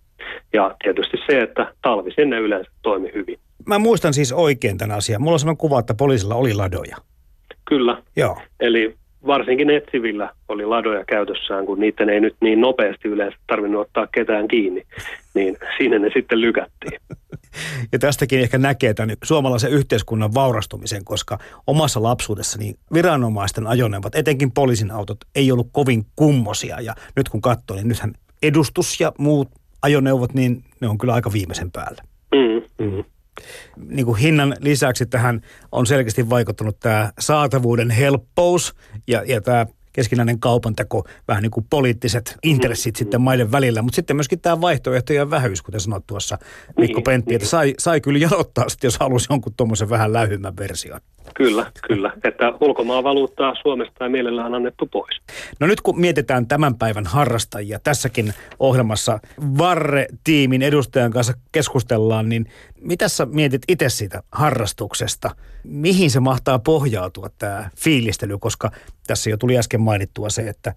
Ja 0.53 0.77
tietysti 0.83 1.17
se, 1.27 1.41
että 1.41 1.73
talvisin 1.83 2.31
ne 2.31 2.39
yleensä 2.39 2.71
toimi 2.83 3.11
hyvin. 3.15 3.39
Mä 3.67 3.79
muistan 3.79 4.15
siis 4.15 4.33
oikein 4.33 4.79
tämän 4.79 4.97
asian. 4.97 5.23
Mulla 5.23 5.33
on 5.35 5.39
sellainen 5.39 5.59
kuva, 5.59 5.81
että 5.81 5.95
poliisilla 5.95 6.35
oli 6.35 6.55
ladoja. 6.55 6.97
Kyllä. 7.65 8.03
Joo. 8.17 8.37
Eli 8.61 8.97
varsinkin 9.27 9.71
etsivillä 9.71 10.31
oli 10.49 10.67
ladoja 10.67 11.05
käytössään, 11.05 11.67
kun 11.67 11.81
niiden 11.81 12.09
ei 12.09 12.21
nyt 12.21 12.37
niin 12.41 12.61
nopeasti 12.61 13.09
yleensä 13.09 13.39
tarvinnut 13.47 13.81
ottaa 13.81 14.07
ketään 14.07 14.49
kiinni, 14.49 14.83
niin 15.35 15.57
siinä 15.79 15.99
ne 15.99 16.11
sitten 16.15 16.41
lykättiin. 16.41 17.01
Ja 17.93 17.99
tästäkin 17.99 18.41
ehkä 18.41 18.59
näkee 18.59 18.95
tämän 18.95 19.17
suomalaisen 19.25 19.71
yhteiskunnan 19.71 20.35
vaurastumisen, 20.35 21.05
koska 21.05 21.39
omassa 21.67 22.03
lapsuudessani 22.03 22.75
viranomaisten 22.95 23.67
ajoneuvot, 23.67 24.15
etenkin 24.15 24.53
poliisin 24.53 24.91
autot, 24.91 25.19
ei 25.35 25.53
ollut 25.53 25.69
kovin 25.73 26.07
kummosia. 26.17 26.81
Ja 26.81 26.95
nyt 27.17 27.29
kun 27.29 27.41
katsoo, 27.41 27.77
niin 27.77 27.89
nythän 27.89 28.13
edustus 28.43 29.01
ja 29.01 29.13
muut 29.19 29.49
ajoneuvot, 29.83 30.35
niin 30.35 30.65
ne 30.81 30.89
on 30.89 30.99
kyllä 30.99 31.15
aika 31.15 31.33
viimeisen 31.33 31.71
päällä. 31.71 32.03
Mm, 32.35 32.87
mm 32.87 33.05
niin 33.77 34.07
kuin 34.07 34.19
hinnan 34.19 34.57
lisäksi 34.61 35.07
tähän 35.07 35.41
on 35.73 35.87
selkeästi 35.87 36.31
vaikuttanut 36.31 36.81
tämä 36.81 37.13
saatavuuden 37.19 37.91
helppous 37.91 38.75
ja, 39.07 39.23
ja 39.27 39.41
tämä 39.41 39.67
keskinäinen 39.99 40.41
kaupanteko, 40.41 41.05
vähän 41.29 41.43
niin 41.43 41.51
kuin 41.51 41.67
poliittiset 41.71 42.37
intressit 42.43 42.95
mm. 42.95 42.99
sitten 42.99 43.21
maiden 43.21 43.53
välillä, 43.53 43.83
mutta 43.83 43.97
sitten 43.97 44.17
myöskin 44.17 44.41
tämä 44.41 44.61
vaihtoehtojen 44.61 45.31
vähyys, 45.31 45.63
kuten 45.63 45.81
sanoit 45.81 46.07
tuossa 46.07 46.39
Mikko 46.79 46.99
niin, 46.99 47.05
Pentti, 47.05 47.29
niin. 47.31 47.37
että 47.37 47.49
sai, 47.49 47.75
sai 47.79 48.01
kyllä 48.01 48.19
janottaa 48.19 48.69
sitten, 48.69 48.89
jos 48.89 48.99
halusi 48.99 49.27
jonkun 49.31 49.53
tuommoisen 49.57 49.91
vähän 49.91 50.13
lähymän 50.13 50.57
version. 50.57 51.01
Kyllä, 51.35 51.73
kyllä. 51.89 52.13
Että 52.25 52.53
ulkomaan 52.61 53.05
valuuttaa 53.05 53.55
Suomesta 53.63 54.05
ei 54.05 54.11
mielellään 54.11 54.55
annettu 54.55 54.87
pois. 54.87 55.21
No 55.61 55.67
nyt 55.67 55.81
kun 55.81 56.01
mietitään 56.01 56.47
tämän 56.47 56.75
päivän 56.75 57.07
harrastajia, 57.07 57.79
tässäkin 57.79 58.35
ohjelmassa 58.59 59.19
Varre-tiimin 59.59 60.63
edustajan 60.63 61.11
kanssa 61.11 61.33
keskustellaan, 61.53 62.29
niin 62.29 62.47
mitä 62.81 63.09
sä 63.09 63.27
mietit 63.27 63.63
itse 63.69 63.89
siitä 63.89 64.23
harrastuksesta? 64.33 65.31
Mihin 65.65 66.11
se 66.11 66.21
mahtaa 66.21 66.59
pohjautua 66.59 67.29
tämä 67.39 67.71
fiilistely, 67.77 68.39
koska 68.39 68.71
tässä 69.07 69.31
jo 69.31 69.37
tuli 69.37 69.59
äsken 69.59 69.81
mainittua 69.81 70.31
se, 70.31 70.49
että 70.49 70.75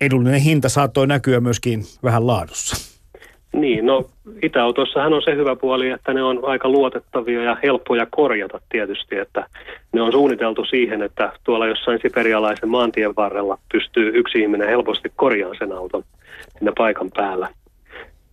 edullinen 0.00 0.40
hinta 0.40 0.68
saattoi 0.68 1.06
näkyä 1.06 1.40
myöskin 1.40 1.82
vähän 2.02 2.26
laadussa. 2.26 2.90
Niin, 3.52 3.86
no 3.86 4.10
itäautoissahan 4.42 5.12
on 5.12 5.22
se 5.22 5.36
hyvä 5.36 5.56
puoli, 5.56 5.90
että 5.90 6.14
ne 6.14 6.22
on 6.22 6.40
aika 6.42 6.68
luotettavia 6.68 7.42
ja 7.42 7.56
helppoja 7.62 8.06
korjata 8.10 8.60
tietysti, 8.68 9.16
että 9.16 9.46
ne 9.92 10.02
on 10.02 10.12
suunniteltu 10.12 10.64
siihen, 10.64 11.02
että 11.02 11.32
tuolla 11.44 11.66
jossain 11.66 11.98
siperialaisen 12.02 12.68
maantien 12.68 13.16
varrella 13.16 13.58
pystyy 13.72 14.12
yksi 14.14 14.38
ihminen 14.40 14.68
helposti 14.68 15.12
korjaamaan 15.16 15.58
sen 15.58 15.72
auton 15.72 16.04
siinä 16.58 16.72
paikan 16.76 17.10
päällä. 17.16 17.48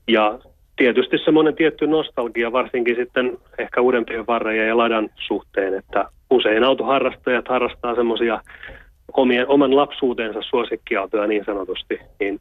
Ja 0.07 0.39
tietysti 0.77 1.17
semmoinen 1.17 1.55
tietty 1.55 1.87
nostalgia, 1.87 2.51
varsinkin 2.51 2.95
sitten 2.95 3.37
ehkä 3.57 3.81
uudempien 3.81 4.27
varreja 4.27 4.65
ja 4.65 4.77
ladan 4.77 5.09
suhteen, 5.27 5.73
että 5.73 6.05
usein 6.29 6.63
autoharrastajat 6.63 7.47
harrastaa 7.47 7.95
semmoisia 7.95 8.41
omien, 9.13 9.47
oman 9.47 9.75
lapsuutensa 9.75 10.39
suosikkiautoja 10.49 11.27
niin 11.27 11.45
sanotusti, 11.45 11.99
niin 12.19 12.39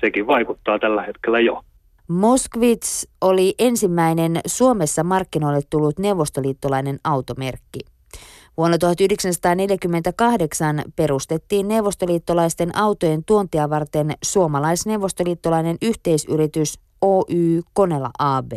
sekin 0.00 0.26
vaikuttaa 0.26 0.78
tällä 0.78 1.02
hetkellä 1.02 1.40
jo. 1.40 1.62
Moskvits 2.08 3.08
oli 3.20 3.54
ensimmäinen 3.58 4.40
Suomessa 4.46 5.04
markkinoille 5.04 5.60
tullut 5.70 5.98
neuvostoliittolainen 5.98 6.98
automerkki. 7.04 7.80
Vuonna 8.56 8.78
1948 8.78 10.82
perustettiin 10.96 11.68
neuvostoliittolaisten 11.68 12.76
autojen 12.76 13.24
tuontia 13.24 13.70
varten 13.70 14.12
suomalaisneuvostoliittolainen 14.24 15.76
yhteisyritys 15.82 16.87
Oy 17.02 17.62
Konela 17.72 18.10
AB. 18.18 18.52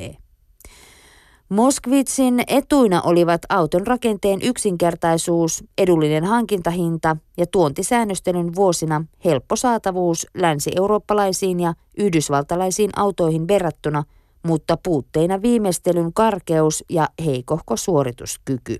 Moskvitsin 1.50 2.44
etuina 2.48 3.02
olivat 3.02 3.42
auton 3.50 3.88
rakenteen 3.88 4.42
yksinkertaisuus, 4.42 5.64
edullinen 5.78 6.24
hankintahinta 6.24 7.18
ja 7.38 7.46
tuontisäännöstelyn 7.48 8.56
vuosina 8.56 9.06
helppo 9.26 9.56
saatavuus 9.56 10.28
länsi-eurooppalaisiin 10.34 11.60
ja 11.60 11.74
yhdysvaltalaisiin 11.98 12.90
autoihin 12.96 13.48
verrattuna, 13.48 14.04
mutta 14.44 14.78
puutteina 14.84 15.42
viimeistelyn 15.42 16.14
karkeus 16.14 16.84
ja 16.90 17.10
heikohko 17.26 17.78
suorituskyky. 17.78 18.78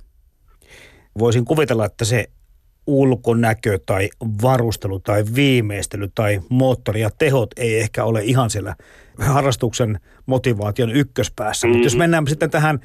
Voisin 1.20 1.46
kuvitella, 1.46 1.86
että 1.86 2.06
se 2.06 2.28
ulkonäkö 2.88 3.80
tai 3.86 4.10
varustelu 4.42 5.00
tai 5.00 5.24
viimeistely 5.36 6.10
tai 6.16 6.42
moottori 6.50 7.02
ja 7.02 7.10
tehot 7.20 7.50
ei 7.58 7.80
ehkä 7.80 8.04
ole 8.04 8.24
ihan 8.24 8.50
siellä 8.50 8.76
harrastuksen 9.18 10.00
motivaation 10.26 10.92
ykköspäässä. 10.92 11.68
Mm-hmm. 11.68 11.78
Mutta 11.78 11.86
jos 11.86 11.98
mennään 11.98 12.28
sitten 12.28 12.50
tähän 12.50 12.80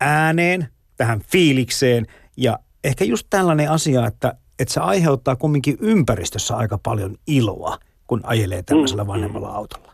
ääneen, 0.00 0.68
tähän 0.96 1.20
fiilikseen 1.32 2.06
ja 2.36 2.58
ehkä 2.84 3.04
just 3.04 3.26
tällainen 3.30 3.70
asia, 3.70 4.06
että, 4.06 4.34
että 4.58 4.74
se 4.74 4.80
aiheuttaa 4.80 5.36
kumminkin 5.36 5.76
ympäristössä 5.80 6.56
aika 6.56 6.78
paljon 6.82 7.16
iloa, 7.26 7.78
kun 8.06 8.20
ajelee 8.24 8.62
tämmöisellä 8.62 9.02
mm-hmm. 9.02 9.12
vanhemmalla 9.12 9.48
autolla. 9.48 9.90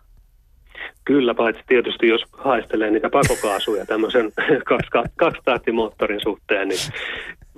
Kyllä, 1.05 1.35
paitsi 1.35 1.62
tietysti 1.66 2.09
jos 2.09 2.23
haistelee 2.33 2.90
niitä 2.90 3.11
pakokaasuja 3.11 3.87
tämmöisen 3.87 4.33
kaksitahtimoottorin 5.16 6.21
suhteen, 6.23 6.69
niin 6.69 6.81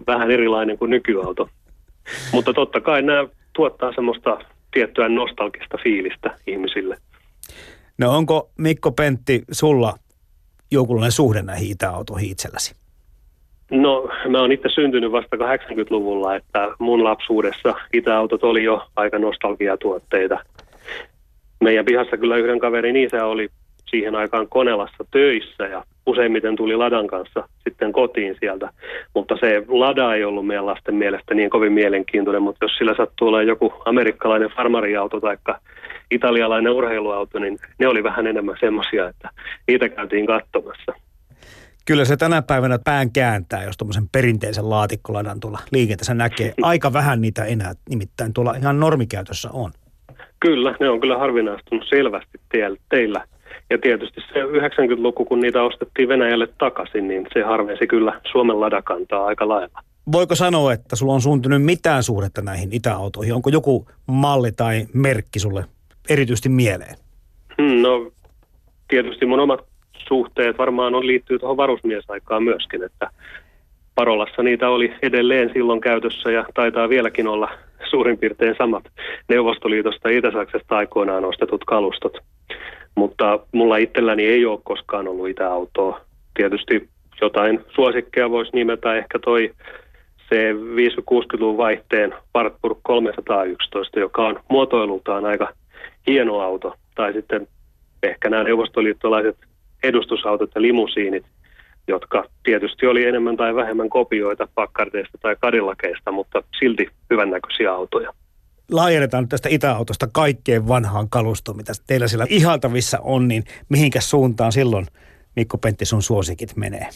vähän 0.07 0.31
erilainen 0.31 0.79
kuin 0.79 0.91
nykyauto. 0.91 1.49
Mutta 2.33 2.53
totta 2.53 2.81
kai 2.81 3.03
nämä 3.03 3.27
tuottaa 3.53 3.92
semmoista 3.92 4.38
tiettyä 4.73 5.09
nostalgista 5.09 5.79
fiilistä 5.83 6.38
ihmisille. 6.47 6.97
No 7.99 8.16
onko 8.16 8.51
Mikko 8.59 8.92
Pentti 8.92 9.42
sulla 9.53 9.94
jokinlainen 10.71 11.12
suhde 11.12 11.42
näihin 11.42 11.71
itäautoihin 11.71 12.31
itselläsi? 12.31 12.75
No 13.71 14.09
mä 14.29 14.40
oon 14.40 14.53
itse 14.53 14.68
syntynyt 14.68 15.12
vasta 15.12 15.37
80-luvulla, 15.37 16.37
että 16.37 16.68
mun 16.79 17.05
lapsuudessa 17.05 17.75
itäautot 17.92 18.44
oli 18.44 18.64
jo 18.64 18.87
aika 18.97 19.18
nostalgiatuotteita. 19.18 20.38
Meidän 21.61 21.85
pihassa 21.85 22.16
kyllä 22.16 22.37
yhden 22.37 22.59
kaverin 22.59 22.97
isä 22.97 23.25
oli 23.25 23.49
siihen 23.90 24.14
aikaan 24.14 24.49
Konelassa 24.49 25.05
töissä 25.11 25.66
ja 25.66 25.85
useimmiten 26.09 26.57
tuli 26.57 26.77
ladan 26.77 27.07
kanssa 27.07 27.49
sitten 27.64 27.92
kotiin 27.92 28.37
sieltä. 28.40 28.71
Mutta 29.14 29.37
se 29.40 29.64
lada 29.68 30.14
ei 30.14 30.25
ollut 30.25 30.47
meidän 30.47 30.66
lasten 30.66 30.94
mielestä 30.94 31.35
niin 31.35 31.51
kovin 31.51 31.73
mielenkiintoinen, 31.73 32.42
mutta 32.42 32.64
jos 32.64 32.77
sillä 32.79 32.94
sattuu 32.97 33.29
olemaan 33.29 33.47
joku 33.47 33.73
amerikkalainen 33.85 34.51
farmariauto 34.57 35.21
tai 35.21 35.37
italialainen 36.11 36.73
urheiluauto, 36.73 37.38
niin 37.38 37.59
ne 37.79 37.88
oli 37.88 38.03
vähän 38.03 38.27
enemmän 38.27 38.57
semmoisia, 38.61 39.09
että 39.09 39.31
niitä 39.68 39.88
käytiin 39.88 40.27
katsomassa. 40.27 40.92
Kyllä 41.87 42.05
se 42.05 42.16
tänä 42.16 42.42
päivänä 42.42 42.79
pään 42.85 43.12
kääntää, 43.12 43.64
jos 43.64 43.77
tuommoisen 43.77 44.09
perinteisen 44.12 44.71
laatikkoladan 44.71 45.40
tuolla 45.40 45.59
liikenteessä 45.73 46.14
näkee. 46.14 46.53
Aika 46.62 46.92
vähän 46.92 47.21
niitä 47.21 47.44
enää 47.44 47.73
nimittäin 47.88 48.33
tuolla 48.33 48.55
ihan 48.55 48.81
normikäytössä 48.81 49.49
on. 49.53 49.71
Kyllä, 50.40 50.75
ne 50.81 50.88
on 50.88 51.01
kyllä 51.01 51.18
harvinaistunut 51.18 51.85
selvästi 51.88 52.40
teillä. 52.88 53.25
Ja 53.70 53.78
tietysti 53.78 54.20
se 54.20 54.42
90-luku, 54.42 55.24
kun 55.24 55.40
niitä 55.40 55.62
ostettiin 55.62 56.09
Venäjälle 56.09 56.48
takaisin, 56.59 57.09
niin 57.09 57.26
se 57.35 57.42
harvensi 57.42 57.87
kyllä 57.87 58.20
Suomen 58.33 58.61
ladakantaa 58.61 59.26
aika 59.26 59.48
lailla. 59.48 59.81
Voiko 60.12 60.35
sanoa, 60.35 60.72
että 60.72 60.96
sulla 60.96 61.14
on 61.14 61.20
suuntunut 61.20 61.62
mitään 61.62 62.02
suhdetta 62.02 62.42
näihin 62.42 62.68
itäautoihin? 62.72 63.35
Onko 63.35 63.50
joku 63.50 63.87
malli 64.07 64.52
tai 64.52 64.87
merkki 64.94 65.38
sulle 65.38 65.64
erityisesti 66.11 66.48
mieleen? 66.48 66.96
Hmm, 67.62 67.83
no 67.83 68.11
tietysti 68.88 69.26
mun 69.26 69.40
omat 69.40 69.61
suhteet 70.09 70.59
varmaan 70.59 70.94
on 70.94 71.07
liittyy 71.07 71.38
tuohon 71.38 71.57
varusmiesaikaan 71.57 72.42
myöskin, 72.42 72.85
että 72.85 73.11
Parolassa 73.94 74.42
niitä 74.42 74.68
oli 74.68 74.94
edelleen 75.02 75.50
silloin 75.52 75.81
käytössä 75.81 76.31
ja 76.31 76.44
taitaa 76.54 76.88
vieläkin 76.88 77.28
olla 77.28 77.50
suurin 77.90 78.18
piirtein 78.18 78.54
samat 78.59 78.85
Neuvostoliitosta 79.28 80.11
ja 80.11 80.18
Itä-Saksasta 80.18 80.76
aikoinaan 80.76 81.24
ostetut 81.24 81.64
kalustot. 81.64 82.18
Mutta 82.99 83.39
mulla 83.53 83.77
itselläni 83.77 84.27
ei 84.27 84.47
ole 84.47 84.61
koskaan 84.65 85.09
ollut 85.09 85.29
itäautoa. 85.29 86.01
Tietysti 86.35 86.89
jotain 87.21 87.61
suosikkeja 87.75 88.31
voisi 88.31 88.51
nimetä 88.55 88.95
ehkä 88.95 89.19
toi 89.19 89.55
se 90.29 90.53
50-60-luvun 90.53 91.57
vaihteen 91.57 92.15
Wartburg 92.37 92.79
311, 92.83 94.01
joka 94.01 94.27
on 94.27 94.41
muotoilultaan 94.49 95.25
aika 95.25 95.53
hieno 96.07 96.41
auto. 96.41 96.75
Tai 96.95 97.13
sitten 97.13 97.49
ehkä 98.03 98.31
nämä 98.31 98.45
neuvostoliittolaiset 98.45 99.37
edustusautot 99.83 100.51
ja 100.55 100.63
limusiinit, 100.63 101.25
jotka 101.89 102.25
tietysti 102.43 102.87
oli 102.87 103.05
enemmän 103.05 103.37
tai 103.37 103.55
vähemmän 103.55 103.89
kopioita 103.89 104.49
pakkarteista 104.55 105.19
tai 105.23 105.37
kadillakeista, 105.41 106.13
mutta 106.13 106.43
silti 106.59 106.89
hyvännäköisiä 107.11 107.73
autoja. 107.73 108.13
Laajennetaan 108.72 109.22
nyt 109.22 109.31
tästä 109.31 109.48
itäautosta 109.48 110.07
kaikkeen 110.12 110.68
vanhaan 110.68 111.11
kalustoon, 111.11 111.57
mitä 111.57 111.72
teillä 111.87 112.09
siellä 112.09 112.26
ihaltavissa 112.28 112.98
on, 113.02 113.28
niin 113.28 113.44
mihinkä 113.68 114.00
suuntaan 114.00 114.52
silloin 114.52 114.87
Mikko 115.37 115.59
Pentti 115.59 115.85
sun 115.85 116.02
suosikit 116.02 116.57
menee? 116.57 116.87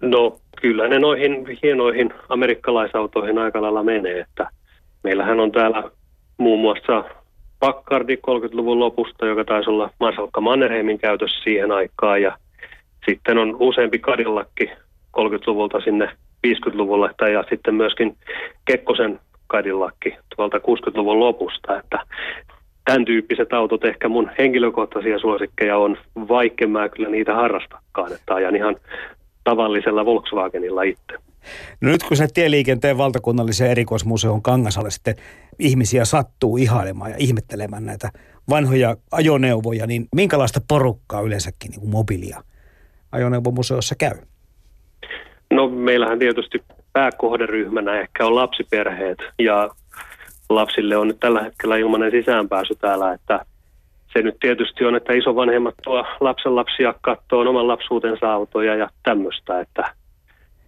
No 0.00 0.40
kyllä 0.60 0.88
ne 0.88 0.98
noihin 0.98 1.58
hienoihin 1.62 2.14
amerikkalaisautoihin 2.28 3.38
aika 3.38 3.62
lailla 3.62 3.82
menee, 3.82 4.20
että 4.20 4.50
meillähän 5.04 5.40
on 5.40 5.52
täällä 5.52 5.90
muun 6.38 6.60
muassa 6.60 7.04
Packardi 7.60 8.16
30-luvun 8.16 8.80
lopusta, 8.80 9.26
joka 9.26 9.44
taisi 9.44 9.70
olla 9.70 9.90
Marsalkka 10.00 10.40
Mannerheimin 10.40 10.98
käytössä 10.98 11.44
siihen 11.44 11.72
aikaan 11.72 12.22
ja 12.22 12.38
sitten 13.08 13.38
on 13.38 13.56
useampi 13.58 13.98
kadillakki 13.98 14.70
30-luvulta 15.18 15.80
sinne 15.80 16.06
50-luvulle 16.46 17.10
tai 17.16 17.32
ja 17.32 17.44
sitten 17.50 17.74
myöskin 17.74 18.16
Kekkosen 18.64 19.20
kadillakki 19.50 20.16
tuolta 20.36 20.58
60-luvun 20.58 21.20
lopusta, 21.20 21.78
että 21.78 21.98
tämän 22.84 23.04
tyyppiset 23.04 23.52
autot 23.52 23.84
ehkä 23.84 24.08
mun 24.08 24.30
henkilökohtaisia 24.38 25.18
suosikkeja 25.18 25.76
on, 25.76 25.96
vaikka 26.28 26.66
mä 26.66 26.88
kyllä 26.88 27.08
niitä 27.08 27.34
harrastakaan, 27.34 28.12
että 28.12 28.34
ajan 28.34 28.56
ihan 28.56 28.76
tavallisella 29.44 30.04
Volkswagenilla 30.04 30.82
itse. 30.82 31.14
No 31.80 31.90
nyt 31.90 32.02
kun 32.02 32.16
se 32.16 32.26
tieliikenteen 32.34 32.98
valtakunnallisen 32.98 33.70
erikoismuseon 33.70 34.42
Kangasalle 34.42 34.90
sitten 34.90 35.14
ihmisiä 35.58 36.04
sattuu 36.04 36.56
ihailemaan 36.56 37.10
ja 37.10 37.16
ihmettelemään 37.18 37.86
näitä 37.86 38.10
vanhoja 38.50 38.96
ajoneuvoja, 39.12 39.86
niin 39.86 40.08
minkälaista 40.14 40.60
porukkaa 40.68 41.20
yleensäkin 41.20 41.70
niin 41.70 41.80
kuin 41.80 41.90
mobiilia 41.90 42.42
ajoneuvomuseossa 43.12 43.94
käy? 43.98 44.14
No 45.50 45.68
meillähän 45.68 46.18
tietysti 46.18 46.62
pääkohderyhmänä 46.92 48.00
ehkä 48.00 48.26
on 48.26 48.34
lapsiperheet 48.34 49.18
ja 49.38 49.68
lapsille 50.48 50.96
on 50.96 51.08
nyt 51.08 51.20
tällä 51.20 51.42
hetkellä 51.42 51.76
ilmainen 51.76 52.10
sisäänpääsy 52.10 52.74
täällä, 52.80 53.12
että 53.12 53.44
se 54.12 54.22
nyt 54.22 54.36
tietysti 54.40 54.84
on, 54.84 54.96
että 54.96 55.12
isovanhemmat 55.12 55.74
tuo 55.84 56.04
lapsen 56.20 56.56
lapsia 56.56 56.94
katsoo 57.00 57.40
oman 57.40 57.68
lapsuutensa 57.68 58.32
autoja 58.32 58.74
ja 58.74 58.88
tämmöistä, 59.02 59.60
että 59.60 59.94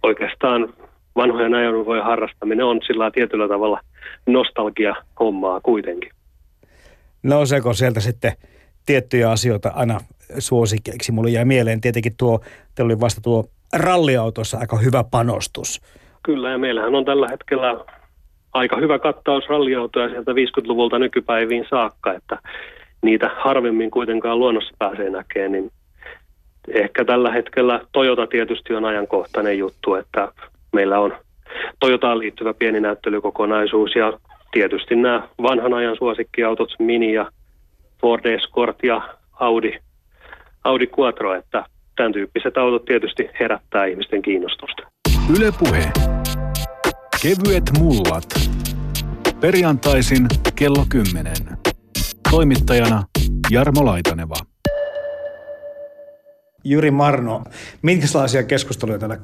oikeastaan 0.03 0.73
vanhojen 1.15 1.53
ajoneuvojen 1.53 2.03
harrastaminen 2.03 2.65
on 2.65 2.79
sillä 2.87 3.11
tietyllä 3.11 3.47
tavalla 3.47 3.79
nostalgia-hommaa 4.25 5.61
kuitenkin. 5.61 6.11
Nouseeko 7.23 7.73
sieltä 7.73 7.99
sitten 7.99 8.33
tiettyjä 8.85 9.31
asioita 9.31 9.71
aina 9.75 9.99
suosikeiksi? 10.39 11.11
Mulle 11.11 11.29
jäi 11.29 11.45
mieleen 11.45 11.81
tietenkin 11.81 12.13
tuo, 12.17 12.39
teillä 12.75 12.87
oli 12.87 12.99
vasta 12.99 13.21
tuo 13.21 13.45
ralliautossa 13.73 14.57
aika 14.57 14.77
hyvä 14.77 15.03
panostus. 15.03 15.81
Kyllä, 16.23 16.49
ja 16.49 16.57
meillähän 16.57 16.95
on 16.95 17.05
tällä 17.05 17.27
hetkellä 17.27 17.85
aika 18.53 18.77
hyvä 18.77 18.99
kattaus 18.99 19.49
ralliautoja 19.49 20.09
sieltä 20.09 20.31
50-luvulta 20.31 20.99
nykypäiviin 20.99 21.65
saakka, 21.69 22.13
että 22.13 22.39
niitä 23.01 23.31
harvemmin 23.35 23.91
kuitenkaan 23.91 24.39
luonnossa 24.39 24.75
pääsee 24.79 25.09
näkemään, 25.09 25.51
niin 25.51 25.71
ehkä 26.67 27.05
tällä 27.05 27.31
hetkellä 27.31 27.79
Toyota 27.91 28.27
tietysti 28.27 28.73
on 28.73 28.85
ajankohtainen 28.85 29.57
juttu, 29.57 29.95
että 29.95 30.31
meillä 30.73 30.99
on 30.99 31.17
Toyotaan 31.79 32.19
liittyvä 32.19 32.53
pieni 32.53 32.79
näyttelykokonaisuus 32.79 33.95
ja 33.95 34.13
tietysti 34.51 34.95
nämä 34.95 35.27
vanhan 35.41 35.73
ajan 35.73 35.95
suosikkiautot 35.97 36.69
Mini 36.79 37.13
ja 37.13 37.31
Ford 38.01 38.25
Escort 38.25 38.77
ja 38.83 39.01
Audi, 39.39 39.79
Audi 40.63 40.87
Quattro, 40.99 41.33
että 41.33 41.65
tämän 41.95 42.13
tyyppiset 42.13 42.57
autot 42.57 42.85
tietysti 42.85 43.29
herättää 43.39 43.85
ihmisten 43.85 44.21
kiinnostusta. 44.21 44.92
Ylepuhe. 45.29 45.91
Kevyet 47.21 47.63
mullat. 47.79 48.25
Perjantaisin 49.39 50.25
kello 50.55 50.85
10. 50.89 51.33
Toimittajana 52.31 53.03
Jarmo 53.51 53.85
Laitaneva. 53.85 54.35
Jyri 56.63 56.91
Marno, 56.91 57.43
minkälaisia 57.81 58.43
keskusteluja 58.43 58.99
täällä 58.99 59.17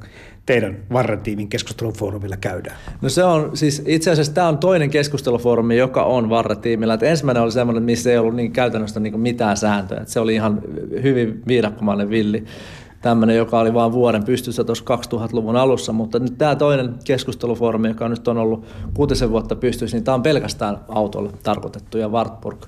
teidän 0.45 0.77
Varretiimin 0.93 1.49
keskustelufoorumilla 1.49 2.37
käydään? 2.37 2.77
No 3.01 3.09
se 3.09 3.23
on 3.23 3.57
siis 3.57 3.83
itse 3.85 4.11
asiassa 4.11 4.33
tämä 4.33 4.47
on 4.47 4.57
toinen 4.57 4.89
keskustelufoorumi, 4.89 5.77
joka 5.77 6.03
on 6.03 6.29
Varretiimillä. 6.29 6.93
Et 6.93 7.03
ensimmäinen 7.03 7.43
oli 7.43 7.51
semmoinen, 7.51 7.83
missä 7.83 8.11
ei 8.11 8.17
ollut 8.17 8.35
niin 8.35 8.51
käytännössä 8.51 8.99
niin 8.99 9.19
mitään 9.19 9.57
sääntöjä. 9.57 10.01
Et 10.01 10.07
se 10.07 10.19
oli 10.19 10.33
ihan 10.33 10.61
hyvin 11.03 11.41
viidakkomainen 11.47 12.09
villi 12.09 12.45
tämmöinen, 13.01 13.35
joka 13.35 13.59
oli 13.59 13.73
vain 13.73 13.91
vuoden 13.91 14.23
pystyssä 14.23 14.63
tuossa 14.63 14.85
2000-luvun 14.95 15.55
alussa, 15.55 15.93
mutta 15.93 16.19
nyt 16.19 16.37
tämä 16.37 16.55
toinen 16.55 16.95
keskustelufoorumi, 17.03 17.87
joka 17.87 18.09
nyt 18.09 18.27
on 18.27 18.37
ollut 18.37 18.65
kuutisen 18.93 19.31
vuotta 19.31 19.55
pystyssä, 19.55 19.97
niin 19.97 20.03
tämä 20.03 20.15
on 20.15 20.23
pelkästään 20.23 20.77
autolle 20.87 21.31
tarkoitettu 21.43 21.97
ja 21.97 22.09
Wartburg 22.09 22.65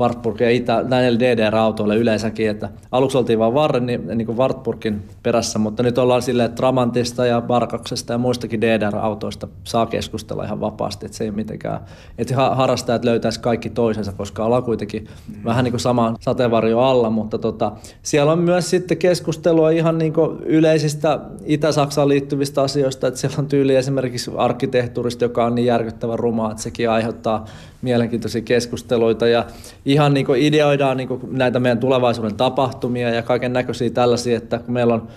Wartburg 0.00 0.40
ja 0.40 0.50
Itä, 0.50 0.84
näille 0.88 1.18
DDR-autoille 1.18 1.96
yleensäkin, 1.96 2.50
että 2.50 2.68
aluksi 2.92 3.18
oltiin 3.18 3.38
vain 3.38 3.54
Varren, 3.54 3.86
niin, 3.86 4.08
niin 4.14 4.26
kuin 4.26 4.38
Wartburgin 4.38 5.02
perässä, 5.22 5.58
mutta 5.58 5.82
nyt 5.82 5.98
ollaan 5.98 6.22
silleen, 6.22 6.46
että 6.46 6.56
Tramantista 6.56 7.26
ja 7.26 7.40
Barkaksesta 7.40 8.12
ja 8.12 8.18
muistakin 8.18 8.60
DDR-autoista 8.60 9.48
saa 9.64 9.86
keskustella 9.86 10.44
ihan 10.44 10.60
vapaasti, 10.60 11.06
että 11.06 11.18
se 11.18 11.24
ei 11.24 11.30
mitenkään, 11.30 11.80
että 12.18 12.36
harrastajat 12.36 13.04
löytäisi 13.04 13.40
kaikki 13.40 13.70
toisensa, 13.70 14.12
koska 14.12 14.44
ollaan 14.44 14.62
kuitenkin 14.62 15.08
mm. 15.28 15.44
vähän 15.44 15.64
niin 15.64 15.72
kuin 15.72 15.80
saman 15.80 16.16
sateenvarjo 16.20 16.80
alla, 16.80 17.10
mutta 17.10 17.38
tota, 17.38 17.72
siellä 18.02 18.32
on 18.32 18.38
myös 18.38 18.70
sitten 18.70 18.96
keskustelua 18.98 19.70
ihan 19.70 19.98
niin 19.98 20.12
kuin 20.12 20.38
yleisistä 20.42 21.20
Itä-Saksaan 21.44 22.08
liittyvistä 22.08 22.62
asioista, 22.62 23.06
että 23.06 23.20
siellä 23.20 23.36
on 23.38 23.46
tyyli 23.46 23.76
esimerkiksi 23.76 24.30
arkkitehtuurista, 24.36 25.24
joka 25.24 25.44
on 25.44 25.54
niin 25.54 25.66
järkyttävän 25.66 26.18
rumaa, 26.18 26.50
että 26.50 26.62
sekin 26.62 26.90
aiheuttaa 26.90 27.44
mielenkiintoisia 27.82 28.42
keskusteluita 28.42 29.26
ja 29.26 29.46
ihan 29.84 30.14
niin 30.14 30.26
ideoidaan 30.36 30.96
niin 30.96 31.08
näitä 31.30 31.60
meidän 31.60 31.78
tulevaisuuden 31.78 32.34
tapahtumia 32.34 33.10
ja 33.10 33.22
kaiken 33.22 33.52
näköisiä 33.52 33.90
tällaisia, 33.90 34.36
että 34.36 34.58
kun 34.58 34.74
meillä 34.74 34.94
on, 34.94 35.08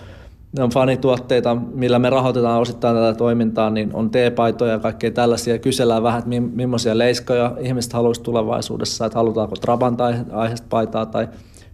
on 0.58 0.70
fanituotteita, 0.70 1.54
millä 1.54 1.98
me 1.98 2.10
rahoitetaan 2.10 2.60
osittain 2.60 2.96
tätä 2.96 3.18
toimintaa, 3.18 3.70
niin 3.70 3.90
on 3.94 4.10
teepaitoja 4.10 4.72
ja 4.72 4.78
kaikkea 4.78 5.10
tällaisia. 5.10 5.58
Kysellään 5.58 6.02
vähän, 6.02 6.18
että 6.18 6.30
millaisia 6.54 6.98
leiskoja 6.98 7.52
ihmiset 7.60 7.92
haluaisi 7.92 8.22
tulevaisuudessa, 8.22 9.06
että 9.06 9.18
halutaanko 9.18 9.56
Trabant-aiheesta 9.56 10.66
paitaa 10.70 11.06
tai 11.06 11.28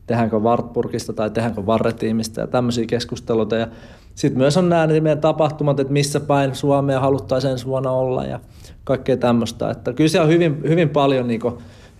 tehdäänkö 0.07 0.39
Wartburgista 0.39 1.13
tai 1.13 1.31
tehdäänkö 1.31 1.67
Varretiimistä 1.67 2.41
ja 2.41 2.47
tämmöisiä 2.47 2.87
keskusteluita. 2.87 3.57
Ja 3.57 3.67
sitten 4.15 4.39
myös 4.39 4.57
on 4.57 4.69
nämä 4.69 4.87
meidän 4.87 5.21
tapahtumat, 5.21 5.81
että 5.81 5.93
missä 5.93 6.21
päin 6.21 6.55
Suomea 6.55 7.01
haluttaisiin 7.01 7.51
ensi 7.51 7.67
vuonna 7.67 7.91
olla 7.91 8.25
ja 8.25 8.41
kaikkea 8.85 9.17
tämmöistä. 9.17 9.71
Että 9.71 9.93
kyllä 9.93 10.09
siellä 10.09 10.25
on 10.25 10.33
hyvin, 10.33 10.61
hyvin 10.69 10.89
paljon, 10.89 11.29
niin 11.29 11.41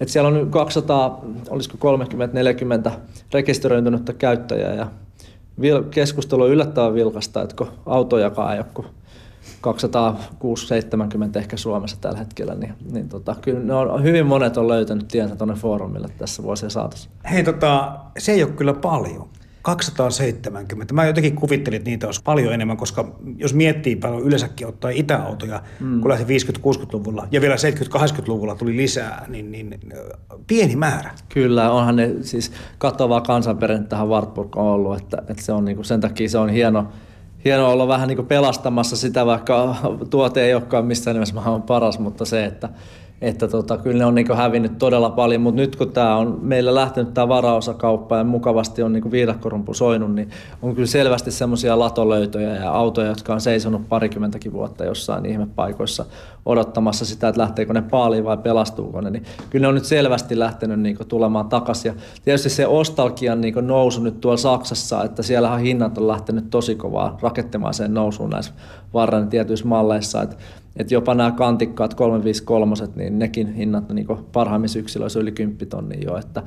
että 0.01 0.13
siellä 0.13 0.29
on 0.29 0.51
200, 0.51 1.25
olisiko 1.51 1.97
30-40 2.89 2.91
rekisteröitynyttä 3.33 4.13
käyttäjää 4.13 4.75
ja 4.75 4.87
keskustelu 5.91 6.43
on 6.43 6.51
yllättävän 6.51 6.95
vilkasta, 6.95 7.43
että 7.43 7.57
kun 7.57 7.69
autojakaan 7.87 8.53
ei 8.53 8.59
ole 8.59 8.67
kuin 8.75 8.87
270 9.61 11.39
ehkä 11.39 11.57
Suomessa 11.57 11.97
tällä 12.01 12.19
hetkellä, 12.19 12.55
niin, 12.55 12.75
niin 12.93 13.09
tota, 13.09 13.37
kyllä 13.41 13.61
ne 13.61 13.75
on, 13.75 14.03
hyvin 14.03 14.27
monet 14.27 14.57
on 14.57 14.69
löytänyt 14.69 15.09
tiensä 15.09 15.37
tuonne 15.37 15.55
foorumille 15.55 16.09
tässä 16.19 16.43
vuosien 16.43 16.71
saatossa. 16.71 17.11
Hei, 17.31 17.45
tota, 17.45 17.99
se 18.19 18.33
ei 18.33 18.43
ole 18.43 18.53
kyllä 18.53 18.75
paljon. 18.75 19.29
270. 19.63 20.95
Mä 20.95 21.07
jotenkin 21.07 21.37
kuvittelin, 21.37 21.77
että 21.77 21.91
niitä 21.91 22.07
olisi 22.07 22.21
paljon 22.25 22.55
enemmän, 22.55 22.77
koska 22.77 23.17
jos 23.37 23.55
miettii 23.55 23.97
paljon 23.97 24.23
yleensäkin 24.23 24.67
ottaa 24.67 24.91
itäautoja, 24.91 25.63
mm. 25.81 26.01
kun 26.01 26.11
lähti 26.11 26.39
50-60-luvulla 26.39 27.29
ja 27.31 27.41
vielä 27.41 27.55
70-80-luvulla 27.55 28.55
tuli 28.55 28.77
lisää, 28.77 29.25
niin, 29.29 29.53
niin 29.53 29.81
pieni 30.47 30.77
määrä. 30.77 31.11
Kyllä, 31.29 31.71
onhan 31.71 31.97
ne 31.97 32.11
siis 32.21 32.53
katovaa 32.79 33.21
kansanperinne 33.21 33.87
tähän 33.89 34.09
Wartburg 34.09 34.57
on 34.57 34.67
ollut, 34.67 35.01
että, 35.01 35.23
että 35.29 35.43
se 35.43 35.53
on 35.53 35.65
niin 35.65 35.77
kuin, 35.77 35.85
sen 35.85 36.01
takia 36.01 36.29
se 36.29 36.39
on 36.39 36.49
hieno, 36.49 36.89
hieno 37.45 37.71
olla 37.71 37.89
vähän 37.89 38.09
niin 38.09 38.27
pelastamassa 38.27 38.97
sitä, 38.97 39.27
vaikka 39.27 39.77
tuote 40.11 40.45
ei 40.45 40.55
olekaan 40.55 40.87
missään 40.87 41.15
nimessä 41.15 41.35
maailman 41.35 41.63
paras, 41.63 41.99
mutta 41.99 42.25
se, 42.25 42.45
että 42.45 42.69
että 43.23 43.49
tota, 43.49 43.79
kyllä 43.79 43.99
ne 43.99 44.05
on 44.05 44.15
niin 44.15 44.37
hävinnyt 44.37 44.79
todella 44.79 45.11
paljon, 45.11 45.41
mutta 45.41 45.61
nyt 45.61 45.77
kun 45.77 45.93
tämä 45.93 46.17
on 46.17 46.39
meillä 46.43 46.75
lähtenyt 46.75 47.15
tämä 47.15 47.29
varaosakauppa 47.29 48.17
ja 48.17 48.25
mukavasti 48.25 48.83
on 48.83 48.93
niin 48.93 49.11
viidakkorumpu 49.11 49.75
soinut, 49.75 50.15
niin 50.15 50.31
on 50.63 50.75
kyllä 50.75 50.87
selvästi 50.87 51.31
semmoisia 51.31 51.79
latolöytöjä 51.79 52.55
ja 52.55 52.73
autoja, 52.73 53.09
jotka 53.09 53.35
on 53.35 53.41
seisonut 53.41 53.89
parikymmentäkin 53.89 54.53
vuotta 54.53 54.85
jossain 54.85 55.27
ihmepaikoissa 55.27 56.05
odottamassa 56.47 57.05
sitä, 57.05 57.29
että 57.29 57.41
lähteekö 57.41 57.73
ne 57.73 57.83
paaliin 57.83 58.25
vai 58.25 58.37
pelastuuko 58.37 59.01
ne, 59.01 59.11
niin 59.11 59.25
kyllä 59.51 59.65
ne 59.65 59.69
on 59.69 59.75
nyt 59.75 59.85
selvästi 59.85 60.39
lähtenyt 60.39 60.81
niin 60.81 60.99
tulemaan 61.09 61.49
takaisin. 61.49 61.89
Ja 61.89 61.95
tietysti 62.25 62.51
se 62.51 62.67
ostalkian 62.67 63.41
niin 63.41 63.55
nousu 63.61 64.03
nyt 64.03 64.21
tuolla 64.21 64.37
Saksassa, 64.37 65.05
että 65.05 65.23
siellähän 65.23 65.61
hinnat 65.61 65.99
on 65.99 66.09
lähtenyt 66.09 66.51
tosi 66.51 66.75
kovaa 66.75 67.19
sen 67.73 67.95
nousuun 67.95 68.31
näissä 68.31 68.53
varren 68.95 69.29
tietyissä 69.29 69.67
malleissa, 69.69 70.23
että 70.23 70.37
että 70.77 70.95
jopa 70.95 71.15
nämä 71.15 71.31
kantikkaat 71.31 71.95
353, 71.95 72.75
niin 72.97 73.19
nekin 73.19 73.55
hinnat 73.55 73.89
niin 73.89 74.07
parhaimmissa 74.33 74.79
yksilöissä 74.79 75.21
yli 75.21 75.33
10 75.33 75.69
tonnia 75.69 76.01
jo, 76.05 76.17
että, 76.17 76.43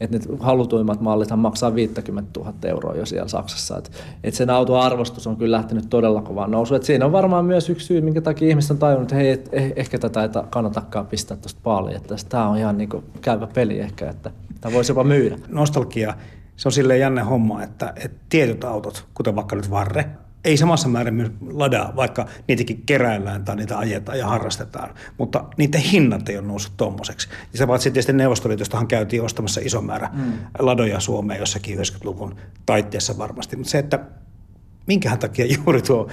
että 0.00 0.18
ne 0.18 0.24
halutuimmat 0.40 1.00
mallithan 1.00 1.38
maksaa 1.38 1.74
50 1.74 2.40
000 2.40 2.54
euroa 2.64 2.94
jo 2.94 3.06
siellä 3.06 3.28
Saksassa. 3.28 3.78
Että, 3.78 3.90
että 4.24 4.38
sen 4.38 4.50
auton 4.50 4.80
arvostus 4.80 5.26
on 5.26 5.36
kyllä 5.36 5.56
lähtenyt 5.56 5.90
todella 5.90 6.22
kovaan 6.22 6.50
nousuun. 6.50 6.84
Siinä 6.84 7.06
on 7.06 7.12
varmaan 7.12 7.44
myös 7.44 7.70
yksi 7.70 7.86
syy, 7.86 8.00
minkä 8.00 8.20
takia 8.20 8.48
ihmiset 8.48 8.70
on 8.70 8.78
tajunnut, 8.78 9.02
että 9.02 9.16
hei, 9.16 9.30
et, 9.30 9.48
eh, 9.52 9.72
ehkä 9.76 9.98
tätä 9.98 10.22
ei 10.22 10.28
kannatakaan 10.50 11.06
pistää 11.06 11.36
tuosta 11.36 11.60
paaliin, 11.62 11.96
että 11.96 12.14
tämä 12.28 12.48
on 12.48 12.58
ihan 12.58 12.78
niin 12.78 12.90
käyvä 13.20 13.46
peli 13.46 13.80
ehkä, 13.80 14.10
että 14.10 14.30
tämä 14.60 14.74
voisi 14.74 14.90
jopa 14.90 15.04
myydä. 15.04 15.36
Nostalgia, 15.48 16.14
se 16.56 16.68
on 16.68 16.72
silleen 16.72 17.00
jänne 17.00 17.20
homma, 17.20 17.62
että, 17.62 17.92
että 17.96 18.18
tietyt 18.28 18.64
autot, 18.64 19.04
kuten 19.14 19.36
vaikka 19.36 19.56
nyt 19.56 19.70
Varre, 19.70 20.10
ei 20.44 20.56
samassa 20.56 20.88
määrin 20.88 21.14
myös 21.14 21.30
ladaa, 21.50 21.96
vaikka 21.96 22.26
niitäkin 22.48 22.82
keräillään 22.86 23.44
tai 23.44 23.56
niitä 23.56 23.78
ajetaan 23.78 24.18
ja 24.18 24.26
harrastetaan, 24.26 24.94
mutta 25.18 25.44
niiden 25.56 25.80
hinnat 25.80 26.28
ei 26.28 26.38
ole 26.38 26.46
noussut 26.46 26.76
tuommoiseksi. 26.76 27.28
Ja 27.52 27.58
se 27.58 27.66
paitsi 27.66 27.90
tietysti 27.90 28.12
Neuvostoliitostahan 28.12 28.86
käytiin 28.86 29.22
ostamassa 29.22 29.60
iso 29.64 29.82
määrä 29.82 30.10
mm. 30.12 30.32
ladoja 30.58 31.00
Suomeen 31.00 31.40
jossakin 31.40 31.78
90-luvun 31.78 32.36
taitteessa 32.66 33.18
varmasti, 33.18 33.56
mutta 33.56 33.70
se, 33.70 33.78
että 33.78 33.98
minkähän 34.86 35.18
takia 35.18 35.46
juuri 35.56 35.82
tuo 35.82 36.08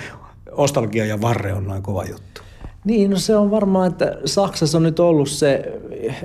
ostalgia 0.51 1.05
ja 1.05 1.21
varre 1.21 1.53
on 1.53 1.67
noin 1.67 1.83
kova 1.83 2.05
juttu. 2.05 2.46
Niin, 2.87 3.11
no 3.11 3.17
se 3.17 3.35
on 3.35 3.51
varmaan, 3.51 3.87
että 3.87 4.17
Saksassa 4.25 4.77
on 4.77 4.83
nyt 4.83 4.99
ollut 4.99 5.29
se, 5.29 5.79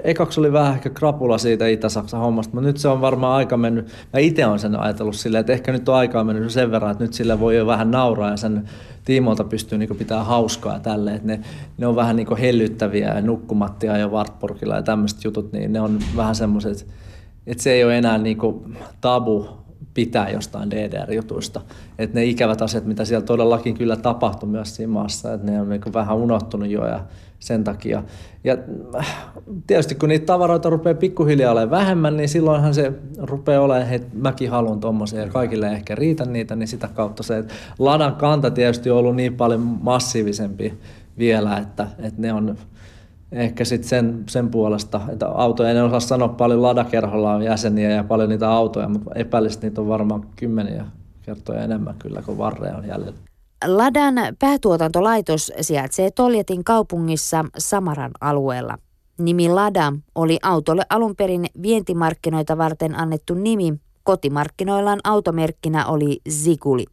ekaksi 0.05 0.41
oli 0.41 0.53
vähän 0.53 0.75
ehkä 0.75 0.91
krapula 0.91 1.39
siitä 1.39 1.67
Itä-Saksan 1.67 2.21
hommasta, 2.21 2.55
mutta 2.55 2.67
nyt 2.67 2.77
se 2.77 2.89
on 2.89 3.01
varmaan 3.01 3.37
aika 3.37 3.57
mennyt, 3.57 3.87
mä 4.13 4.21
itse 4.21 4.47
olen 4.47 4.59
sen 4.59 4.81
ajatellut 4.81 5.17
silleen, 5.17 5.41
että 5.41 5.53
ehkä 5.53 5.73
nyt 5.73 5.89
on 5.89 5.95
aikaa 5.95 6.25
mennyt 6.25 6.51
sen 6.51 6.71
verran, 6.71 6.91
että 6.91 7.05
nyt 7.05 7.15
sillä 7.15 7.41
voi 7.41 7.57
jo 7.57 7.67
vähän 7.67 7.91
nauraa 7.91 8.31
ja 8.31 8.37
sen 8.37 8.69
tiimoilta 9.05 9.45
pystyy 9.45 9.79
niin 9.79 9.97
pitää 9.97 10.25
hauskaa 10.25 10.75
ja 10.75 10.81
tälleen, 10.81 11.17
että 11.17 11.29
ne, 11.29 11.41
ne 11.79 11.87
on 11.87 11.97
vähän 11.97 12.17
niin 12.17 12.37
hellyttäviä 12.37 13.15
ja 13.15 13.21
nukkumattia 13.21 13.97
ja 13.97 14.09
Wartburgilla 14.09 14.77
ja 14.77 14.83
tämmöiset 14.83 15.25
jutut, 15.25 15.53
niin 15.53 15.73
ne 15.73 15.81
on 15.81 15.99
vähän 16.17 16.35
semmoiset, 16.35 16.87
että 17.47 17.63
se 17.63 17.73
ei 17.73 17.85
ole 17.85 17.99
enää 17.99 18.19
niin 18.19 18.39
tabu 19.01 19.49
pitää 19.95 20.31
jostain 20.31 20.71
DDR-jutuista. 20.71 21.61
Että 21.99 22.19
ne 22.19 22.25
ikävät 22.25 22.63
asiat, 22.63 22.85
mitä 22.85 23.05
siellä 23.05 23.27
todellakin 23.27 23.75
kyllä 23.75 23.97
tapahtui 23.97 24.49
myös 24.49 24.77
siinä 24.77 24.93
maassa, 24.93 25.33
että 25.33 25.51
ne 25.51 25.61
on 25.61 25.69
niin 25.69 25.81
vähän 25.95 26.17
unohtunut 26.17 26.69
jo 26.69 26.87
ja 26.87 27.01
sen 27.39 27.65
takia. 27.65 28.03
Ja 28.45 28.57
äh, 28.95 29.17
tietysti 29.67 29.95
kun 29.95 30.09
niitä 30.09 30.27
tavaroita 30.27 30.71
rupeaa 30.71 30.95
pikkuhiljaa 30.95 31.53
olemaan 31.53 31.71
vähemmän, 31.71 32.17
niin 32.17 32.29
silloinhan 32.29 32.75
se 32.75 32.93
rupeaa 33.19 33.63
olemaan, 33.63 33.93
että 33.93 34.09
mäkin 34.15 34.51
haluan 34.51 34.81
tuommoisia 34.81 35.21
ja 35.21 35.29
kaikille 35.29 35.69
ei 35.69 35.75
ehkä 35.75 35.95
riitä 35.95 36.25
niitä, 36.25 36.57
niin 36.57 36.69
sitä 36.69 36.89
kautta 36.95 37.23
se, 37.23 37.39
että 37.39 37.55
ladan 37.79 38.17
kanta 38.17 38.51
tietysti 38.51 38.91
on 38.91 38.99
ollut 38.99 39.17
niin 39.17 39.35
paljon 39.35 39.61
massiivisempi 39.61 40.75
vielä, 41.19 41.59
että, 41.59 41.87
että 41.99 42.23
ne 42.23 42.33
on 42.33 42.57
ehkä 43.33 43.65
sitten 43.65 43.89
sen, 43.89 44.25
sen 44.29 44.51
puolesta, 44.51 45.01
että 45.13 45.29
autoja 45.29 45.71
en 45.71 45.85
osaa 45.85 46.01
sanoa 46.01 46.29
paljon 46.29 46.63
ladakerholla 46.63 47.35
on 47.35 47.43
jäseniä 47.43 47.91
ja 47.91 48.05
paljon 48.05 48.29
niitä 48.29 48.51
autoja, 48.51 48.89
mutta 48.89 49.11
epäilisin, 49.15 49.61
niitä 49.61 49.81
on 49.81 49.89
varmaan 49.89 50.27
kymmeniä 50.37 50.85
kertoja 51.23 51.63
enemmän 51.63 51.95
kyllä 51.99 52.23
kuin 52.23 52.39
varreja 52.39 52.77
on 52.77 52.87
jäljellä. 52.87 53.19
Ladan 53.67 54.15
päätuotantolaitos 54.39 55.53
sijaitsee 55.61 56.11
Toljetin 56.11 56.65
kaupungissa 56.65 57.45
Samaran 57.59 58.11
alueella. 58.21 58.79
Nimi 59.19 59.49
Lada 59.49 59.93
oli 60.15 60.39
autolle 60.43 60.83
alun 60.91 61.17
perin 61.17 61.47
vientimarkkinoita 61.63 62.59
varten 62.59 62.99
annettu 62.99 63.35
nimi. 63.35 63.75
Kotimarkkinoillaan 64.03 65.01
automerkkinä 65.05 65.87
oli 65.87 66.21
Ziguli. 66.31 66.85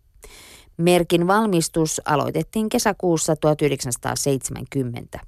Merkin 0.78 1.28
valmistus 1.28 2.02
aloitettiin 2.06 2.70
kesäkuussa 2.70 3.36
1970. 3.36 5.20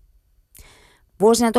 Vuosina 1.21 1.49
1971-2012 1.49 1.53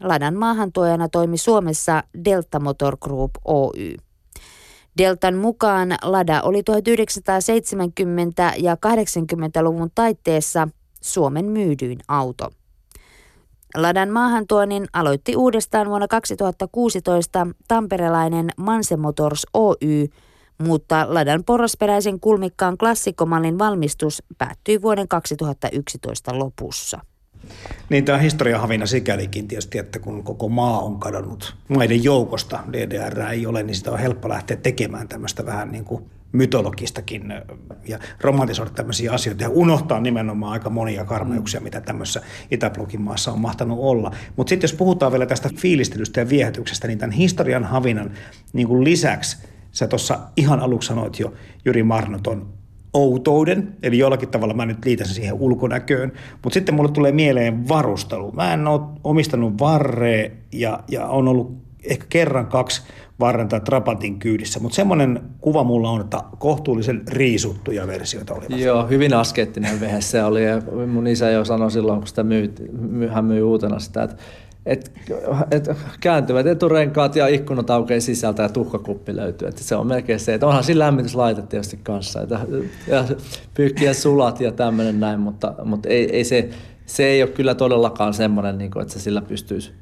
Ladan 0.00 0.36
maahantuojana 0.36 1.08
toimi 1.08 1.36
Suomessa 1.36 2.04
Delta 2.24 2.60
Motor 2.60 2.96
Group 2.96 3.30
Oy. 3.44 3.96
Deltan 4.98 5.36
mukaan 5.36 5.94
Lada 6.02 6.42
oli 6.42 6.60
1970- 6.60 6.62
ja 8.58 8.74
80-luvun 8.74 9.90
taitteessa 9.94 10.68
Suomen 11.00 11.44
myydyin 11.44 11.98
auto. 12.08 12.50
Ladan 13.76 14.10
maahantuonnin 14.10 14.86
aloitti 14.92 15.36
uudestaan 15.36 15.88
vuonna 15.88 16.08
2016 16.08 17.46
tamperelainen 17.68 18.50
Manse 18.56 18.96
Motors 18.96 19.46
Oy, 19.54 20.08
mutta 20.62 21.06
Ladan 21.08 21.44
porrasperäisen 21.44 22.20
kulmikkaan 22.20 22.78
klassikkomallin 22.78 23.58
valmistus 23.58 24.22
päättyi 24.38 24.82
vuoden 24.82 25.08
2011 25.08 26.38
lopussa. 26.38 27.00
Niin 27.88 28.04
tämä 28.04 28.18
historiahavina 28.18 28.86
sikälikin 28.86 29.48
tietysti, 29.48 29.78
että 29.78 29.98
kun 29.98 30.24
koko 30.24 30.48
maa 30.48 30.80
on 30.80 31.00
kadonnut 31.00 31.56
maiden 31.68 32.04
joukosta, 32.04 32.60
DDR 32.72 33.20
ei 33.20 33.46
ole, 33.46 33.62
niin 33.62 33.74
sitä 33.74 33.90
on 33.90 33.98
helppo 33.98 34.28
lähteä 34.28 34.56
tekemään 34.56 35.08
tämmöistä 35.08 35.46
vähän 35.46 35.72
niin 35.72 35.84
kuin 35.84 36.04
mytologistakin 36.32 37.34
ja 37.88 37.98
romantisoida 38.20 38.70
tämmöisiä 38.70 39.12
asioita 39.12 39.42
ja 39.42 39.48
unohtaa 39.48 40.00
nimenomaan 40.00 40.52
aika 40.52 40.70
monia 40.70 41.04
karmeuksia, 41.04 41.60
mitä 41.60 41.80
tämmöisessä 41.80 42.22
Itäblokin 42.50 43.00
maassa 43.00 43.32
on 43.32 43.40
mahtanut 43.40 43.78
olla. 43.80 44.14
Mutta 44.36 44.50
sitten 44.50 44.64
jos 44.68 44.76
puhutaan 44.76 45.12
vielä 45.12 45.26
tästä 45.26 45.50
fiilistelystä 45.56 46.20
ja 46.20 46.28
viehätyksestä, 46.28 46.86
niin 46.88 46.98
tämän 46.98 47.12
historian 47.12 47.64
havinan 47.64 48.10
niin 48.52 48.68
kuin 48.68 48.84
lisäksi 48.84 49.36
sä 49.72 49.88
tuossa 49.88 50.18
ihan 50.36 50.60
aluksi 50.60 50.86
sanoit 50.86 51.20
jo 51.20 51.32
Jyri 51.64 51.82
Marnoton 51.82 52.46
outouden, 52.94 53.76
eli 53.82 53.98
jollakin 53.98 54.28
tavalla 54.28 54.54
mä 54.54 54.66
nyt 54.66 54.84
liitän 54.84 55.06
sen 55.06 55.14
siihen 55.14 55.34
ulkonäköön, 55.34 56.12
mutta 56.42 56.54
sitten 56.54 56.74
mulle 56.74 56.90
tulee 56.90 57.12
mieleen 57.12 57.68
varustelu. 57.68 58.32
Mä 58.32 58.54
en 58.54 58.66
ole 58.66 58.80
omistanut 59.04 59.60
varre 59.60 60.32
ja, 60.52 60.80
ja 60.88 61.06
on 61.06 61.28
ollut 61.28 61.56
ehkä 61.84 62.06
kerran 62.08 62.46
kaksi 62.46 62.82
varren 63.20 63.48
tai 63.48 63.60
trapantin 63.60 64.18
kyydissä, 64.18 64.60
mutta 64.60 64.76
semmoinen 64.76 65.20
kuva 65.40 65.64
mulla 65.64 65.90
on, 65.90 66.00
että 66.00 66.22
kohtuullisen 66.38 67.02
riisuttuja 67.08 67.86
versioita 67.86 68.34
olivat. 68.34 68.58
Joo, 68.58 68.86
hyvin 68.86 69.14
askeettinen 69.14 69.80
vehe 69.80 70.00
se 70.00 70.24
oli 70.24 70.44
ja 70.44 70.62
mun 70.86 71.06
isä 71.06 71.30
jo 71.30 71.44
sanoi 71.44 71.70
silloin, 71.70 71.98
kun 71.98 72.08
sitä 72.08 72.22
myyti, 72.22 72.62
hän 73.12 73.24
myi 73.24 73.42
uutena 73.42 73.78
sitä, 73.78 74.02
että 74.02 74.16
et, 74.66 74.92
et 75.50 75.70
kääntyvät 76.00 76.46
eturenkaat 76.46 77.16
ja 77.16 77.26
ikkunat 77.26 77.70
aukeaa 77.70 78.00
sisältä 78.00 78.42
ja 78.42 78.48
tuhkakuppi 78.48 79.16
löytyy. 79.16 79.48
Et 79.48 79.58
se 79.58 79.76
on 79.76 79.86
melkein 79.86 80.20
se, 80.20 80.34
että 80.34 80.46
onhan 80.46 80.64
siinä 80.64 80.78
lämmityslaite 80.78 81.42
tietysti 81.42 81.80
kanssa. 81.82 82.20
Että, 82.22 82.40
ja 82.86 83.04
pyykkiä 83.54 83.94
sulat 83.94 84.40
ja 84.40 84.52
tämmöinen 84.52 85.00
näin, 85.00 85.20
mutta, 85.20 85.54
mutta 85.64 85.88
ei, 85.88 86.16
ei 86.16 86.24
se, 86.24 86.50
se 86.86 87.04
ei 87.04 87.22
ole 87.22 87.30
kyllä 87.30 87.54
todellakaan 87.54 88.14
semmoinen, 88.14 88.58
niin 88.58 88.70
kuin, 88.70 88.82
että 88.82 88.94
se 88.94 89.00
sillä 89.00 89.22
pystyisi 89.22 89.72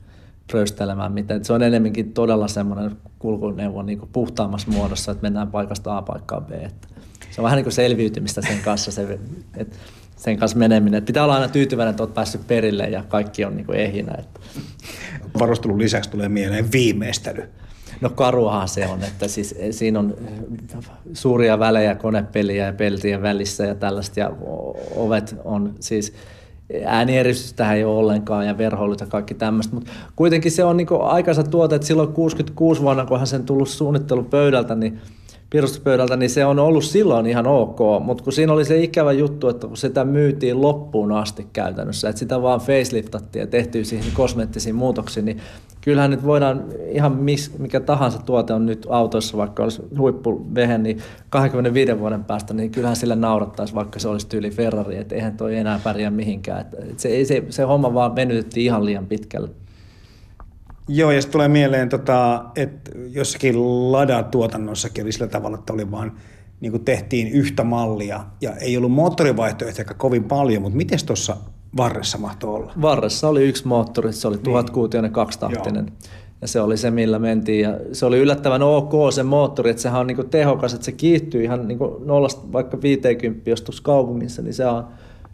röystelemään 0.52 1.12
mitään. 1.12 1.44
Se 1.44 1.52
on 1.52 1.62
enemmänkin 1.62 2.12
todella 2.12 2.48
semmoinen 2.48 2.96
kulkuneuvo 3.18 3.82
niin 3.82 3.98
kuin 3.98 4.10
puhtaammassa 4.12 4.70
muodossa, 4.70 5.12
että 5.12 5.22
mennään 5.22 5.50
paikasta 5.50 5.96
A 5.96 6.02
paikkaan 6.02 6.44
B. 6.44 6.50
Että 6.52 6.88
se 7.30 7.40
on 7.40 7.44
vähän 7.44 7.56
niin 7.56 7.64
kuin 7.64 7.72
selviytymistä 7.72 8.42
sen 8.42 8.58
kanssa. 8.64 8.92
Se, 8.92 9.18
että 9.56 9.76
sen 10.20 10.38
kanssa 10.38 10.58
meneminen. 10.58 10.98
Että 10.98 11.06
pitää 11.06 11.24
olla 11.24 11.34
aina 11.34 11.48
tyytyväinen, 11.48 11.90
että 11.90 12.02
olet 12.02 12.14
päässyt 12.14 12.46
perille 12.46 12.84
ja 12.84 13.04
kaikki 13.08 13.44
on 13.44 13.56
niin 13.56 13.66
kuin 13.66 13.78
ehinä. 13.78 14.14
Että. 14.18 14.40
Varustelun 15.38 15.78
lisäksi 15.78 16.10
tulee 16.10 16.28
mieleen 16.28 16.72
viimeistely. 16.72 17.42
No 18.00 18.10
karuahan 18.10 18.68
se 18.68 18.86
on, 18.86 19.04
että 19.04 19.28
siis 19.28 19.54
siinä 19.70 19.98
on 19.98 20.14
suuria 21.12 21.58
välejä 21.58 21.94
konepeliä 21.94 22.66
ja 22.66 22.72
peltien 22.72 23.22
välissä 23.22 23.64
ja 23.64 23.74
tällaista 23.74 24.20
ja 24.20 24.30
ovet 24.96 25.36
on 25.44 25.74
siis 25.80 26.12
äänieristystä 26.84 27.74
ei 27.74 27.84
ole 27.84 27.98
ollenkaan 27.98 28.46
ja 28.46 28.58
verhoilut 28.58 29.00
ja 29.00 29.06
kaikki 29.06 29.34
tämmöistä, 29.34 29.74
mutta 29.74 29.90
kuitenkin 30.16 30.52
se 30.52 30.64
on 30.64 30.76
niin 30.76 30.88
aikansa 31.02 31.42
tuote, 31.42 31.74
että 31.74 31.86
silloin 31.86 32.12
66 32.12 32.82
vuonna, 32.82 33.06
kun 33.06 33.18
hän 33.18 33.26
sen 33.26 33.44
tullut 33.44 33.68
suunnittelupöydältä, 33.68 34.74
niin 34.74 35.00
piirustuspöydältä, 35.50 36.16
niin 36.16 36.30
se 36.30 36.44
on 36.44 36.58
ollut 36.58 36.84
silloin 36.84 37.26
ihan 37.26 37.46
ok, 37.46 37.78
mutta 38.04 38.24
kun 38.24 38.32
siinä 38.32 38.52
oli 38.52 38.64
se 38.64 38.78
ikävä 38.78 39.12
juttu, 39.12 39.48
että 39.48 39.66
kun 39.66 39.76
sitä 39.76 40.04
myytiin 40.04 40.60
loppuun 40.60 41.12
asti 41.12 41.46
käytännössä, 41.52 42.08
että 42.08 42.18
sitä 42.18 42.42
vaan 42.42 42.60
faceliftattiin 42.60 43.40
ja 43.40 43.46
tehtiin 43.46 43.86
siihen 43.86 44.12
kosmeettisiin 44.14 44.74
muutoksiin, 44.74 45.24
niin 45.24 45.40
kyllähän 45.80 46.10
nyt 46.10 46.24
voidaan 46.24 46.64
ihan 46.90 47.16
mis, 47.16 47.58
mikä 47.58 47.80
tahansa 47.80 48.18
tuote 48.18 48.52
on 48.52 48.66
nyt 48.66 48.86
autoissa, 48.90 49.36
vaikka 49.36 49.62
olisi 49.62 49.82
huippuvehe, 49.98 50.78
niin 50.78 50.98
25 51.30 51.98
vuoden 51.98 52.24
päästä, 52.24 52.54
niin 52.54 52.70
kyllähän 52.70 52.96
sillä 52.96 53.16
naurattaisi, 53.16 53.74
vaikka 53.74 53.98
se 53.98 54.08
olisi 54.08 54.28
tyyli 54.28 54.50
Ferrari, 54.50 54.96
että 54.96 55.14
eihän 55.14 55.36
toi 55.36 55.56
enää 55.56 55.80
pärjää 55.84 56.10
mihinkään. 56.10 56.66
Se, 56.96 57.24
se, 57.24 57.44
se 57.50 57.62
homma 57.62 57.94
vaan 57.94 58.16
venytettiin 58.16 58.66
ihan 58.66 58.84
liian 58.84 59.06
pitkälle. 59.06 59.48
Joo, 60.92 61.10
ja 61.10 61.20
tulee 61.30 61.48
mieleen, 61.48 61.88
tota, 61.88 62.44
että 62.56 62.90
jossakin 63.10 63.54
Lada-tuotannossakin 63.92 65.04
oli 65.04 65.12
sillä 65.12 65.26
tavalla, 65.26 65.58
että 65.58 65.72
oli 65.72 65.90
vaan 65.90 66.12
niin 66.60 66.72
kuin 66.72 66.84
tehtiin 66.84 67.28
yhtä 67.28 67.64
mallia 67.64 68.24
ja 68.40 68.56
ei 68.56 68.76
ollut 68.76 68.92
moottorivaihtoehtoja 68.92 69.84
kovin 69.84 70.24
paljon, 70.24 70.62
mutta 70.62 70.76
miten 70.76 70.98
tuossa 71.06 71.36
varressa 71.76 72.18
mahtoi 72.18 72.54
olla? 72.54 72.72
Varressa 72.82 73.28
oli 73.28 73.48
yksi 73.48 73.68
moottori, 73.68 74.12
se 74.12 74.28
oli 74.28 74.36
niin. 74.36 74.44
tuhatkuutioinen 74.44 75.12
kaksitahtinen. 75.12 75.86
Joo. 75.86 76.12
Ja 76.40 76.48
se 76.48 76.60
oli 76.60 76.76
se, 76.76 76.90
millä 76.90 77.18
mentiin. 77.18 77.60
Ja 77.60 77.78
se 77.92 78.06
oli 78.06 78.18
yllättävän 78.18 78.62
ok 78.62 78.92
se 79.12 79.22
moottori, 79.22 79.70
että 79.70 79.82
sehän 79.82 80.00
on 80.00 80.06
niinku 80.06 80.24
tehokas, 80.24 80.74
että 80.74 80.84
se 80.84 80.92
kiihtyy 80.92 81.44
ihan 81.44 81.68
niinku 81.68 82.02
nollasta 82.04 82.52
vaikka 82.52 82.82
50, 82.82 83.50
jos 83.50 83.80
kaupungissa, 83.80 84.42
niin 84.42 84.54
se 84.54 84.66
on 84.66 84.84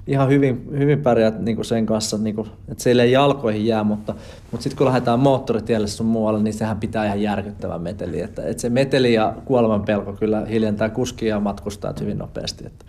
ihan 0.06 0.28
hyvin, 0.28 0.68
hyvin 0.78 1.02
pärjäät 1.02 1.40
niin 1.40 1.64
sen 1.64 1.86
kanssa, 1.86 2.18
niin 2.18 2.34
kuin, 2.34 2.48
että 2.68 2.82
se 2.82 2.90
ei 2.90 3.12
jalkoihin 3.12 3.66
jää, 3.66 3.84
mutta, 3.84 4.14
mutta 4.50 4.62
sitten 4.64 4.78
kun 4.78 4.86
lähdetään 4.86 5.20
moottoritielle 5.20 5.86
sun 5.86 6.06
muualle, 6.06 6.42
niin 6.42 6.54
sehän 6.54 6.80
pitää 6.80 7.06
ihan 7.06 7.22
järkyttävän 7.22 7.82
meteli. 7.82 8.20
Että, 8.20 8.42
että 8.46 8.60
se 8.60 8.70
meteli 8.70 9.14
ja 9.14 9.34
kuoleman 9.44 9.84
pelko 9.84 10.12
kyllä 10.12 10.44
hiljentää 10.44 10.88
kuskia 10.88 11.28
ja 11.28 11.40
matkustajat 11.40 12.00
hyvin 12.00 12.18
nopeasti. 12.18 12.66
Että. 12.66 12.84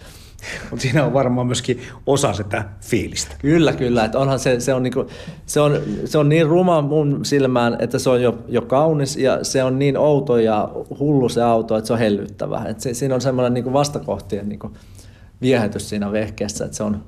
Mutta 0.70 0.82
siinä 0.82 1.06
on 1.06 1.14
varmaan 1.14 1.48
myöskin 1.48 1.82
osa 2.06 2.34
sitä 2.34 2.64
fiilistä. 2.82 3.36
Kyllä, 3.40 3.74
kyllä. 3.74 4.06
Että 4.06 4.20
onhan 4.20 4.40
se, 4.40 4.60
se, 4.60 4.74
on 4.74 4.84
niinku, 4.84 5.06
se, 5.46 5.60
on, 5.60 5.82
se 6.06 6.18
on 6.18 6.30
niin 6.30 6.48
ruma 6.48 6.82
mun 6.82 7.26
silmään, 7.26 7.78
että 7.80 8.00
se 8.00 8.10
on 8.10 8.22
jo, 8.22 8.38
jo 8.48 8.62
kaunis 8.62 9.18
ja 9.18 9.44
se 9.44 9.64
on 9.64 9.80
niin 9.80 9.98
outo 9.98 10.38
ja 10.38 10.70
hullu 11.00 11.30
se 11.30 11.42
auto, 11.42 11.78
että 11.78 11.88
se 11.88 11.94
on 11.94 12.00
hellyttävä. 12.00 12.66
Et 12.68 12.80
se, 12.80 12.94
siinä 12.94 13.16
on 13.16 13.22
semmoinen 13.22 13.54
niinku 13.54 13.74
vastakohtien 13.74 14.50
niinku, 14.50 14.72
viehätys 15.42 15.90
siinä 15.90 16.12
vehkeessä, 16.12 16.66
että 16.66 16.78
se 16.78 16.84
on, 16.84 17.04